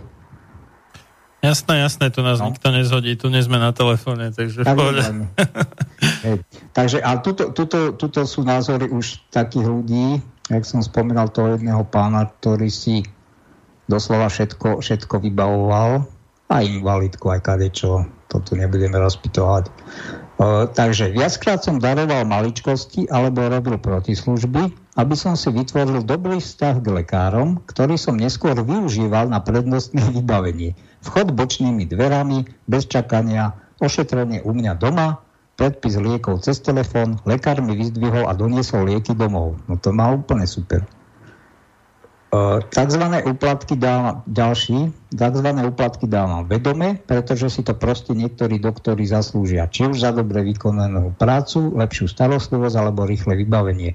[1.45, 2.51] Jasné, jasné, tu nás no.
[2.51, 4.75] nikto nezhodí, tu nie sme na telefóne, takže tak,
[6.27, 6.43] hej.
[6.75, 10.19] Takže, ale tuto, tuto, tuto sú názory už takých ľudí,
[10.51, 13.07] jak som spomínal toho jedného pána, ktorý si
[13.87, 16.09] doslova všetko, všetko vybavoval,
[16.51, 19.71] aj invalidku, aj kadečo, to tu nebudeme rozpitovať.
[20.37, 24.69] Uh, takže viackrát som daroval maličkosti alebo robil protislužby,
[25.01, 30.77] aby som si vytvoril dobrý vzťah k lekárom, ktorý som neskôr využíval na prednostné vybavenie.
[31.09, 35.25] Vchod bočnými dverami, bez čakania, ošetrenie u mňa doma,
[35.57, 39.57] predpis liekov cez telefón, lekár mi vyzdvihol a doniesol lieky domov.
[39.65, 40.85] No to má úplne super.
[42.75, 49.71] Takzvané úplatky dávam ďalší, takzvané úplatky dávam vedome, pretože si to proste niektorí doktori zaslúžia.
[49.71, 53.95] Či už za dobre vykonanú prácu, lepšiu starostlivosť alebo rýchle vybavenie.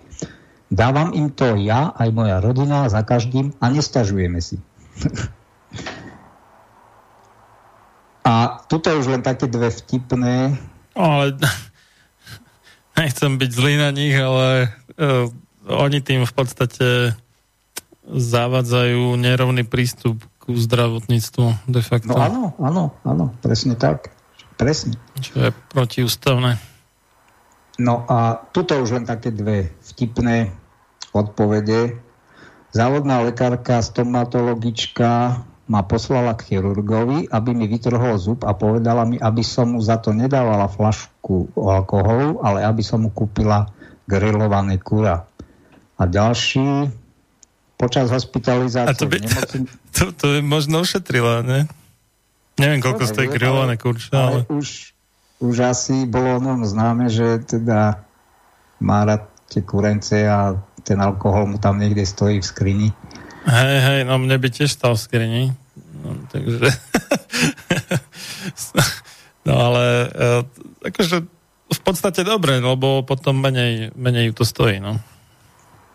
[0.71, 4.55] Dávam im to ja, aj moja rodina, za každým a nestažujeme si.
[8.31, 10.55] a tuto už len také dve vtipné.
[10.95, 11.35] Ale
[12.99, 15.27] nechcem byť zlý na nich, ale uh,
[15.67, 17.11] oni tým v podstate
[18.07, 22.11] zavadzajú nerovný prístup ku zdravotníctvu de facto.
[22.11, 24.09] No áno, áno, áno, presne tak.
[24.57, 24.97] Presne.
[25.17, 26.57] Čo je protiústavné.
[27.81, 30.53] No a tuto už len také dve vtipné
[31.17, 31.97] odpovede.
[32.71, 35.41] Závodná lekárka, stomatologička
[35.71, 39.97] ma poslala k chirurgovi, aby mi vytrhol zub a povedala mi, aby som mu za
[39.97, 43.71] to nedávala flašku alkoholu, ale aby som mu kúpila
[44.03, 45.23] grillované kura.
[45.95, 46.91] A ďalší
[47.81, 48.85] počas hospitalizácie.
[48.85, 49.17] A to, by,
[49.97, 51.65] to, to by možno ušetrila, ne?
[52.61, 54.45] Neviem, koľko stojí grillované kurča, ale...
[54.45, 54.53] ale...
[54.53, 54.93] Už,
[55.41, 58.05] už asi bolo ňom známe, že teda
[58.77, 62.89] má rád tie kurence a ten alkohol mu tam niekde stojí v skrini.
[63.49, 65.43] Hej, hej, no mne by tiež stal v skrini.
[66.01, 66.69] No, takže...
[69.49, 70.29] no ale e,
[70.93, 71.17] akože
[71.71, 75.01] v podstate dobre, lebo potom menej, menej ju to stojí, no.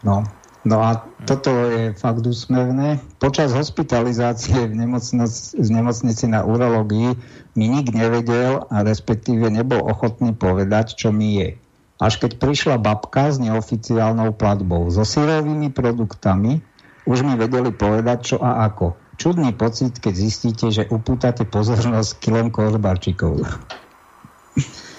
[0.02, 0.26] No,
[0.66, 2.98] no a toto je fakt úsmevné.
[3.22, 7.14] Počas hospitalizácie v, nemocnici, v nemocnici na urológii
[7.54, 11.50] mi nik nevedel a respektíve nebol ochotný povedať, čo mi je
[11.96, 16.60] až keď prišla babka s neoficiálnou platbou, so sírovými produktami,
[17.08, 18.96] už mi vedeli povedať čo a ako.
[19.16, 23.48] Čudný pocit, keď zistíte, že upútate pozornosť kilom kožbarčíkov.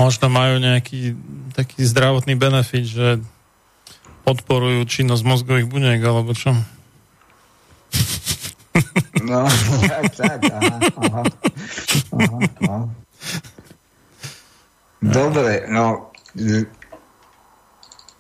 [0.02, 1.14] Možno majú nejaký
[1.54, 3.08] taký zdravotný benefit, že
[4.28, 6.52] podporujú činnosť mozgových buniek, alebo čo?
[9.24, 9.48] No,
[9.92, 11.24] tak, tak, aha, aha,
[12.12, 12.82] aha, aha.
[15.00, 16.12] Dobre, no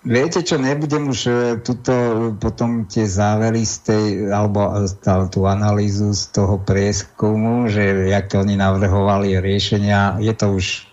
[0.07, 1.91] Viete čo, nebudem už e, tuto
[2.39, 4.87] potom tie závery z tej, alebo
[5.27, 10.87] tú analýzu z toho prieskumu, že jak to oni navrhovali riešenia, je to už,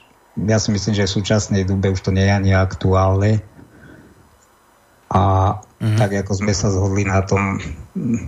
[0.51, 3.39] ja si myslím, že v súčasnej dobe už to nie je ani aktuálne.
[5.15, 5.99] A mm-hmm.
[5.99, 7.63] tak ako sme sa zhodli na tom,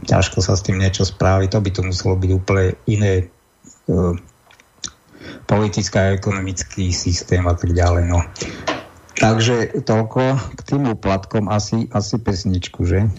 [0.06, 3.26] ťažko sa s tým niečo spraviť, to by to muselo byť úplne iné
[3.90, 4.14] uh,
[5.50, 8.06] politická a ekonomický systém a tak ďalej.
[8.06, 8.22] No.
[9.16, 13.10] Takže toľko k tým úplatkom asi, asi pesničku, že?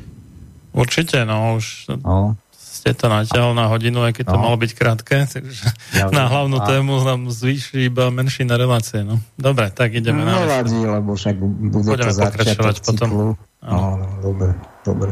[0.72, 2.38] Určite, no už no.
[2.88, 4.32] Ste to natiaľ na hodinu, aj keď no.
[4.32, 6.66] to malo byť krátke, takže ja na hlavnú a...
[6.72, 9.04] tému nám zvýši iba menší na relácie.
[9.04, 9.20] No.
[9.36, 10.48] Dobre, tak ideme no, na...
[10.48, 13.36] Nevadí, lebo však bude Budeme to pokračovať potom.
[13.60, 14.56] No, no, dobre,
[14.88, 15.12] dobre.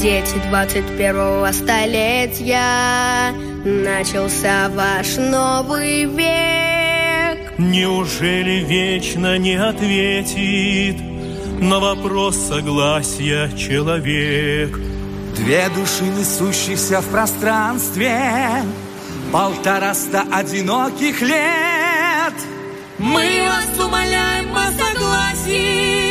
[0.00, 3.34] Дети 21 столетия.
[3.66, 7.52] Начался ваш новый век.
[7.58, 10.96] Неужели вечно не ответит
[11.60, 14.74] На вопрос согласия человек?
[15.36, 18.18] Две души, несущихся в пространстве
[19.30, 22.32] Полтораста одиноких лет.
[22.96, 26.09] Мы вас умоляем о согласии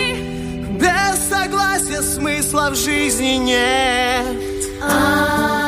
[2.02, 4.38] смысла в жизни нет.
[4.82, 5.59] А-а-а.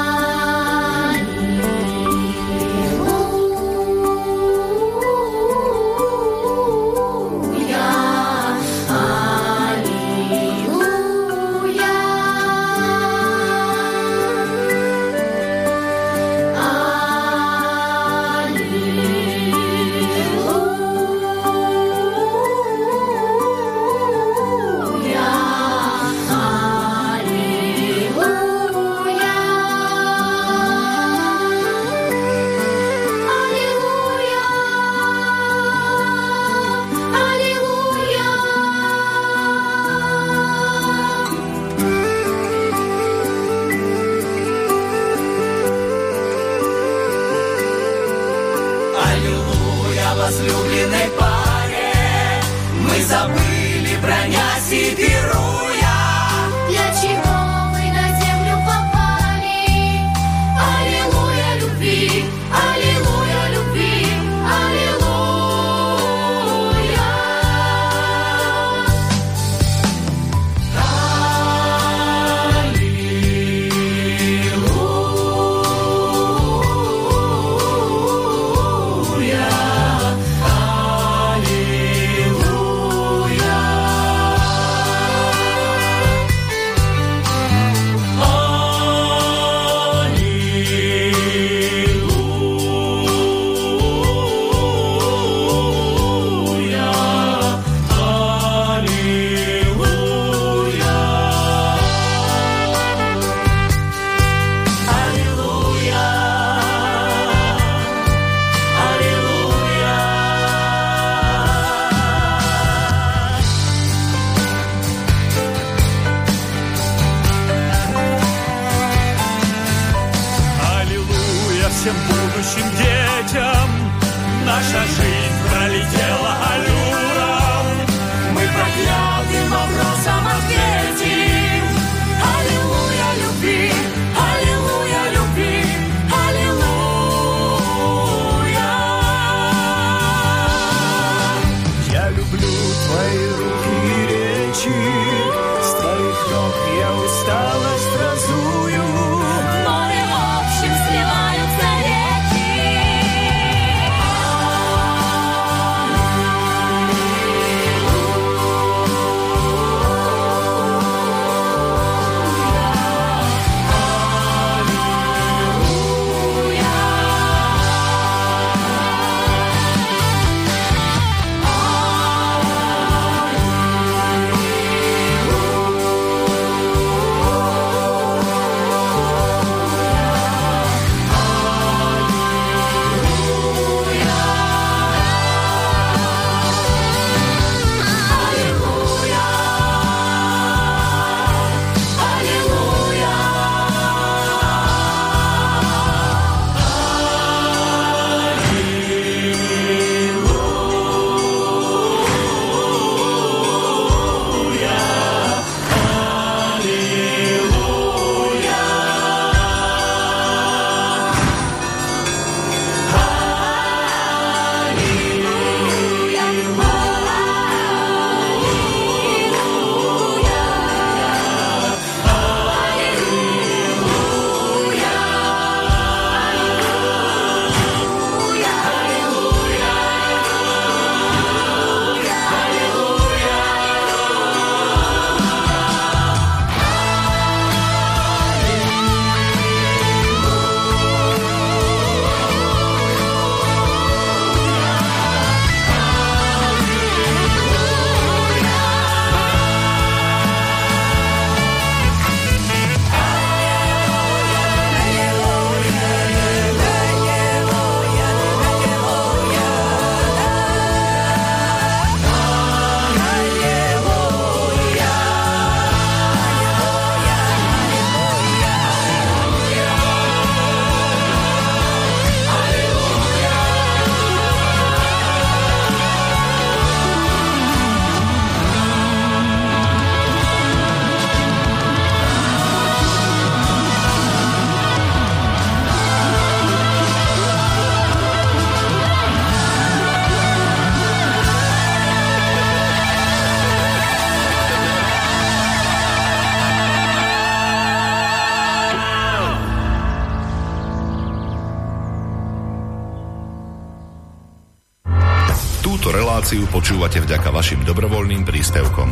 [306.71, 308.89] počúvate vďaka vašim dobrovoľným príspevkom.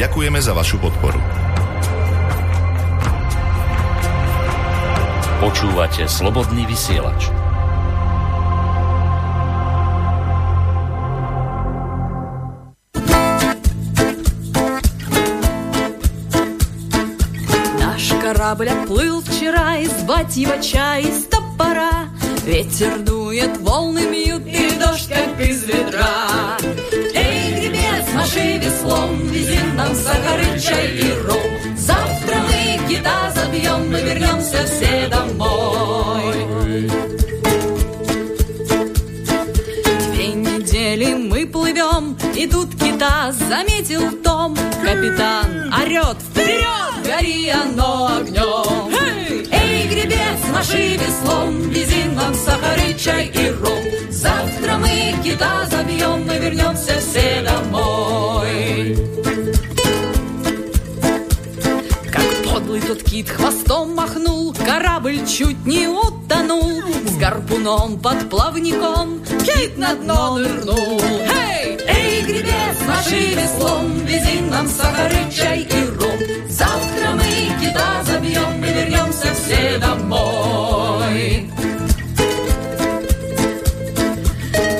[0.00, 1.20] Ďakujeme za vašu podporu.
[5.40, 7.32] Počúvate slobodný vysielač.
[17.80, 22.08] Наш корабль отплыл вчера, и звать его чай из топора.
[22.44, 26.33] Ветер дует, волны бьют, и дождь, как из ведра.
[28.55, 31.75] Маши веслом, вези нам сахар и чай и ром.
[31.75, 36.89] Завтра мы кита забьем, мы вернемся все домой.
[40.13, 44.55] Две недели мы плывем, и тут кита заметил Том.
[44.81, 48.93] Капитан орет вперед, гори оно огнем.
[49.51, 53.83] Эй, гребец, маши веслом, вези нам сахар и чай и ром.
[54.11, 57.74] Завтра мы кита забьем, мы вернемся все домой.
[63.15, 66.83] Кит хвостом махнул, корабль чуть не утонул.
[67.05, 70.99] С гарпуном под плавником кит на дно нырнул.
[71.01, 76.19] Эй, эй, гребец, маши веслом, вези нам сахар и чай и ром.
[76.49, 81.49] Завтра мы кита забьем, мы вернемся все домой.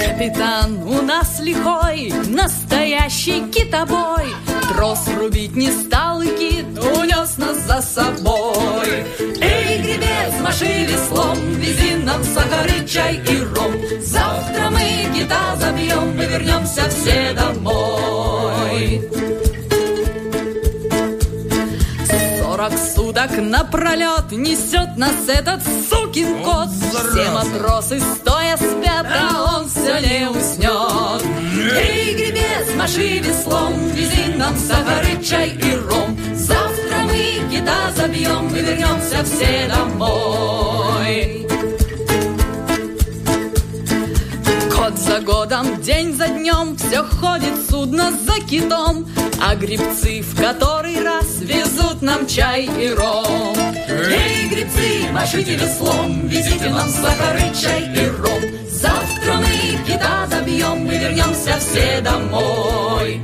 [0.05, 4.25] Капитан у нас лихой, настоящий китобой.
[4.75, 9.05] Трос рубить не стал и кит унес нас за собой.
[9.39, 13.71] Эй, гребец, маши веслом, вези нам сахар и чай и ром.
[14.01, 19.01] Завтра мы кита забьем, мы вернемся все домой.
[23.27, 26.69] Как напролет несет нас этот сукин кот.
[26.69, 31.23] Все матросы стоя спят, а он все не уснет.
[31.75, 36.15] Эй, гребец, маши веслом, вези нам сахар и чай и ром.
[36.35, 41.44] Завтра мы кита забьем и вернемся все домой.
[44.95, 49.05] Год за годом, день за днем Все ходит судно за китом
[49.41, 53.57] А грибцы в который раз Везут нам чай и ром.
[53.89, 58.41] Эй, грибцы, машите веслом Везите нам сахар и чай и ром.
[58.69, 63.21] Завтра мы кита забьем И вернемся все домой.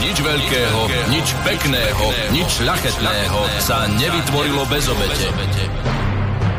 [0.00, 6.09] Nič veľkého, nič pekného, nič ľachetného sa nevytvorilo bez obete.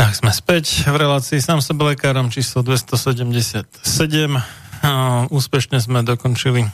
[0.00, 3.68] Tak sme späť v relácii sám sebe lekárom číslo 277.
[4.80, 4.92] A
[5.28, 6.64] úspešne sme dokončili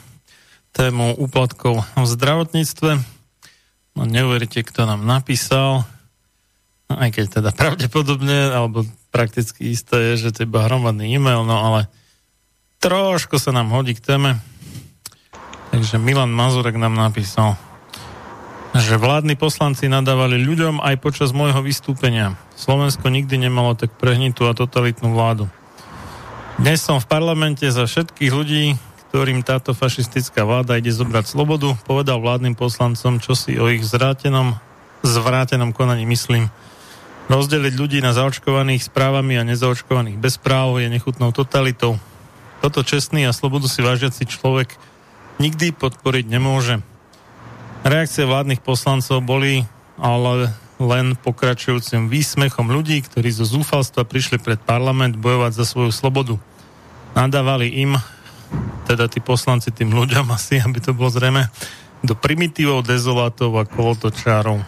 [0.71, 2.95] tému úplatkov v zdravotníctve.
[3.99, 5.83] No neuveríte, kto nám napísal.
[6.87, 11.59] No, aj keď teda pravdepodobne, alebo prakticky isté je, že to je hromadný e-mail, no
[11.59, 11.91] ale
[12.79, 14.39] trošku sa nám hodí k téme.
[15.75, 17.59] Takže Milan Mazurek nám napísal,
[18.75, 22.35] že vládni poslanci nadávali ľuďom aj počas môjho vystúpenia.
[22.59, 25.47] Slovensko nikdy nemalo tak prehnitú a totalitnú vládu.
[26.57, 28.75] Dnes som v parlamente za všetkých ľudí,
[29.13, 34.57] ktorým táto fašistická vláda ide zobrať slobodu, povedal vládnym poslancom, čo si o ich zvrátenom,
[35.05, 36.49] zvrátenom konaní myslím.
[37.29, 42.01] Rozdeliť ľudí na zaočkovaných správami a nezaočkovaných bez práv je nechutnou totalitou.
[42.59, 44.75] Toto čestný a slobodu si vážiaci človek
[45.37, 46.81] nikdy podporiť nemôže.
[47.87, 49.63] Reakcie vládnych poslancov boli
[49.95, 56.35] ale len pokračujúcim výsmechom ľudí, ktorí zo zúfalstva prišli pred parlament bojovať za svoju slobodu.
[57.15, 57.95] Nadávali im,
[58.91, 61.47] teda tí poslanci tým ľuďom asi, aby to bolo zrejme,
[62.03, 64.59] do primitívov, dezolátov a kolotočárov.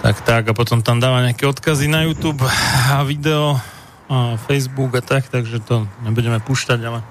[0.00, 2.40] Tak, tak, a potom tam dáva nejaké odkazy na YouTube
[2.88, 3.60] a video
[4.08, 7.04] a Facebook a tak, takže to nebudeme púšťať, ale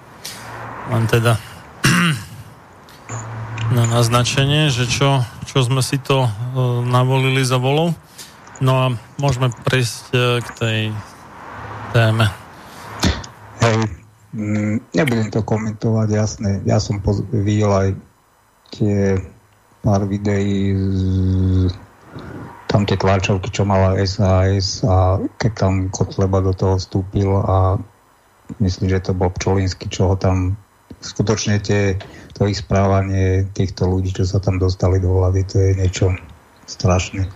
[0.89, 1.37] len teda
[3.69, 6.29] na naznačenie, že čo, čo sme si to uh,
[6.81, 7.93] navolili za volou.
[8.59, 8.85] No a
[9.21, 10.79] môžeme prejsť uh, k tej
[11.93, 12.25] téme.
[13.61, 13.77] Hej,
[14.33, 16.51] mm, nebudem to komentovať, jasné.
[16.65, 16.97] Ja som
[17.29, 17.89] videl aj
[18.73, 19.21] tie
[19.85, 21.73] pár videí z
[22.69, 27.81] tam tie tlačovky, čo mala SAS a keď tam Kotleba do toho vstúpil a
[28.61, 30.53] myslím, že to bol Pčolinsky, čo ho tam
[30.99, 31.95] skutočne tie,
[32.35, 36.15] to ich správanie týchto ľudí, čo sa tam dostali do hlavy, to je niečo
[36.67, 37.27] strašné.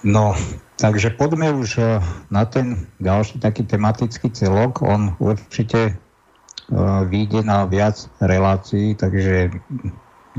[0.00, 0.32] No,
[0.80, 2.00] takže poďme už eh,
[2.32, 4.80] na ten ďalší taký tematický celok.
[4.80, 9.52] On určite uh, vyjde na viac relácií, takže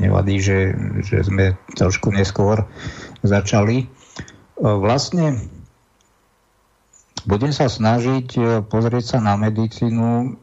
[0.01, 0.73] nevadí, že,
[1.05, 2.63] že sme trošku neskôr
[3.21, 3.85] začali.
[3.85, 3.87] E,
[4.63, 5.43] vlastne
[7.27, 10.39] budem sa snažiť pozrieť sa na medicínu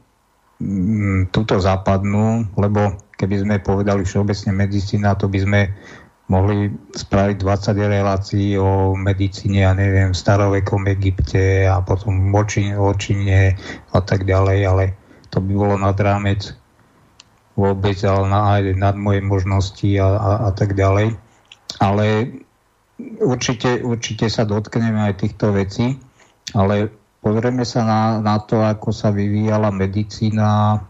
[1.31, 5.61] túto západnú, lebo keby sme povedali všeobecne medicína, to by sme
[6.29, 12.37] mohli spraviť 20 relácií o medicíne, ja neviem, v starovekom Egypte a potom v
[13.01, 13.57] Číne
[13.95, 14.85] a tak ďalej, ale
[15.33, 16.53] to by bolo nad rámec
[17.57, 21.17] vôbec, ale na, aj nad moje možnosti a, a, a tak ďalej.
[21.81, 22.05] Ale
[23.19, 25.97] určite, určite sa dotkneme aj týchto vecí,
[26.53, 30.81] ale pozrieme sa na, na to, ako sa vyvíjala medicína,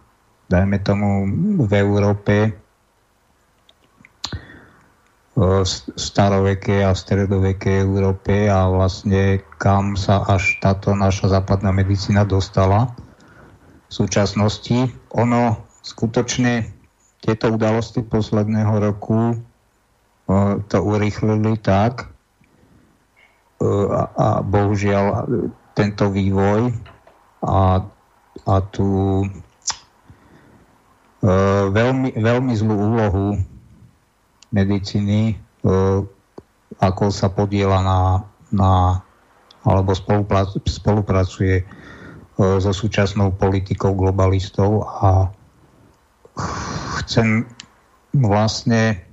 [0.50, 1.10] dajme tomu
[1.66, 2.36] v Európe,
[5.40, 5.64] v
[5.96, 12.92] starovekej a stredovekej Európe a vlastne kam sa až táto naša západná medicína dostala
[13.88, 14.92] v súčasnosti.
[15.16, 16.68] Ono skutočne
[17.24, 19.40] tieto udalosti posledného roku
[20.70, 23.66] to urýchlili tak e,
[24.14, 25.26] a bohužiaľ
[25.74, 26.74] tento vývoj
[27.46, 27.84] a,
[28.46, 29.28] a tú e,
[31.70, 33.28] veľmi, veľmi zlú úlohu
[34.54, 35.36] medicíny, e,
[36.80, 38.00] ako sa podiela na,
[38.50, 38.72] na
[39.68, 39.92] alebo
[40.64, 41.68] spolupracuje
[42.40, 45.28] so súčasnou politikou globalistov a
[47.04, 47.44] chcem
[48.16, 49.04] vlastne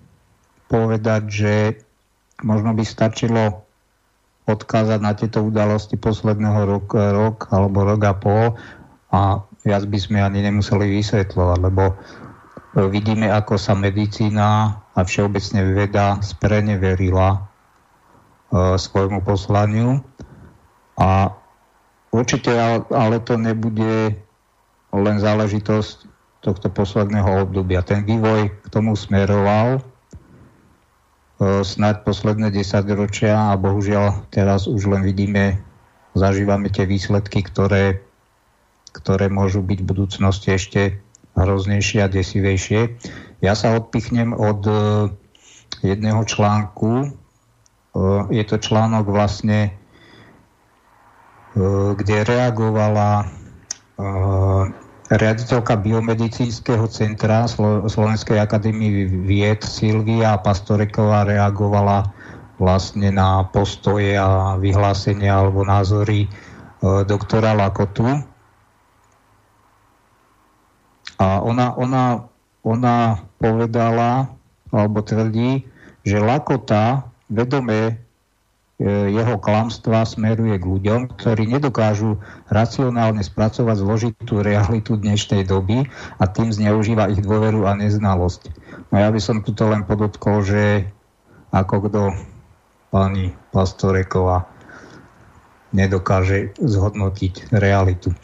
[0.71, 1.55] povedať, že
[2.47, 3.66] možno by stačilo
[4.47, 8.45] odkázať na tieto udalosti posledného rok, rok alebo rok a pol
[9.11, 11.95] a viac by sme ani nemuseli vysvetľovať, lebo e,
[12.87, 17.39] vidíme, ako sa medicína a všeobecne veda spreneverila e,
[18.79, 19.99] svojmu poslaniu
[20.95, 21.35] a
[22.15, 22.55] určite
[22.95, 24.15] ale to nebude
[24.95, 26.07] len záležitosť
[26.47, 27.83] tohto posledného obdobia.
[27.83, 29.83] Ten vývoj k tomu smeroval
[31.37, 35.61] E, snáď posledné 10 ročia a bohužiaľ teraz už len vidíme,
[36.17, 38.01] zažívame tie výsledky, ktoré,
[38.97, 40.97] ktoré môžu byť v budúcnosti ešte
[41.37, 42.97] hroznejšie a desivejšie.
[43.45, 44.75] Ja sa odpichnem od e,
[45.85, 46.93] jedného článku.
[47.05, 47.09] E,
[48.33, 49.77] je to článok vlastne,
[51.97, 53.33] kde reagovala
[55.11, 57.47] riaditeľka biomedicínskeho centra
[57.87, 62.11] Slovenskej akadémie vied Silvia Pastoreková reagovala
[62.59, 66.29] vlastne na postoje a vyhlásenia alebo názory e,
[67.05, 68.25] doktora Lakotu.
[71.21, 72.27] A ona, ona,
[72.65, 74.33] ona povedala,
[74.73, 75.65] alebo tvrdí,
[76.03, 78.06] že Lakota vedome
[78.85, 82.21] jeho klamstva smeruje k ľuďom, ktorí nedokážu
[82.53, 85.89] racionálne spracovať zložitú realitu dnešnej doby
[86.21, 88.53] a tým zneužíva ich dôveru a neznalosť.
[88.93, 90.93] No ja by som tuto len podotkol, že
[91.57, 92.03] ako kto
[92.93, 94.45] pani Pastoreková
[95.73, 98.13] nedokáže zhodnotiť realitu.
[98.13, 98.17] E,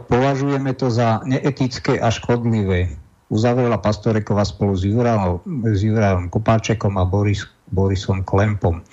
[0.00, 2.96] považujeme to za neetické a škodlivé.
[3.32, 8.84] Uzavrela Pastoreková spolu s Jurajom Kopáčekom a Boris, Borisom Klempom.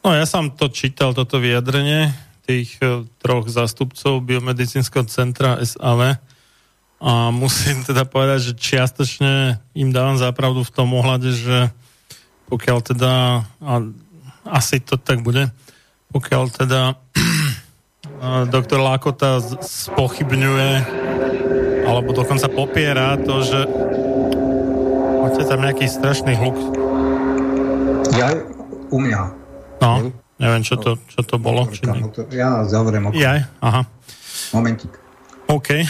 [0.00, 2.08] No ja som to čítal, toto vyjadrenie
[2.48, 6.16] tých e, troch zástupcov biomedicínskeho centra SAV
[7.00, 11.58] a musím teda povedať, že čiastočne im dávam zápravdu v tom ohľade, že
[12.50, 13.12] pokiaľ teda,
[13.46, 13.74] a
[14.48, 15.52] asi to tak bude,
[16.10, 16.98] pokiaľ teda
[18.56, 20.70] doktor Lákota spochybňuje
[21.86, 23.60] alebo dokonca popiera to, že
[25.22, 26.58] máte tam nejaký strašný hluk.
[28.18, 28.34] Ja,
[28.90, 29.22] u mňa.
[29.80, 31.70] No, neviem, čo to, čo to bolo.
[31.70, 33.16] Či to, ja zavriem okno.
[33.16, 33.82] Jaj, aha.
[34.52, 34.92] Momentík.
[35.48, 35.82] OK.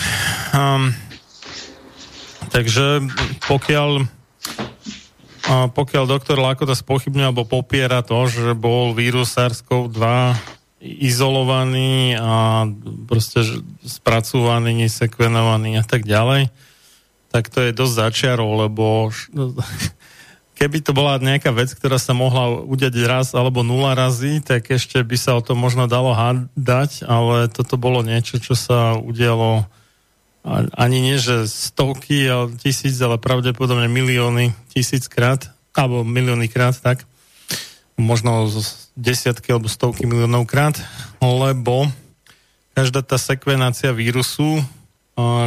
[0.54, 0.94] Um,
[2.52, 3.04] takže
[3.48, 4.06] pokiaľ
[5.50, 9.98] a pokiaľ doktor Lakota spochybňuje alebo popiera to, že bol vírus SARS-CoV-2
[10.80, 12.64] izolovaný a
[13.10, 13.42] proste
[13.82, 16.54] spracovaný, nesekvenovaný a tak ďalej,
[17.34, 19.10] tak to je dosť začiarov, lebo
[20.60, 25.00] keby to bola nejaká vec, ktorá sa mohla udiať raz alebo nula razy, tak ešte
[25.00, 29.64] by sa o to možno dalo hádať, ale toto bolo niečo, čo sa udialo
[30.76, 37.04] ani nie, že stovky, ale tisíc, ale pravdepodobne milióny, tisíckrát, alebo milióny krát, tak.
[38.00, 38.48] Možno
[38.96, 40.76] desiatky alebo stovky miliónov krát,
[41.20, 41.88] lebo
[42.72, 44.64] každá tá sekvenácia vírusu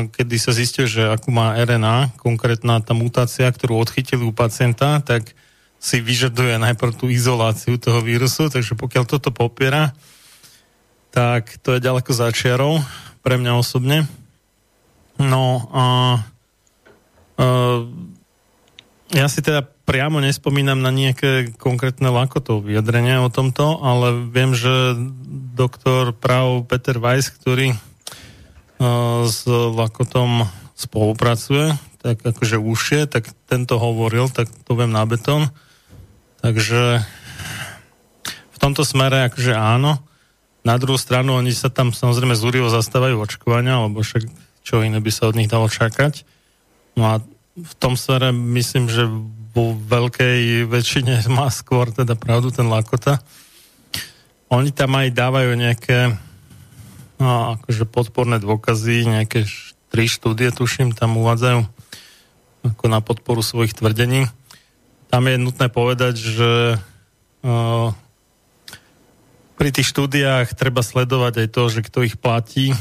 [0.10, 5.36] kedy sa zistilo, že akú má RNA, konkrétna tá mutácia, ktorú odchytili u pacienta, tak
[5.84, 9.92] si vyžaduje najprv tú izoláciu toho vírusu, takže pokiaľ toto popiera,
[11.12, 12.80] tak to je ďaleko začiarov
[13.20, 14.08] pre mňa osobne.
[15.20, 15.86] No a,
[17.38, 17.46] a
[19.14, 24.96] ja si teda priamo nespomínam na nejaké konkrétne lakotov vyjadrenia o tomto, ale viem, že
[25.54, 27.76] doktor práv Peter Weiss, ktorý
[29.28, 35.48] s Lakotom spolupracuje, tak akože užšie, tak tento hovoril, tak to viem na betón.
[36.44, 37.00] Takže
[38.28, 40.04] v tomto smere akože áno.
[40.64, 44.28] Na druhú stranu oni sa tam samozrejme zúrivo zastávajú očkovania, lebo však
[44.64, 46.24] čo iné by sa od nich dalo čakať.
[46.96, 47.14] No a
[47.54, 49.08] v tom smere myslím, že
[49.54, 53.22] vo veľkej väčšine má skôr teda pravdu ten Lakota.
[54.50, 56.18] Oni tam aj dávajú nejaké
[57.24, 59.48] No, akože podporné dôkazy, nejaké
[59.88, 61.64] tri štúdie, tuším, tam uvádzajú
[62.68, 64.28] ako na podporu svojich tvrdení.
[65.08, 66.52] Tam je nutné povedať, že
[67.48, 67.96] uh,
[69.56, 72.76] pri tých štúdiách treba sledovať aj to, že kto ich platí,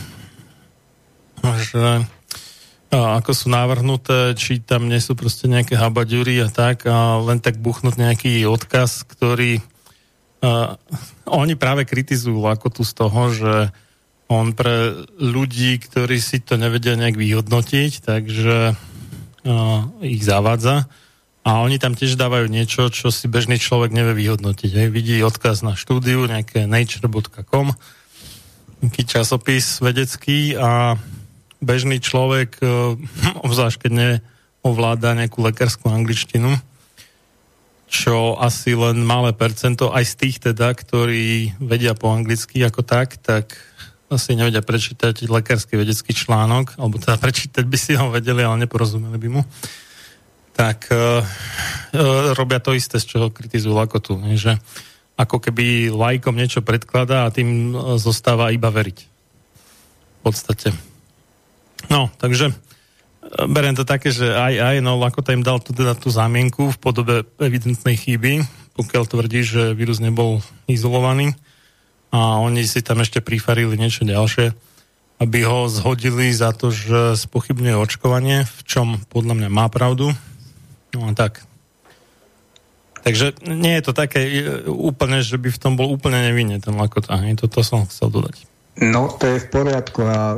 [1.70, 7.22] že uh, ako sú navrhnuté, či tam nie sú proste nejaké habaďury a tak, a
[7.22, 9.62] len tak buchnúť nejaký odkaz, ktorý
[10.42, 10.74] uh,
[11.30, 13.54] oni práve kritizujú ako tu z toho, že
[14.32, 20.88] on pre ľudí, ktorí si to nevedia nejak vyhodnotiť, takže uh, ich zavádza.
[21.42, 24.70] A oni tam tiež dávajú niečo, čo si bežný človek nevie vyhodnotiť.
[24.78, 24.88] Hej.
[24.94, 27.74] Vidí odkaz na štúdiu, nejaké nature.com,
[28.78, 30.94] nejaký časopis vedecký a
[31.58, 32.94] bežný človek, uh,
[33.46, 36.54] obzvlášť keď neovláda nejakú lekárskú angličtinu,
[37.92, 43.20] čo asi len malé percento aj z tých teda, ktorí vedia po anglicky ako tak,
[43.20, 43.52] tak
[44.12, 49.16] asi nevedia prečítať lekársky vedecký článok, alebo teda prečítať by si ho vedeli, ale neporozumeli
[49.16, 49.42] by mu.
[50.52, 54.36] Tak uh, uh, robia to isté, z čoho kritizujú Lakotu, nie?
[54.36, 54.60] že
[55.16, 58.98] ako keby lajkom niečo predkladá a tým uh, zostáva iba veriť.
[59.02, 60.76] V podstate.
[61.88, 62.52] No, takže
[63.48, 66.78] beriem to také, že aj, aj, no Lakota im dal tu, teda tú zámienku v
[66.78, 68.44] podobe evidentnej chyby,
[68.76, 71.34] pokiaľ tvrdí, že vírus nebol izolovaný
[72.12, 74.52] a oni si tam ešte prifarili niečo ďalšie,
[75.18, 80.12] aby ho zhodili za to, že spochybňuje očkovanie, v čom podľa mňa má pravdu.
[80.92, 81.48] No a tak.
[83.02, 84.32] Takže nie je to také e,
[84.68, 87.18] úplne, že by v tom bol úplne nevinne ten Lakota.
[87.34, 88.46] Toto som chcel dodať.
[88.78, 90.32] No, to je v poriadku a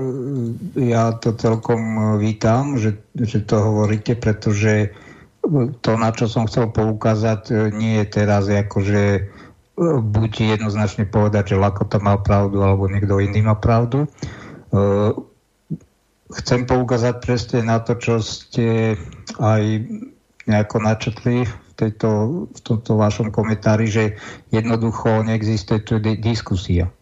[0.75, 4.91] ja to celkom vítam, že, že to hovoríte, pretože
[5.85, 9.23] to, na čo som chcel poukázať, nie je teraz akože e,
[9.79, 14.07] buď jednoznačne povedať, že Lakota mal pravdu, alebo niekto iný má pravdu.
[14.07, 14.09] E,
[16.43, 18.95] chcem poukázať presne na to, čo ste
[19.43, 19.63] aj
[20.47, 22.11] nejako načetli v, tejto,
[22.55, 24.15] v tomto vašom komentári, že
[24.55, 26.93] jednoducho neexistuje tu diskusia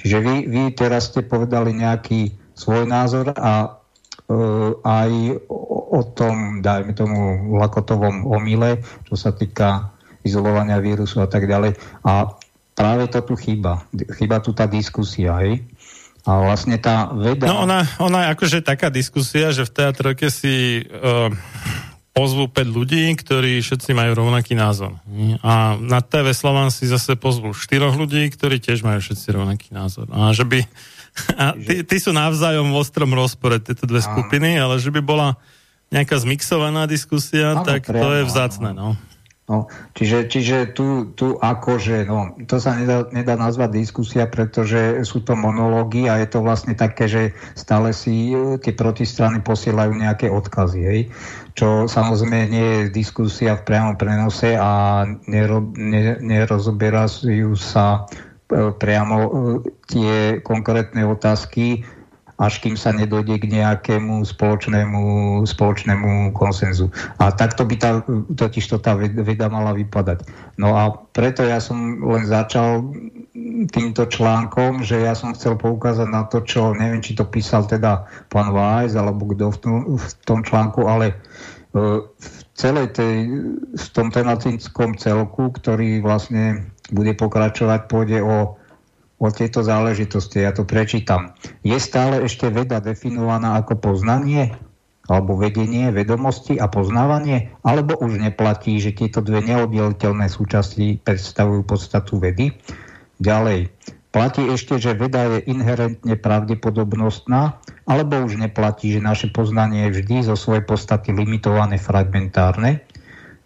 [0.00, 5.10] Čiže vy, vy teraz ste povedali nejaký svoj názor a uh, aj
[5.92, 9.92] o tom, dajme tomu, lakotovom omyle, čo sa týka
[10.24, 11.76] izolovania vírusu a tak ďalej.
[12.04, 12.36] A
[12.76, 13.84] práve to tu chýba.
[14.16, 15.64] Chýba tu tá diskusia, hej?
[16.28, 17.48] A vlastne tá veda...
[17.48, 21.32] No ona, ona je akože taká diskusia, že v teatrojke si uh,
[22.12, 25.00] pozvú 5 ľudí, ktorí všetci majú rovnaký názor.
[25.40, 30.12] A na TV Slovan si zase pozvú 4 ľudí, ktorí tiež majú všetci rovnaký názor.
[30.12, 30.60] A že by...
[31.34, 35.34] A tí, tí sú navzájom v ostrom rozpore, tieto dve skupiny, ale že by bola
[35.90, 38.94] nejaká zmixovaná diskusia, Áno, tak to je vzácne, no.
[39.50, 39.66] No,
[39.98, 45.34] čiže, čiže tu, tu akože, no, to sa nedá, nedá nazvať diskusia, pretože sú to
[45.34, 50.80] monológy a je to vlastne také, že stále si e, tie protistrany posielajú nejaké odkazy,
[50.86, 51.00] hej?
[51.58, 58.06] Čo samozrejme nie je diskusia v priamom prenose a nero, ne, nerozoberajú sa
[58.54, 59.30] e, priamo e,
[59.90, 61.82] tie konkrétne otázky,
[62.40, 65.02] až kým sa nedojde k nejakému spoločnému,
[65.44, 66.88] spoločnému konsenzu.
[67.20, 68.00] A takto by tá,
[68.32, 70.24] totiž to tá veda mala vypadať.
[70.56, 72.88] No a preto ja som len začal
[73.68, 78.08] týmto článkom, že ja som chcel poukázať na to, čo neviem, či to písal teda
[78.32, 81.12] pán Weiss alebo kto v tom, v tom článku, ale
[81.70, 83.14] v celej tej,
[83.76, 88.58] v tom tematickom celku, ktorý vlastne bude pokračovať, pôjde o,
[89.20, 90.42] o tieto záležitosti.
[90.42, 91.36] Ja to prečítam.
[91.60, 94.56] Je stále ešte veda definovaná ako poznanie?
[95.10, 102.22] alebo vedenie, vedomosti a poznávanie, alebo už neplatí, že tieto dve neoddeliteľné súčasti predstavujú podstatu
[102.22, 102.54] vedy.
[103.18, 103.74] Ďalej,
[104.10, 110.26] Platí ešte, že veda je inherentne pravdepodobnostná, alebo už neplatí, že naše poznanie je vždy
[110.26, 112.82] zo svojej podstaty limitované, fragmentárne.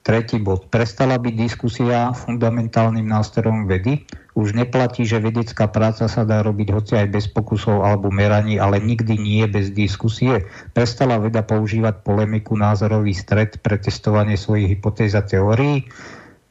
[0.04, 0.68] Tretí bod.
[0.68, 4.04] Prestala byť diskusia fundamentálnym nástrojom vedy.
[4.36, 8.84] Už neplatí, že vedecká práca sa dá robiť hoci aj bez pokusov alebo meraní, ale
[8.84, 10.44] nikdy nie bez diskusie.
[10.76, 15.88] Prestala veda používať polemiku, názorový stred pre testovanie svojich hypotéz a teórií.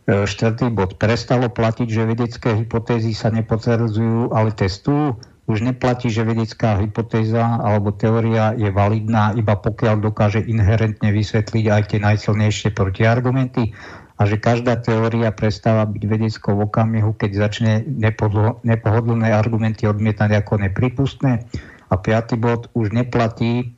[0.10, 0.98] E, štvrtý bod.
[0.98, 5.14] Prestalo platiť, že vedecké hypotézy sa nepotvrdzujú, ale testujú.
[5.44, 11.82] Už neplatí, že vedecká hypotéza alebo teória je validná, iba pokiaľ dokáže inherentne vysvetliť aj
[11.92, 13.76] tie najsilnejšie protiargumenty
[14.16, 17.84] a že každá teória prestáva byť vedeckou v okamihu, keď začne
[18.64, 21.44] nepohodlné argumenty odmietať ako nepripustné.
[21.92, 23.76] A piatý bod, už neplatí,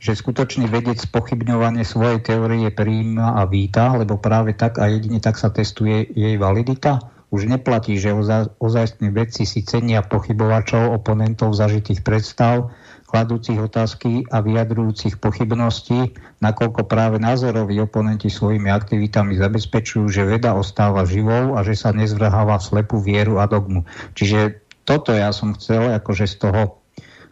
[0.00, 5.40] že skutočný vedec pochybňovanie svojej teórie príjma a víta, lebo práve tak a jedine tak
[5.40, 7.19] sa testuje jej validita.
[7.30, 8.10] Už neplatí, že
[8.58, 12.74] ozajstní vedci si cenia pochybovačov, oponentov zažitých predstav,
[13.10, 21.02] kladúcich otázky a vyjadrujúcich pochybností, nakoľko práve názoroví oponenti svojimi aktivitami zabezpečujú, že veda ostáva
[21.02, 23.82] živou a že sa nezvrháva v slepú vieru a dogmu.
[24.14, 26.62] Čiže toto ja som chcel akože z toho,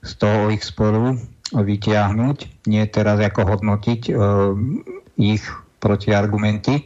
[0.03, 1.15] z toho ich sporu
[1.55, 4.13] vytiahnuť, nie teraz ako hodnotiť e,
[5.19, 5.43] ich
[5.79, 6.85] protiargumenty.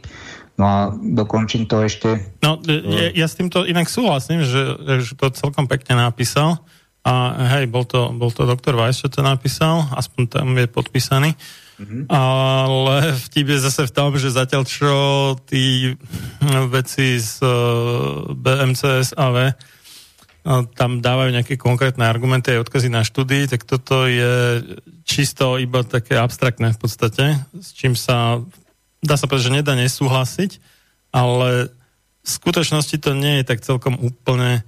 [0.53, 2.21] No a dokončím to ešte.
[2.45, 6.61] No, ja, ja s týmto inak súhlasím, že, že to celkom pekne napísal.
[7.03, 11.35] A hej, bol to, bol to doktor Weiss, čo to napísal, aspoň tam je podpísaný.
[11.73, 12.07] Mm-hmm.
[12.07, 14.93] Ale vtip je zase v tom, že zatiaľ čo
[15.43, 15.97] tí
[16.69, 17.49] veci z e,
[18.37, 19.51] BMCS AV
[20.75, 24.59] tam dávajú nejaké konkrétne argumenty aj odkazy na štúdii, tak toto je
[25.07, 28.43] čisto iba také abstraktné v podstate, s čím sa
[29.03, 30.63] dá sa povedať, že nedá nesúhlasiť.
[31.13, 31.69] ale
[32.23, 34.63] v skutočnosti to nie je tak celkom úplne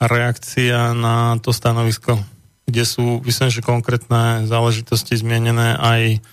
[0.00, 2.16] reakcia na to stanovisko,
[2.64, 6.24] kde sú, myslím, že konkrétne záležitosti zmienené aj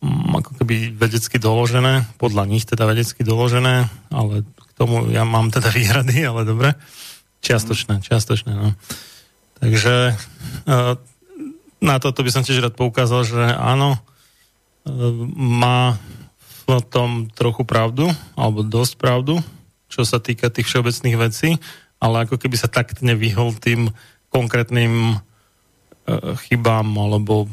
[0.00, 5.52] mm, ako keby vedecky doložené, podľa nich teda vedecky doložené, ale k tomu ja mám
[5.52, 6.72] teda výhrady, ale dobre.
[7.44, 8.72] Čiastočné, čiastočné, no.
[9.60, 10.16] Takže
[10.64, 10.74] e,
[11.84, 14.00] na toto by som tiež rád poukázal, že áno, e,
[15.36, 16.00] má
[16.66, 19.40] v tom trochu pravdu, alebo dosť pravdu,
[19.88, 21.60] čo sa týka tých všeobecných vecí,
[22.00, 23.92] ale ako keby sa tak nevyhol tým
[24.32, 25.16] konkrétnym e,
[26.48, 27.46] chybám alebo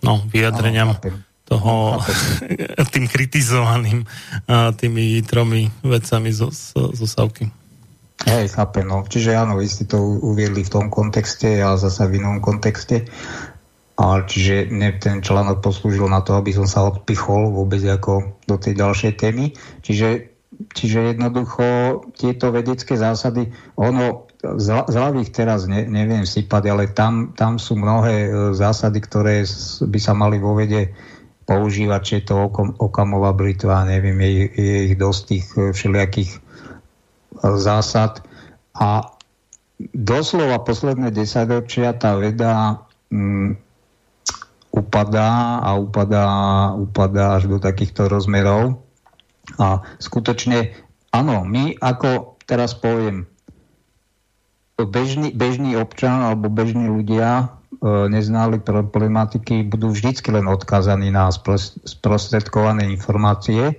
[0.00, 0.96] no, vyjadreniam
[1.44, 2.00] toho
[2.94, 4.08] tým kritizovaným
[4.80, 7.52] tými tromi vecami zo, zo, zo Savky.
[8.24, 9.04] Hej, chápem, no.
[9.04, 13.04] Čiže áno, vy ste to uviedli v tom kontexte a zase v inom kontexte.
[13.94, 18.58] A čiže ne, ten článok poslúžil na to, aby som sa odpichol vôbec ako do
[18.58, 19.54] tej ďalšej témy.
[19.86, 20.34] Čiže,
[20.74, 21.64] čiže jednoducho
[22.18, 28.16] tieto vedecké zásady, ono z, hlavy teraz ne, neviem sypať, ale tam, tam sú mnohé
[28.26, 29.46] e, zásady, ktoré
[29.86, 30.92] by sa mali vo vede
[31.48, 36.30] používať, či je to okom, okamová britva, neviem, je, je ich dosť tých e, všelijakých
[37.44, 38.24] zásad
[38.74, 39.12] a
[39.92, 43.58] doslova posledné desaťročia tá veda um,
[44.74, 46.26] upadá a upadá,
[46.74, 48.82] upadá až do takýchto rozmerov
[49.54, 50.74] a skutočne
[51.14, 53.30] áno, my ako teraz poviem
[54.74, 57.46] bežný, bežný občan alebo bežní ľudia
[57.78, 61.30] e, neznali problematiky, budú vždycky len odkazaní na
[61.86, 63.78] sprostredkované informácie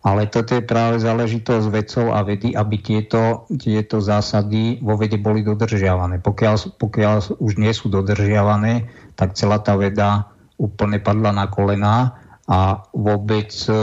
[0.00, 5.44] ale toto je práve záležitosť vedcov a vedy, aby tieto, tieto zásady vo vede boli
[5.44, 6.24] dodržiavané.
[6.24, 8.88] Pokiaľ, pokiaľ už nie sú dodržiavané,
[9.20, 12.16] tak celá tá veda úplne padla na kolená
[12.48, 13.76] a vôbec e,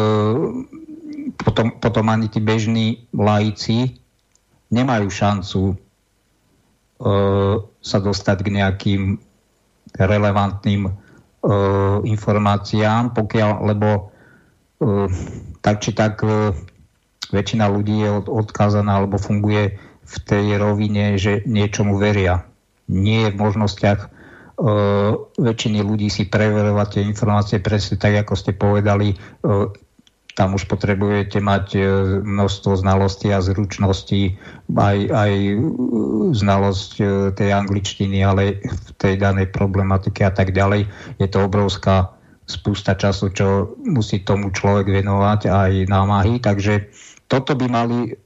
[1.38, 4.02] potom, potom ani tí bežní laici
[4.74, 5.76] nemajú šancu e,
[7.62, 9.02] sa dostať k nejakým
[9.94, 10.92] relevantným e,
[12.10, 14.02] informáciám, pokiaľ, lebo e,
[15.62, 16.58] tak či tak e,
[17.30, 19.78] väčšina ľudí je odkázaná alebo funguje
[20.08, 22.48] v tej rovine, že niečomu veria.
[22.90, 24.17] Nie je v možnostiach
[25.38, 29.14] väčšiny ľudí si preverovať tie informácie presne tak, ako ste povedali.
[29.14, 29.18] E,
[30.34, 31.82] tam už potrebujete mať e,
[32.26, 34.38] množstvo znalostí a zručností,
[34.74, 35.34] aj, aj
[36.34, 37.04] znalosť e,
[37.38, 40.90] tej angličtiny, ale v tej danej problematike a tak ďalej.
[41.22, 42.18] Je to obrovská
[42.50, 46.42] spústa času, čo musí tomu človek venovať aj námahy.
[46.42, 46.90] Takže
[47.30, 48.18] toto by mali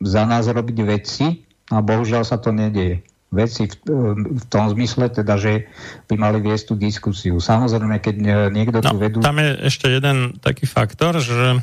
[0.00, 3.04] za nás robiť veci a bohužiaľ sa to nedieje.
[3.30, 3.74] Veci v,
[4.18, 5.70] v tom zmysle, teda, že
[6.10, 7.38] by mali viesť tú diskusiu.
[7.38, 8.14] Samozrejme, keď
[8.50, 9.18] niekto no, tu vedú...
[9.22, 11.62] Tam je ešte jeden taký faktor, že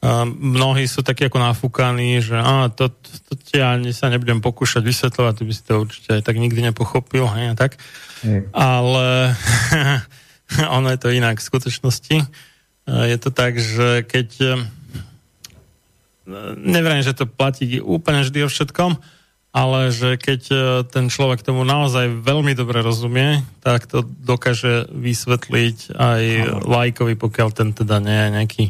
[0.00, 4.40] Uh, mnohí sú takí ako nafúkaní, že á, to, to, to ja ani sa nebudem
[4.40, 7.76] pokúšať vysvetľovať, ty by si to určite aj tak nikdy nepochopil, hej, tak.
[8.24, 8.48] Hej.
[8.48, 9.36] Ale
[10.80, 12.16] ono je to inak v skutočnosti.
[12.16, 12.24] E,
[13.12, 14.52] je to tak, že keď e,
[16.56, 18.96] nevriem, že to platí úplne vždy o všetkom,
[19.50, 20.56] ale že keď e,
[20.86, 26.22] ten človek tomu naozaj veľmi dobre rozumie, tak to dokáže vysvetliť aj
[26.62, 28.64] lajkovi, pokiaľ ten teda nie je nejaký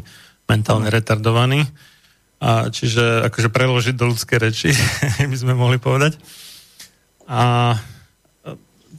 [0.49, 1.69] mentálne retardovaný.
[2.41, 4.73] A čiže akože preložiť do ľudskej reči,
[5.31, 6.17] by sme mohli povedať.
[7.29, 7.77] A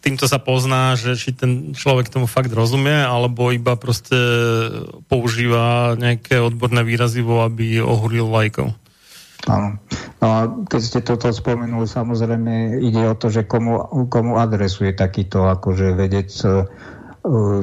[0.03, 4.19] týmto sa pozná, že či ten človek tomu fakt rozumie, alebo iba proste
[5.07, 8.75] používa nejaké odborné výrazivo, aby ohuril lajkov.
[9.51, 9.75] Áno.
[10.23, 10.39] No a
[10.71, 16.31] keď ste toto spomenuli, samozrejme ide o to, že komu, komu adresuje takýto akože vedec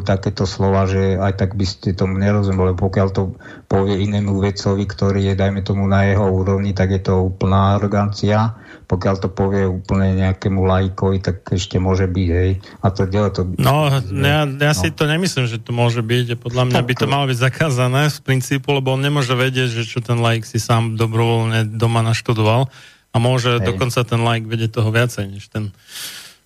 [0.07, 2.80] takéto slova, že aj tak by ste tomu nerozumeli.
[2.80, 3.36] Pokiaľ to
[3.68, 8.56] povie inému vedcovi, ktorý je, dajme tomu, na jeho úrovni, tak je to úplná arogancia
[8.90, 12.57] pokiaľ to povie úplne nejakému lajkovi, tak ešte môže byť, hej.
[12.81, 13.41] A to ďalej to...
[13.61, 13.86] No,
[14.26, 14.98] ja, ja si no.
[14.98, 16.41] to nemyslím, že to môže byť.
[16.41, 19.86] Podľa mňa tak, by to malo byť zakázané z princípu, lebo on nemôže vedieť, že
[19.86, 22.65] čo ten lajk si sám dobrovoľne doma naštudoval
[23.14, 23.69] a môže hej.
[23.69, 25.69] dokonca ten lajk vedieť toho viacej, než ten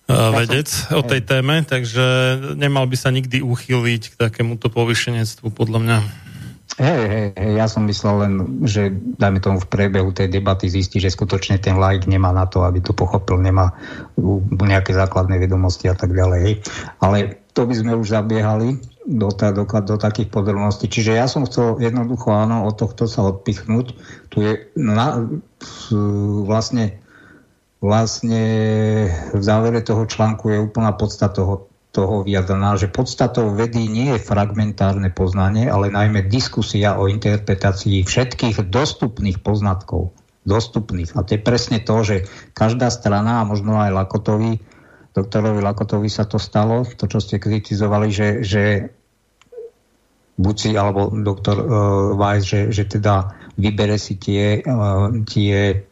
[0.08, 2.04] vedec som, o tej téme, takže
[2.54, 5.98] nemal by sa nikdy uchyliť k takémuto povyšenectvu, podľa mňa.
[6.74, 8.32] Hej, hej, hej, ja som myslel len,
[8.66, 12.66] že dajme tomu v priebehu tej debaty zistí, že skutočne ten like nemá na to,
[12.66, 13.78] aby to pochopil, nemá
[14.58, 16.40] nejaké základné vedomosti a tak ďalej.
[16.42, 16.54] Hej.
[16.98, 20.90] Ale to by sme už zabiehali do, ta, do, do takých podrobností.
[20.90, 23.94] Čiže ja som chcel jednoducho áno, od tohto sa odpichnúť.
[24.34, 25.30] Tu je na,
[26.42, 26.98] vlastne,
[27.84, 28.44] vlastne
[29.36, 34.24] v závere toho článku je úplná podstata toho, toho vyjadrená, že podstatou vedy nie je
[34.24, 40.16] fragmentárne poznanie, ale najmä diskusia o interpretácii všetkých dostupných poznatkov.
[40.48, 41.12] Dostupných.
[41.12, 42.16] A to je presne to, že
[42.56, 44.60] každá strana, a možno aj Lakotovi,
[45.12, 48.64] doktorovi Lakotovi sa to stalo, to, čo ste kritizovali, že, že
[50.34, 51.68] Buci alebo doktor uh,
[52.18, 55.86] Weiss, že, že teda vybere si tie, uh, tie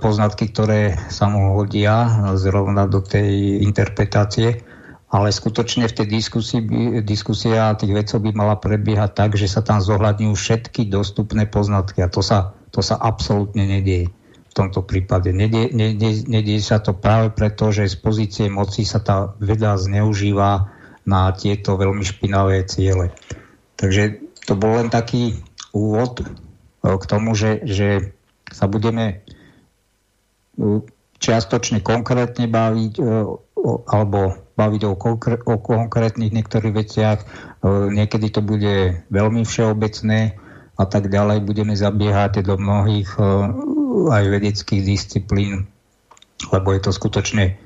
[0.00, 4.64] poznatky, ktoré sa mu hodia zrovna do tej interpretácie,
[5.10, 6.60] ale skutočne v tej diskusii,
[7.02, 12.08] diskusia tých vecov by mala prebiehať tak, že sa tam zohľadňujú všetky dostupné poznatky a
[12.08, 14.08] to sa, to sa absolútne nedieje
[14.50, 15.30] v tomto prípade.
[15.30, 20.70] Nedie, nedie, nedie sa to práve preto, že z pozície moci sa tá veda zneužíva
[21.06, 23.14] na tieto veľmi špinavé ciele.
[23.78, 25.38] Takže to bol len taký
[25.70, 26.26] úvod e,
[26.82, 28.14] k tomu, že, že
[28.50, 29.39] sa budeme e,
[31.20, 33.02] čiastočne konkrétne baviť e,
[33.88, 37.18] alebo baviť o, konkr- o konkrétnych niektorých veciach.
[37.92, 40.36] Niekedy to bude veľmi všeobecné
[40.80, 41.44] a tak ďalej.
[41.44, 43.20] Budeme zabiehať do mnohých
[44.08, 45.68] aj vedeckých disciplín,
[46.52, 47.60] lebo je to skutočne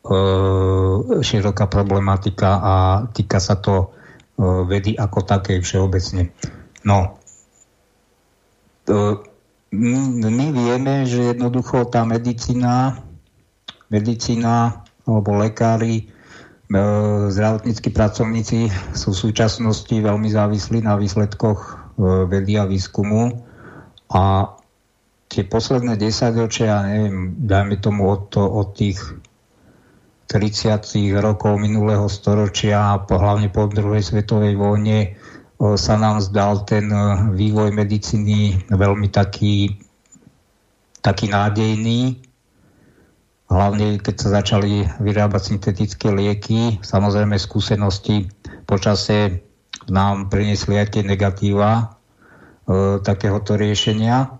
[0.00, 0.16] E,
[1.20, 2.74] široká problematika a
[3.12, 3.86] týka sa to e,
[4.64, 6.32] vedy ako takej všeobecne.
[6.88, 7.20] No,
[10.30, 13.06] my vieme, že jednoducho tá medicína,
[13.86, 16.82] medicína alebo lekári, e,
[17.30, 23.44] zdravotníckí pracovníci sú v súčasnosti veľmi závislí na výsledkoch vedy a výskumu
[24.10, 24.54] a
[25.30, 28.98] tie posledné desaťročia, neviem, dajme tomu od, to, od tých
[30.26, 30.82] 30.
[31.18, 35.14] rokov minulého storočia hlavne po druhej svetovej vojne
[35.60, 36.88] sa nám zdal ten
[37.36, 39.76] vývoj medicíny veľmi taký,
[41.04, 42.16] taký nádejný.
[43.50, 48.30] Hlavne keď sa začali vyrábať syntetické lieky, samozrejme skúsenosti
[48.64, 49.44] počase
[49.90, 51.84] nám priniesli aj tie negatíva e,
[53.02, 54.32] takéhoto riešenia.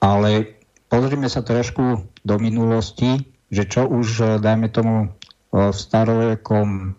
[0.00, 0.58] Ale
[0.88, 5.12] pozrime sa trošku do minulosti že čo už, dajme tomu,
[5.52, 6.96] v starovekom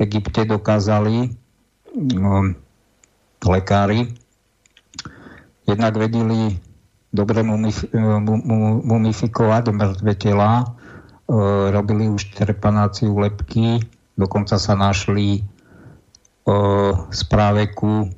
[0.00, 1.36] Egypte dokázali
[3.44, 4.12] lekári,
[5.68, 6.58] jednak vedeli
[7.14, 7.88] dobre mumif-
[8.84, 13.80] mumifikovať mŕtve tela, uh, robili už trepanáciu lepky,
[14.18, 15.44] dokonca sa našli
[17.12, 18.08] z práveku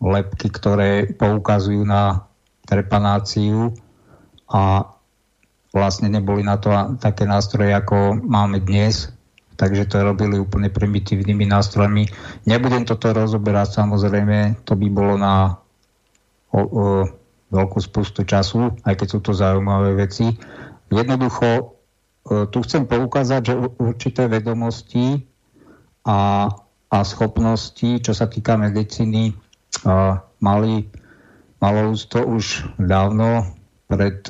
[0.00, 2.28] lepky, ktoré poukazujú na
[2.68, 3.72] trepanáciu
[4.44, 4.92] a
[5.72, 6.68] vlastne neboli na to
[7.00, 9.15] také nástroje, ako máme dnes,
[9.56, 12.04] takže to robili úplne primitívnymi nástrojmi.
[12.44, 15.56] Nebudem toto rozoberať, samozrejme, to by bolo na
[16.52, 16.64] o, o,
[17.50, 20.36] veľkú spustu času, aj keď sú to zaujímavé veci.
[20.92, 21.58] Jednoducho, o,
[22.28, 25.24] e, tu chcem poukázať, že určité vedomosti
[26.04, 26.52] a,
[26.92, 29.32] a schopnosti, čo sa týka medicíny,
[29.88, 30.86] a, mali,
[31.58, 33.56] malo to už dávno
[33.88, 34.20] pred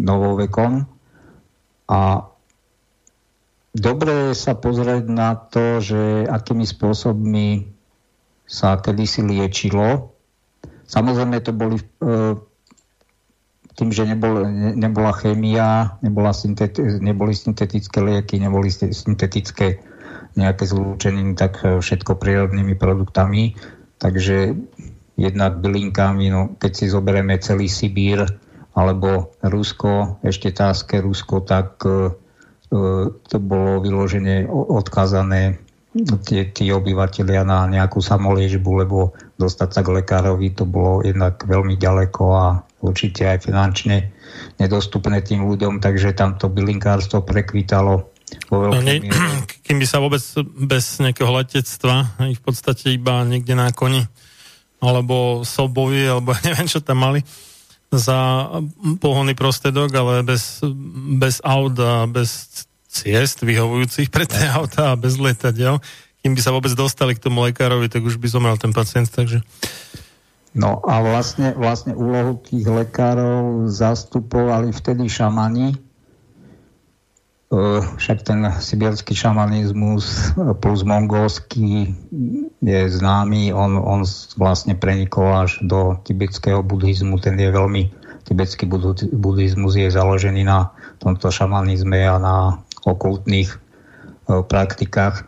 [0.00, 0.88] novovekom.
[1.90, 2.29] A
[3.74, 7.70] dobre sa pozrieť na to, že akými spôsobmi
[8.50, 10.10] sa kedysi liečilo.
[10.90, 11.84] Samozrejme to boli e,
[13.78, 19.78] tým, že nebol, ne, nebola chémia, nebola synteti, neboli syntetické lieky, neboli syntetické
[20.34, 23.54] nejaké zlúčeniny, tak e, všetko prírodnými produktami.
[24.02, 24.58] Takže
[25.14, 28.26] jednak bylinkami, no, keď si zoberieme celý Sibír,
[28.74, 32.14] alebo Rusko, ešte táske Rusko, tak e,
[32.70, 35.58] to bolo vyloženie odkázané
[36.22, 39.10] tí, tí obyvateľia na nejakú samoliežbu, lebo
[39.42, 42.46] dostať sa k lekárovi to bolo jednak veľmi ďaleko a
[42.86, 44.14] určite aj finančne
[44.62, 48.06] nedostupné tým ľuďom, takže tam to bylinkárstvo prekvitalo
[48.46, 49.02] vo no, ne,
[49.66, 50.22] Kým by sa vôbec
[50.62, 54.06] bez nejakého letectva, v podstate iba niekde na koni,
[54.78, 57.26] alebo sobovi, alebo neviem, čo tam mali,
[57.90, 58.46] za
[59.02, 60.62] pohonný prostredok, ale bez,
[61.18, 65.82] bez aut a bez ciest vyhovujúcich pre tie auta a bez letadiel.
[66.22, 69.42] Kým by sa vôbec dostali k tomu lekárovi, tak už by zomrel ten pacient, takže...
[70.50, 75.78] No a vlastne, vlastne úlohu tých lekárov zastupovali vtedy šamani,
[77.98, 80.30] však ten sibirský šamanizmus
[80.62, 81.90] plus mongolský
[82.62, 84.06] je známy, on, on
[84.38, 87.90] vlastne prenikol až do tibetského buddhizmu, ten je veľmi,
[88.22, 88.70] tibetský
[89.10, 90.70] buddhizmus je založený na
[91.02, 92.36] tomto šamanizme a na
[92.86, 95.26] okultných uh, praktikách.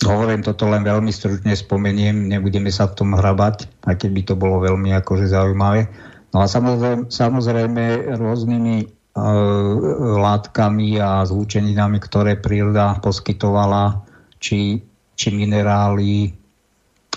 [0.00, 4.34] Hovorím toto len veľmi stručne spomeniem, nebudeme sa v tom hrabať, aj keď by to
[4.34, 5.92] bolo veľmi akože zaujímavé.
[6.32, 14.02] No a samozrejme, samozrejme rôznymi látkami a zlúčeninami, ktoré príroda poskytovala,
[14.42, 14.82] či,
[15.14, 16.34] či minerály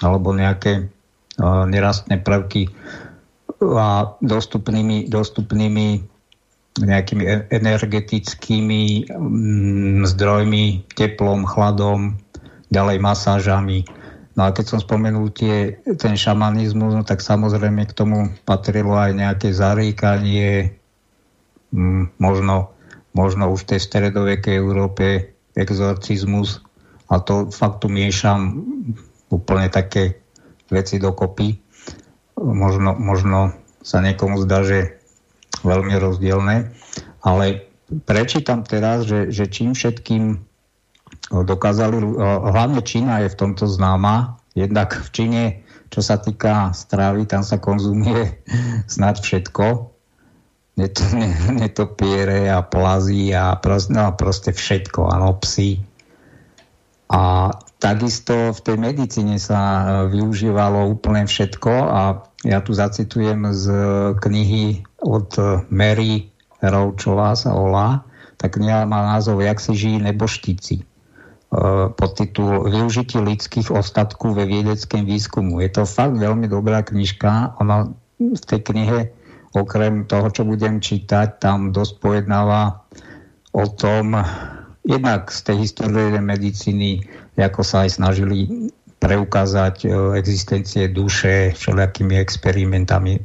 [0.05, 0.93] alebo nejaké
[1.41, 2.69] nerastné prvky
[3.61, 6.17] a dostupnými, dostupnými
[6.77, 12.21] nejakými e, energetickými mm, zdrojmi, teplom, chladom,
[12.69, 13.81] ďalej masážami.
[14.37, 19.17] No a keď som spomenul tie, ten šamanizmus, no tak samozrejme k tomu patrilo aj
[19.17, 20.77] nejaké zaríkanie,
[22.17, 22.71] možno,
[23.11, 26.63] možno už v tej stredovekej Európe exorcizmus.
[27.07, 28.63] A to fakt tu miešam
[29.31, 30.19] úplne také
[30.67, 31.59] veci dokopy.
[32.37, 34.99] Možno, možno sa niekomu zdá, že
[35.65, 36.69] veľmi rozdielne,
[37.25, 37.65] ale
[38.05, 40.37] prečítam teraz, že, že čím všetkým
[41.31, 41.97] dokázali,
[42.51, 45.43] hlavne Čína je v tomto známa, jednak v Číne,
[45.89, 48.37] čo sa týka stravy, tam sa konzumuje
[48.93, 49.96] snad všetko,
[51.61, 55.81] netopiere a plazy a proste, no, proste všetko, áno, psy.
[57.09, 57.49] A
[57.81, 62.01] takisto v tej medicíne sa e, využívalo úplne všetko a
[62.45, 63.65] ja tu zacitujem z
[64.21, 65.33] knihy od
[65.73, 66.29] Mary
[66.61, 68.05] Roučová sa volá.
[68.37, 70.85] Tá kniha má názov Jak si žijí neboštici
[71.95, 75.59] podtitul Využitie lidských ostatků ve vědeckém výskumu.
[75.59, 77.55] Je to fakt veľmi dobrá knižka.
[77.63, 77.87] Ona
[78.19, 78.99] v tej knihe,
[79.55, 82.83] okrem toho, čo budem čítať, tam dosť pojednáva
[83.55, 84.17] o tom,
[84.87, 87.03] jednak z tej histórie medicíny,
[87.35, 89.87] ako sa aj snažili preukázať e,
[90.17, 93.21] existencie duše všelijakými experimentami e,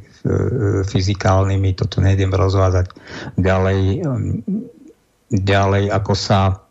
[0.85, 2.93] fyzikálnymi, toto nejdem rozvázať.
[3.41, 4.05] Ďalej,
[5.33, 6.61] ďalej ako sa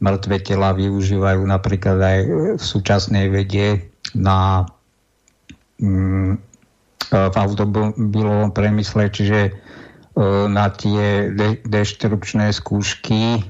[0.00, 2.18] mŕtve tela využívajú napríklad aj
[2.56, 4.64] v súčasnej vede na
[5.80, 6.45] mm,
[7.12, 9.52] v automobilovom priemysle, čiže e,
[10.50, 13.46] na tie de- deštrukčné skúšky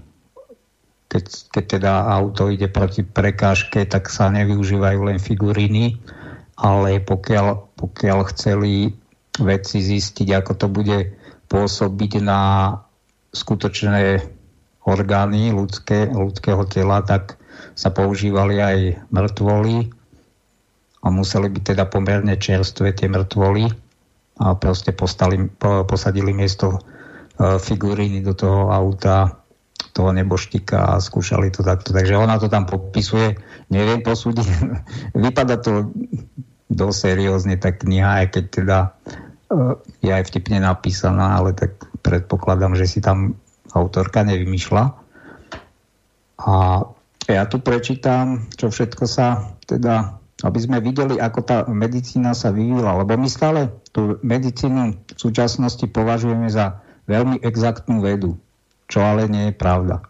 [1.06, 1.24] keď,
[1.54, 5.96] keď teda auto ide proti prekážke, tak sa nevyužívajú len figuríny,
[6.58, 8.92] ale pokiaľ, pokiaľ chceli
[9.38, 10.98] vedci zistiť, ako to bude
[11.46, 12.74] pôsobiť na
[13.30, 14.24] skutočné
[14.84, 17.38] orgány ľudské, ľudského tela, tak
[17.76, 18.78] sa používali aj
[19.12, 19.95] mŕtvoly
[21.06, 23.70] a museli byť teda pomerne čerstvé tie mŕtvoly
[24.42, 26.78] a proste postali, po, posadili miesto e,
[27.62, 29.46] figuríny do toho auta
[29.96, 31.96] toho neboštika a skúšali to takto.
[31.96, 33.40] Takže ona to tam popisuje.
[33.72, 34.44] Neviem posúdiť.
[35.24, 35.88] Vypada to
[36.68, 38.78] dosť seriózne tá kniha, aj keď teda
[39.48, 43.40] uh, je aj vtipne napísaná, ale tak predpokladám, že si tam
[43.72, 44.84] autorka nevymýšľa.
[46.44, 46.54] A
[47.26, 53.02] ja tu prečítam, čo všetko sa teda aby sme videli, ako tá medicína sa vyvíjala.
[53.02, 58.38] Lebo my stále tú medicínu v súčasnosti považujeme za veľmi exaktnú vedu
[58.86, 60.02] čo ale nie je pravda.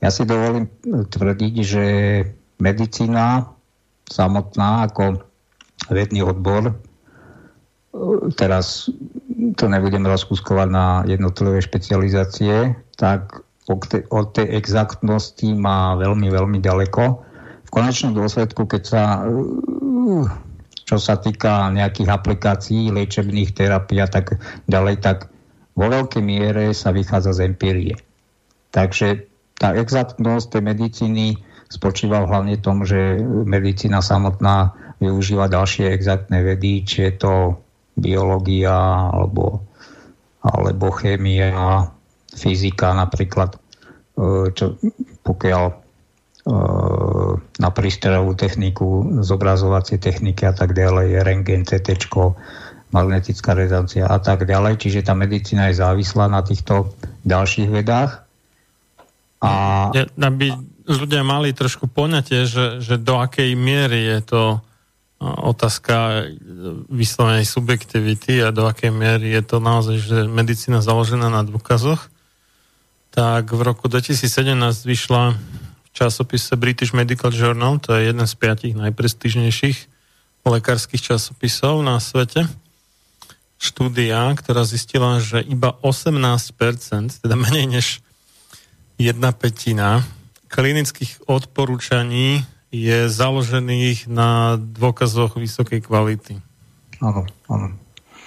[0.00, 1.84] Ja si dovolím tvrdiť, že
[2.62, 3.50] medicína
[4.08, 5.20] samotná ako
[5.92, 6.74] vedný odbor,
[8.38, 8.88] teraz
[9.58, 13.42] to nebudem rozkúskovať na jednotlivé špecializácie, tak
[14.08, 17.27] od tej exaktnosti má veľmi, veľmi ďaleko.
[17.68, 19.02] V konečnom dôsledku, keď sa
[20.88, 24.40] čo sa týka nejakých aplikácií, liečebných terapií a tak
[24.72, 25.28] ďalej, tak
[25.76, 27.94] vo veľkej miere sa vychádza z empírie.
[28.72, 29.28] Takže
[29.60, 31.26] tá exaktnosť tej medicíny
[31.68, 37.34] spočíva hlavne v tom, že medicína samotná využíva ďalšie exaktné vedy, či je to
[37.92, 39.60] biológia alebo,
[40.40, 41.84] alebo chémia,
[42.32, 43.60] fyzika napríklad,
[44.16, 44.80] e, čo,
[45.20, 45.62] pokiaľ
[47.58, 52.08] na prístrojovú techniku, zobrazovacie techniky a tak ďalej, rengen, CT,
[52.88, 54.80] magnetická rezonancia a tak ďalej.
[54.80, 56.96] Čiže tá medicína je závislá na týchto
[57.28, 58.24] ďalších vedách.
[59.44, 59.50] A...
[59.92, 60.56] Ja, aby
[60.88, 64.42] ľudia mali trošku poňatie, že, že do akej miery je to
[65.20, 66.30] otázka
[66.88, 72.06] vyslovenej subjektivity a do akej miery je to naozaj, že medicína založená na dôkazoch,
[73.10, 74.54] tak v roku 2017
[74.86, 75.34] vyšla
[75.98, 79.78] časopise British Medical Journal, to je jeden z piatich najprestížnejších
[80.46, 82.46] lekárskych časopisov na svete
[83.58, 87.86] štúdia, ktorá zistila, že iba 18%, teda menej než
[88.96, 90.06] jedna petina
[90.48, 96.40] klinických odporúčaní je založených na dôkazoch vysokej kvality.
[97.02, 97.74] Áno, áno.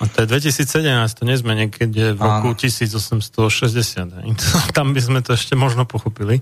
[0.02, 2.58] A to je 2017, to nie sme niekedy v roku áno.
[2.58, 4.74] 1860.
[4.78, 6.42] Tam by sme to ešte možno pochopili,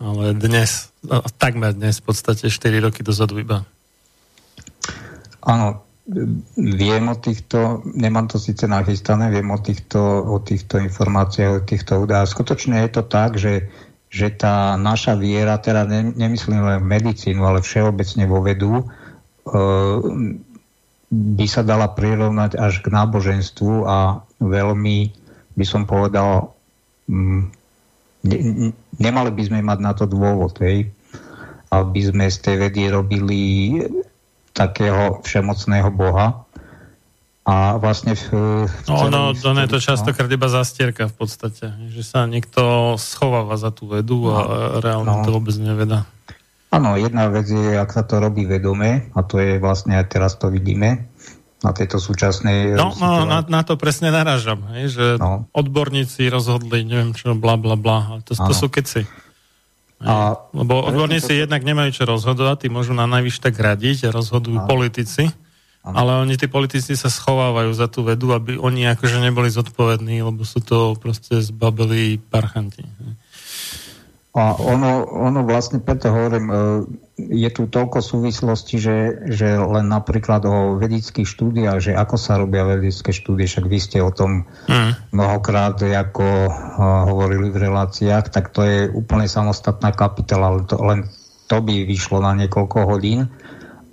[0.00, 0.88] ale dnes,
[1.36, 3.68] takmer dnes, v podstate 4 roky dozadu iba.
[5.44, 5.84] Áno,
[6.56, 11.92] viem o týchto, nemám to síce nachystané, viem o týchto, o týchto informáciách, o týchto
[12.02, 12.32] údajoch.
[12.32, 13.68] Skutočne je to tak, že,
[14.08, 18.84] že tá naša viera, teda ne, nemyslím len medicínu, ale všeobecne vo vedu, e,
[21.10, 24.98] by sa dala prirovnať až k náboženstvu a veľmi
[25.58, 26.54] by som povedal,
[28.24, 30.90] ne, nemali by sme mať na to dôvod, hej,
[31.70, 33.40] aby sme z tej vedy robili
[34.52, 36.44] takého všemocného boha.
[37.50, 38.22] A vlastne v,
[38.68, 43.56] v no, no, no, je to častokrát iba zastierka v podstate, že sa niekto schováva
[43.56, 44.46] za tú vedu a no,
[44.78, 45.24] reálne no.
[45.26, 46.06] to vôbec neveda.
[46.70, 50.38] Áno, jedna vec je, ak sa to robí vedome, a to je vlastne aj teraz
[50.38, 51.10] to vidíme,
[51.60, 52.72] na tejto súčasnej...
[52.72, 55.44] No, no na, na to presne narážam, hej, že no.
[55.52, 59.04] odborníci rozhodli, neviem čo, bla, bla, bla, to, to sú keci.
[60.00, 61.40] A Lebo odborníci to...
[61.44, 64.64] jednak nemajú čo rozhodovať, tí môžu na najvyš tak radiť a rozhodujú a...
[64.64, 65.28] politici,
[65.84, 65.92] a...
[65.92, 70.40] ale oni, tí politici sa schovávajú za tú vedu, aby oni akože neboli zodpovední, lebo
[70.48, 72.88] sú to proste zbabelí parchanti.
[74.30, 76.54] A ono, ono vlastne, preto hovorím, e,
[77.18, 82.62] je tu toľko súvislostí, že, že len napríklad o vedeckých štúdiách, že ako sa robia
[82.62, 85.10] vedecké štúdie, však vy ste o tom mm.
[85.10, 86.54] mnohokrát ako uh,
[87.10, 91.10] hovorili v reláciách, tak to je úplne samostatná kapitola, ale to, len
[91.50, 93.26] to by vyšlo na niekoľko hodín.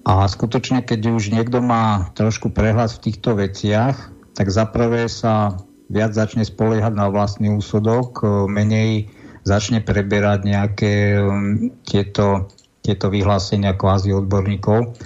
[0.06, 3.98] A skutočne, keď už niekto má trošku prehľad v týchto veciach,
[4.38, 5.58] tak zaprvé sa
[5.90, 9.12] viac začne spoliehať na vlastný úsudok, e, menej
[9.48, 12.52] začne preberať nejaké um, tieto,
[12.84, 15.00] tieto vyhlásenia kvázi odborníkov.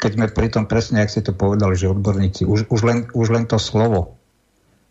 [0.00, 3.28] Keď sme pri tom presne, ak ste to povedali, že odborníci, už, už, len, už
[3.28, 4.16] len to slovo,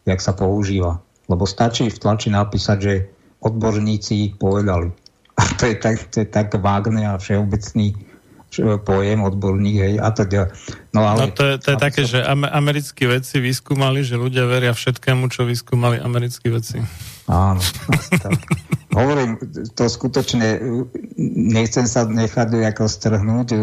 [0.06, 1.02] jak sa používa.
[1.26, 2.94] Lebo stačí v tlači napísať, že
[3.42, 4.94] odborníci povedali.
[5.34, 7.98] A to je tak, to je tak vágne a všeobecný
[8.86, 10.54] pojem odborník, hej, a teda.
[10.94, 14.78] No, ale, no to je, to je také, že americkí vedci vyskúmali, že ľudia veria
[14.78, 16.80] všetkému, čo vyskúmali americkí vedci.
[17.28, 17.62] Áno.
[18.18, 18.34] Tak.
[18.96, 19.38] Hovorím,
[19.78, 20.58] to skutočne
[21.54, 23.60] nechcem sa nechať ako strhnúť, e,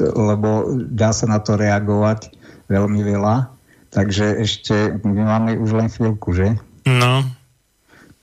[0.00, 2.32] lebo dá sa na to reagovať
[2.70, 3.52] veľmi veľa.
[3.92, 6.56] Takže ešte my máme už len chvíľku, že?
[6.88, 7.26] No.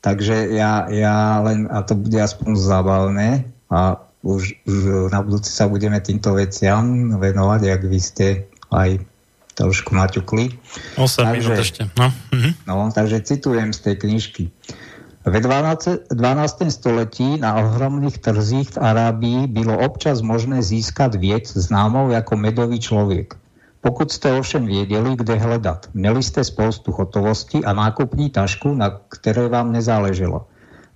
[0.01, 3.29] Takže ja, ja len, a to bude aspoň zábavné
[3.69, 8.27] a už, už na budúci sa budeme týmto veciam venovať, ak vy ste
[8.71, 8.99] aj
[9.53, 10.49] trošku naťukli.
[10.97, 11.81] 8 takže, minút ešte.
[11.97, 12.07] No.
[12.33, 12.49] Mhm.
[12.67, 14.43] no, takže citujem z tej knižky.
[15.23, 16.11] Ve 12.
[16.11, 16.67] 12.
[16.67, 23.35] století na ohromných trzích v Arábii bylo občas možné získat věc známou jako medový člověk.
[23.81, 29.47] Pokud jste ovšem věděli, kde hledat, měli jste spoustu hotovosti a nákupní tašku, na které
[29.47, 30.47] vám nezáleželo.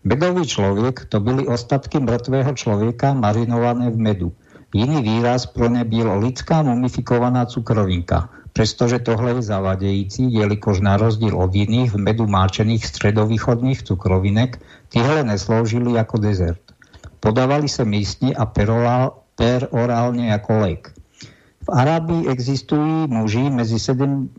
[0.03, 4.32] Medový člověk to byly ostatky mŕtvého člověka marinované v medu.
[4.74, 8.30] Jiný výraz pro ne byl lidská mumifikovaná cukrovinka.
[8.58, 15.24] Přestože tohle je zavadějící, jelikož na rozdíl od jiných v medu máčených středovýchodních cukrovinek, tyhle
[15.24, 16.61] nesloužili jako dezert.
[17.19, 18.45] Podávali se místně a
[19.36, 20.94] perorálně jako lék.
[21.64, 23.80] V Arábii existují muži mezi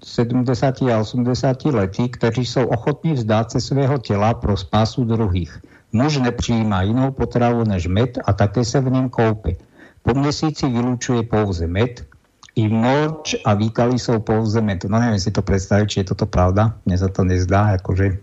[0.02, 5.62] 70 a 80 lety, kteří jsou ochotní vzdát se svého těla pro spásu druhých.
[5.92, 9.52] Muž nepřijímá jinou potravu než med a také se v něm koupe.
[10.02, 12.07] Po měsíci vylučuje pouze med,
[12.58, 14.82] i moč a výkaly sú pouze med.
[14.90, 16.74] No neviem si to predstaviť, či je toto pravda.
[16.82, 18.18] Mne sa to nezdá, akože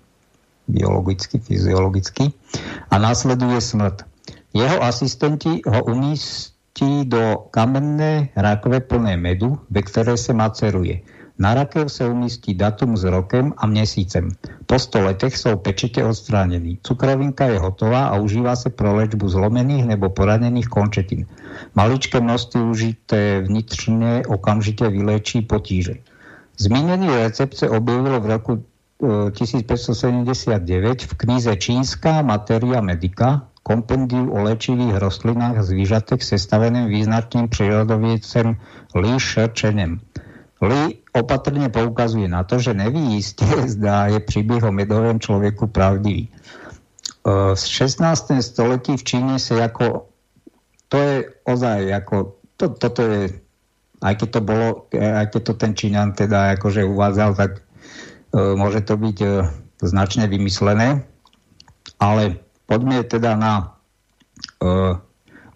[0.67, 2.35] biologicky, fyziologicky.
[2.91, 4.03] A následuje smrt.
[4.51, 10.99] Jeho asistenti ho umístí do kamenné rakve plné medu, ve které se maceruje.
[11.39, 14.29] Na rakev se umístí datum s rokem a měsícem.
[14.65, 16.79] Po 100 letech jsou pečete odstránený.
[16.83, 21.25] Cukrovinka je hotová a užívá se pro léčbu zlomených nebo poranených končetín.
[21.75, 25.93] Maličké množství užité vnitřne okamžite vylečí potíže.
[26.57, 28.63] Zmínený recept se objevil v roku
[29.31, 37.49] 1579 e, v knize Čínská materia medika, kompendiu o léčivých rostlinách a zvířatech sestaveném význačným
[37.49, 38.55] prírodoviecem
[38.95, 39.99] Li Shirchenem.
[40.63, 43.43] Li opatrne poukazuje na to, že neví isté,
[43.75, 46.27] zdá je príbeh o medovém človeku pravdivý.
[46.27, 46.31] E,
[47.53, 48.39] v 16.
[48.39, 50.11] století v Číne sa ako
[50.85, 51.15] to je
[51.49, 53.41] ozaj ako, to, toto je,
[54.05, 57.61] aj keď to bolo, aj keď to ten Číňan teda akože uvádzal, tak e,
[58.55, 59.29] môže to byť e,
[59.81, 61.03] značne vymyslené,
[61.99, 63.75] ale poďme teda na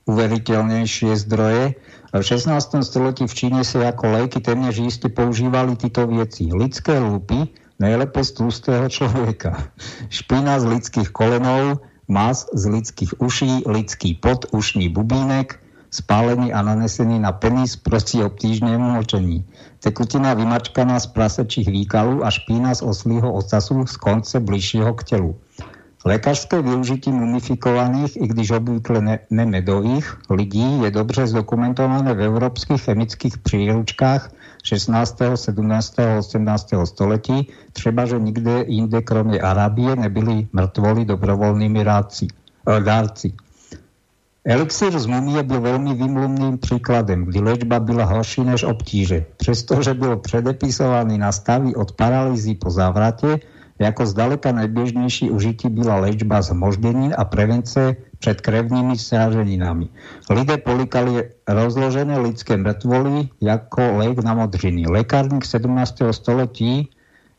[0.09, 1.77] uveriteľnejšie zdroje.
[2.09, 2.81] V 16.
[2.81, 6.49] storočí v Číne sa ako lejky téměř iste používali tyto veci.
[6.49, 9.69] Lidské lúpy, najlepšie z tlustého človeka.
[10.09, 15.61] Špina z lidských kolenov, mas z lidských uší, lidský pot, ušný bubínek,
[15.93, 19.45] spálený a nanesený na penis proti obtížnému močení.
[19.77, 25.37] Tekutina vymačkaná z prasečích výkalů a špína z oslího ocasu z konce bližšieho k telu.
[26.05, 33.37] Lékařské využití mumifikovaných, i když obvykle ne, nemedových lidí, je dobře zdokumentované v evropských chemických
[33.37, 34.31] příručkách
[34.63, 36.69] 16., 17., 18.
[36.85, 43.33] století, třeba že nikde jinde kromě Arábie nebyli mrtvoli dobrovolnými eh, dárci.
[44.45, 49.25] Elixir z mumie byl velmi výmluvným příkladem, kdy léčba byla horší než obtíže.
[49.37, 53.39] Přestože byl předepisovaný na stavy od paralýzy po závratě,
[53.79, 59.87] jako zdaleka najběžnější užití byla léčba zmoždění a prevence před krevnými sráženinami.
[60.29, 64.85] Lidé polikali rozložené lidské mrtvoly jako lék na modřiny.
[64.87, 65.95] Lékárník 17.
[66.11, 66.89] století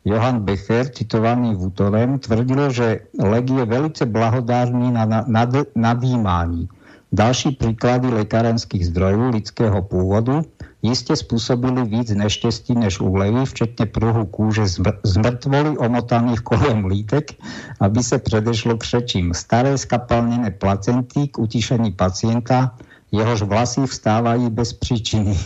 [0.05, 5.47] Johann Becher, citovaný Vutorem, tvrdil, že lék je velice blahodárný na, na, na
[5.77, 6.69] nadýmání.
[7.13, 10.43] Další príklady lekárenských zdrojů lidského původu
[10.83, 14.67] jistě spôsobili víc neštěstí než úlevy, včetně pruhu kůže
[15.05, 17.33] z mrtvoly omotaných kolem lítek,
[17.81, 19.35] aby se předešlo křečím.
[19.35, 22.75] Staré skapalnené placenty k utišení pacienta,
[23.13, 25.39] jehož vlasy vstávají bez příčiny.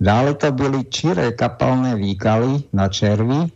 [0.00, 3.50] Dále to byly čiré kapalné výkaly na červy,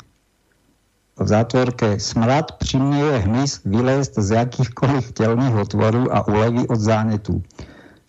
[1.21, 7.43] v zátvorke smrad přiměje hmyz vylézt z jakýchkoliv tělných otvorů a uleví od zánetu.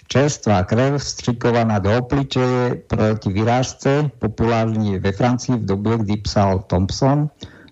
[0.10, 7.30] Čerstvá krev vstřikovaná do obličeje proti vyrážce, populární ve Francii v době, kdy psal Thompson,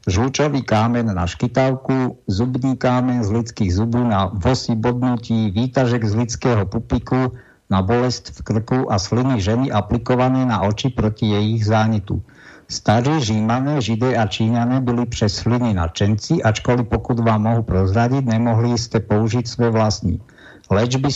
[0.07, 6.65] žlučový kámen na škytávku, zubní kámen z lidských zubů na vosy bodnutí, výtažek z lidského
[6.65, 7.33] pupiku
[7.73, 12.21] na bolest v krku a sliny ženy aplikované na oči proti jejich zánitu.
[12.69, 18.77] Starí Římané, Židé a Číňané byli přes sliny nadšenci, ačkoliv pokud vám mohu prozradiť, nemohli
[18.77, 20.21] ste použiť svoje vlastní.
[20.69, 21.09] Léčby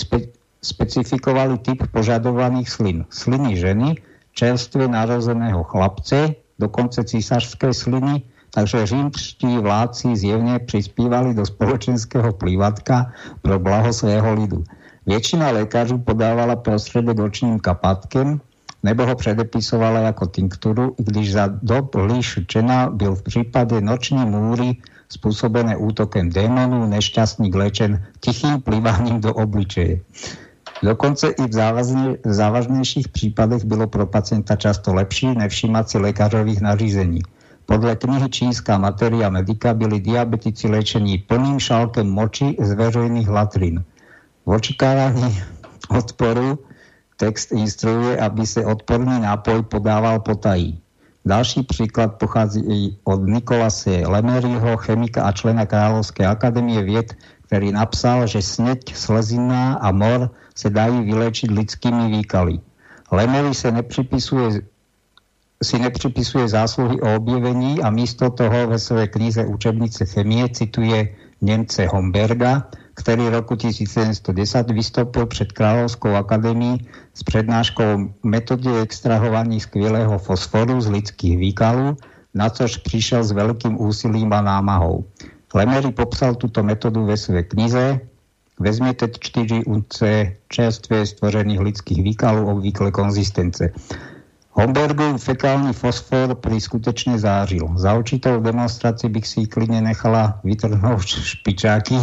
[0.61, 3.05] specifikovali typ požadovaných slin.
[3.09, 3.95] Sliny ženy,
[4.33, 8.21] čerstvě narozeného chlapce, dokonce císařské sliny,
[8.53, 14.63] takže římští vládci zjevne prispívali do spoločenského plývatka pro blaho svého lidu.
[15.05, 18.41] Většina lékařů podávala prostředek očným kapátkem,
[18.83, 21.95] nebo ho předepisovala jako tinkturu, i když za dob
[22.47, 24.77] Čena byl v případě noční můry
[25.09, 29.99] spôsobené útokem démonů nešťastník lečen tichým plývaním do obličeje.
[30.83, 37.21] Dokonce i v závazne, závažnejších případech bylo pro pacienta často lepší nevšímať si lékařových nařízení.
[37.65, 43.83] Podle knihy Čínská materia medika byli diabetici léčení plným šálkem moči z veřejných latrín.
[44.45, 45.37] V očekávaní
[45.89, 46.59] odporu
[47.17, 50.81] text instruuje, aby se odporný nápoj podával potají.
[51.25, 57.13] Další příklad pochází od Nikolase Lemeryho, chemika a člena Královské akademie věd,
[57.45, 62.59] který napsal, že sneď, slezina a mor se dají vyléčiť lidskými výkaly.
[63.11, 64.61] Lemery se nepřipisuje
[65.63, 71.85] si nepřipisuje zásluhy o objevení a místo toho ve své knize Učebnice chemie cituje Němce
[71.85, 72.65] Homberga,
[72.97, 74.25] ktorý v roku 1710
[74.73, 81.97] vystúpil před Kráľovskou akadémií s prednáškou metody extrahovaní skvělého fosforu z lidských výkalů,
[82.33, 85.05] na což prišiel s veľkým úsilím a námahou.
[85.53, 87.99] Lemery popsal túto metódu ve své knize
[88.61, 93.73] Vezmete 4 unce čerstvě stvořených lidských výkalů obvykle konzistence.
[94.51, 97.71] Hombergov fekálny fosfor pri skutečne zářil.
[97.79, 101.95] Za určitou demonstráciu bych si klidne nechala vytrhnúť špičáky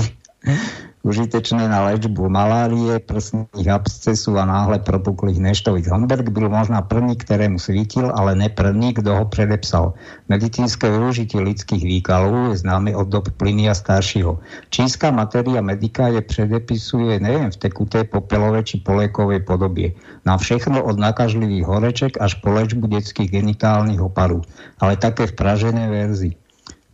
[1.02, 5.86] užitečné na léčbu malárie, prsných abscesů a náhle propuklých neštovic.
[5.88, 9.94] Homberg byl možná první, ktorému svítil, ale ne první, kdo ho predepsal.
[10.28, 14.38] Medicínske využitie lidských výkalů je známe od dob Plinia staršího.
[14.70, 19.94] Čínská materia medika je predepisuje nejen v tekuté, popelové či polékovej podobie.
[20.26, 24.42] Na všechno od nakažlivých horeček až po léčbu detských genitálnych oparů,
[24.80, 26.47] ale také v pražené verzii.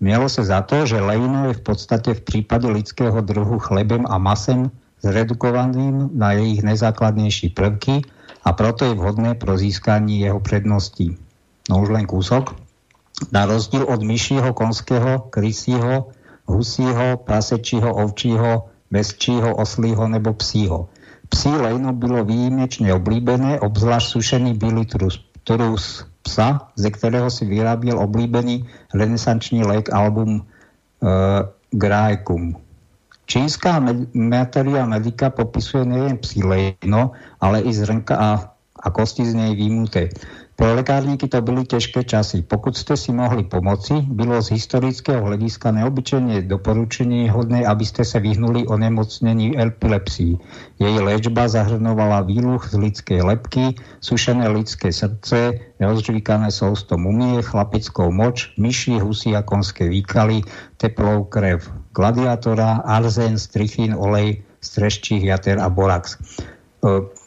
[0.04, 4.20] Mielo sa za to, že lejno je v podstate v prípade lidského druhu chlebem a
[4.20, 4.68] masem
[5.00, 8.04] zredukovaným na ich najzákladnejší prvky
[8.44, 11.16] a proto je vhodné pro získanie jeho predností.
[11.72, 12.52] No už len kúsok.
[13.32, 16.12] Na rozdiel od myšího, konského, krysího,
[16.44, 20.92] husího, prasečího, ovčího, bezčího, oslího nebo psího.
[21.32, 28.00] Psí lejno bylo výjimečne oblíbené, obzvlášť sušený bílý trus, trus psa, ze ktorého si vyráběl
[28.00, 28.64] oblíbený
[28.96, 30.44] renesančný lék album e,
[31.76, 32.56] Graecum.
[33.24, 38.30] Čínská med- materia medika popisuje nejen psí lejno, ale i zrnka a,
[38.84, 40.08] a kosti z nej výmuté.
[40.56, 42.42] Pro lekárníky to byly těžké časy.
[42.42, 48.66] Pokud jste si mohli pomoci, bylo z historického hlediska neobyčejně doporučení hodné, abyste se vyhnuli
[48.66, 50.38] onemocnění epilepsii.
[50.78, 58.54] Její léčba zahrnovala výluch z lidské lepky, sušené lidské srdce, rozžvíkané sousto mumie, chlapickou moč,
[58.58, 60.40] myši, husy a konské výkaly,
[60.76, 66.14] teplou krev gladiátora, arzen, strichín, olej, streščích jater a borax.
[66.86, 67.24] E,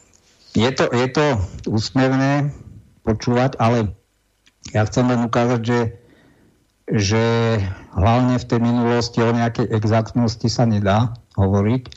[0.56, 2.50] Je to, je to úsmevné
[3.08, 3.96] počúvať, ale
[4.76, 5.80] ja chcem len ukázať, že,
[6.84, 7.24] že
[7.96, 11.88] hlavne v tej minulosti o nejakej exaktnosti sa nedá hovoriť.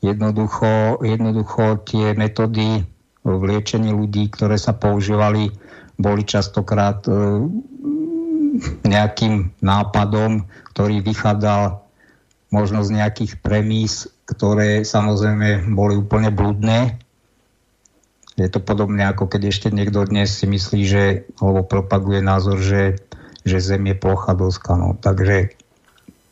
[0.00, 2.86] Jednoducho, jednoducho tie metódy
[3.26, 5.52] v liečení ľudí, ktoré sa používali,
[5.98, 7.12] boli častokrát e,
[8.86, 11.82] nejakým nápadom, ktorý vychádzal
[12.48, 16.96] možno z nejakých premís, ktoré samozrejme boli úplne blúdne.
[18.38, 21.04] Je to podobné ako keď ešte niekto dnes si myslí, že,
[21.42, 23.02] alebo propaguje názor, že,
[23.42, 24.78] že Zem je plocha doska.
[24.78, 24.94] No.
[24.94, 25.58] Takže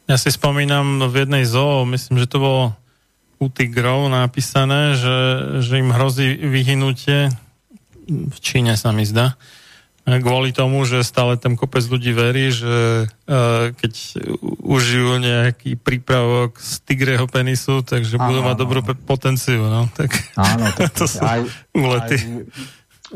[0.07, 2.65] Ja si spomínam v jednej zoo, myslím, že to bolo
[3.43, 5.19] u tigrov napísané, že,
[5.61, 7.29] že im hrozí vyhynutie
[8.07, 9.35] v Číne sa mi zdá.
[10.07, 13.93] Kvôli tomu, že stále tam kopec ľudí verí, že uh, keď
[14.63, 18.63] užijú nejaký prípravok z tigreho penisu, takže budú mať áno.
[18.63, 19.67] dobrú potenciu.
[19.67, 19.91] No.
[19.91, 21.43] Tak, áno, to, to sú aj,
[21.75, 22.47] úlety.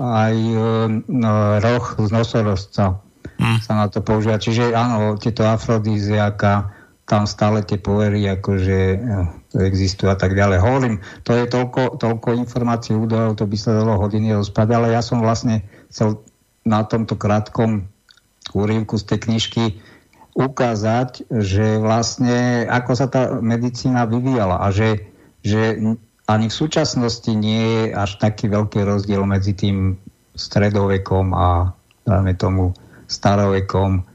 [0.03, 0.67] aj e,
[1.07, 2.99] no, roh z nosorozca
[3.41, 3.59] Hm.
[3.65, 4.37] sa na to používa.
[4.37, 6.77] Čiže áno, tieto afrodíziaka,
[7.09, 8.99] tam stále tie povery akože e,
[9.51, 10.61] to existujú a tak ďalej.
[10.61, 15.03] Hovorím, to je toľko, toľko informácií, údajov, to by sa dalo hodiny rozprávať, ale ja
[15.03, 16.21] som vlastne chcel
[16.65, 17.89] na tomto krátkom
[18.53, 19.65] úrivku z tej knižky
[20.35, 25.11] ukázať, že vlastne ako sa tá medicína vyvíjala a že,
[25.43, 25.77] že
[26.31, 29.99] ani v súčasnosti nie je až taký veľký rozdiel medzi tým
[30.39, 31.75] stredovekom a
[32.07, 32.65] dajme tomu
[33.11, 34.07] starovekom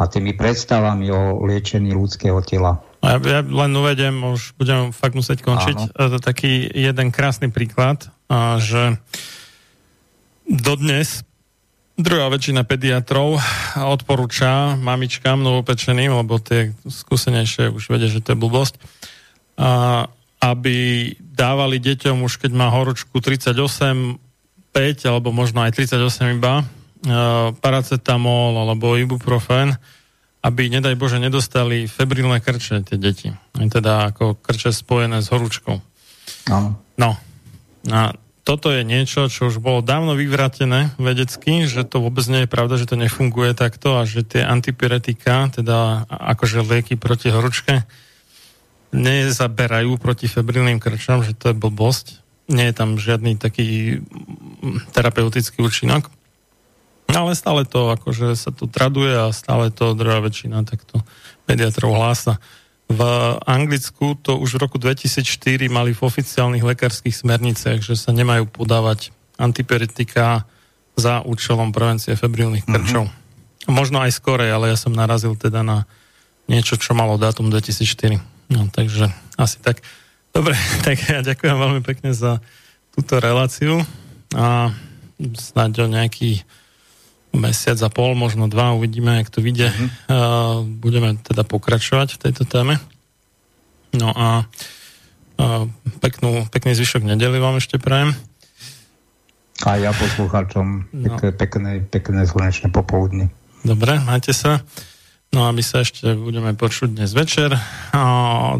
[0.00, 2.80] a tými predstavami o liečení ľudského tela.
[3.04, 6.16] Ja, ja len uvedem, už budem fakt musieť končiť, Áno.
[6.16, 8.08] e, taký jeden krásny príklad,
[8.62, 8.96] že
[10.46, 11.26] dodnes
[11.96, 13.36] druhá väčšina pediatrov
[13.76, 18.74] odporúča mamičkám novopečeným, lebo tie skúsenejšie už vedia, že to je blbosť,
[19.60, 20.08] a,
[20.42, 23.54] aby dávali deťom už keď má horúčku 38,
[24.72, 26.64] 5 alebo možno aj 38 iba, e,
[27.60, 29.76] paracetamol alebo ibuprofen,
[30.42, 33.30] aby, nedaj Bože, nedostali febrilné krče tie deti.
[33.54, 35.78] Teda ako krče spojené s horúčkou.
[36.50, 36.82] Áno.
[36.98, 37.10] No.
[37.86, 42.50] A toto je niečo, čo už bolo dávno vyvratené vedecky, že to vôbec nie je
[42.50, 47.86] pravda, že to nefunguje takto a že tie antipyretika, teda akože lieky proti horúčke,
[48.90, 52.18] nezaberajú proti febrilným krčom, že to je blbosť.
[52.50, 54.02] Nie je tam žiadny taký
[54.90, 56.10] terapeutický účinok.
[57.14, 60.98] No ale stále to, akože sa to traduje a stále to druhá väčšina takto
[61.46, 62.42] pediatrov hlása.
[62.92, 63.00] V
[63.48, 65.24] Anglicku to už v roku 2004
[65.72, 70.44] mali v oficiálnych lekárskych smerniciach, že sa nemajú podávať antipyretika
[70.92, 73.08] za účelom prevencie febrilných krčov.
[73.08, 73.72] Mm-hmm.
[73.72, 75.88] Možno aj skorej, ale ja som narazil teda na
[76.50, 78.20] niečo, čo malo dátum 2004.
[78.52, 79.08] No, takže
[79.40, 79.80] asi tak.
[80.36, 80.52] Dobre,
[80.86, 82.44] tak ja ďakujem veľmi pekne za
[82.92, 83.80] túto reláciu
[84.36, 84.74] a
[85.16, 86.44] snáď o nejaký
[87.32, 89.72] mesiac a pol, možno dva, uvidíme, jak to vyjde.
[89.72, 89.86] Mhm.
[90.08, 92.76] Uh, budeme teda pokračovať v tejto téme.
[93.92, 95.64] No a uh,
[96.00, 98.16] peknú, pekný zvyšok nedeli vám ešte prajem.
[99.62, 101.04] A ja poslucháčom No.
[101.06, 103.30] pekné, pekné, pekné slnečné popoludne.
[103.62, 104.64] Dobre, majte sa.
[105.32, 107.56] No a my sa ešte budeme počuť dnes večer
[107.94, 108.02] a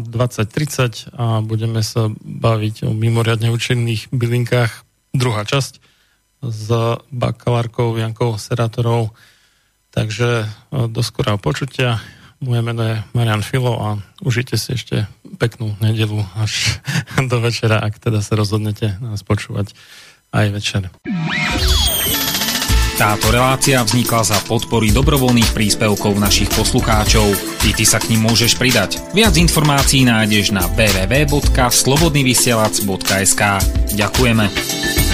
[0.01, 4.71] 20.30 a budeme sa baviť o mimoriadne účinných bylinkách.
[5.13, 5.92] Druhá časť
[6.43, 6.67] s
[7.11, 9.09] bakalárkou Jankou Serátorou.
[9.93, 10.47] Takže e,
[10.89, 12.01] do skorého počutia.
[12.43, 15.07] Moje meno je Marian Filo a užite si ešte
[15.39, 16.83] peknú nedelu až
[17.31, 19.71] do večera, ak teda sa rozhodnete nás počúvať
[20.33, 20.89] aj večer.
[22.93, 27.25] Táto relácia vznikla za podpory dobrovoľných príspevkov našich poslucháčov.
[27.65, 29.01] I ty sa k ním môžeš pridať.
[29.17, 33.41] Viac informácií nájdeš na www.slobodnyvysielac.sk
[33.97, 35.12] Ďakujeme.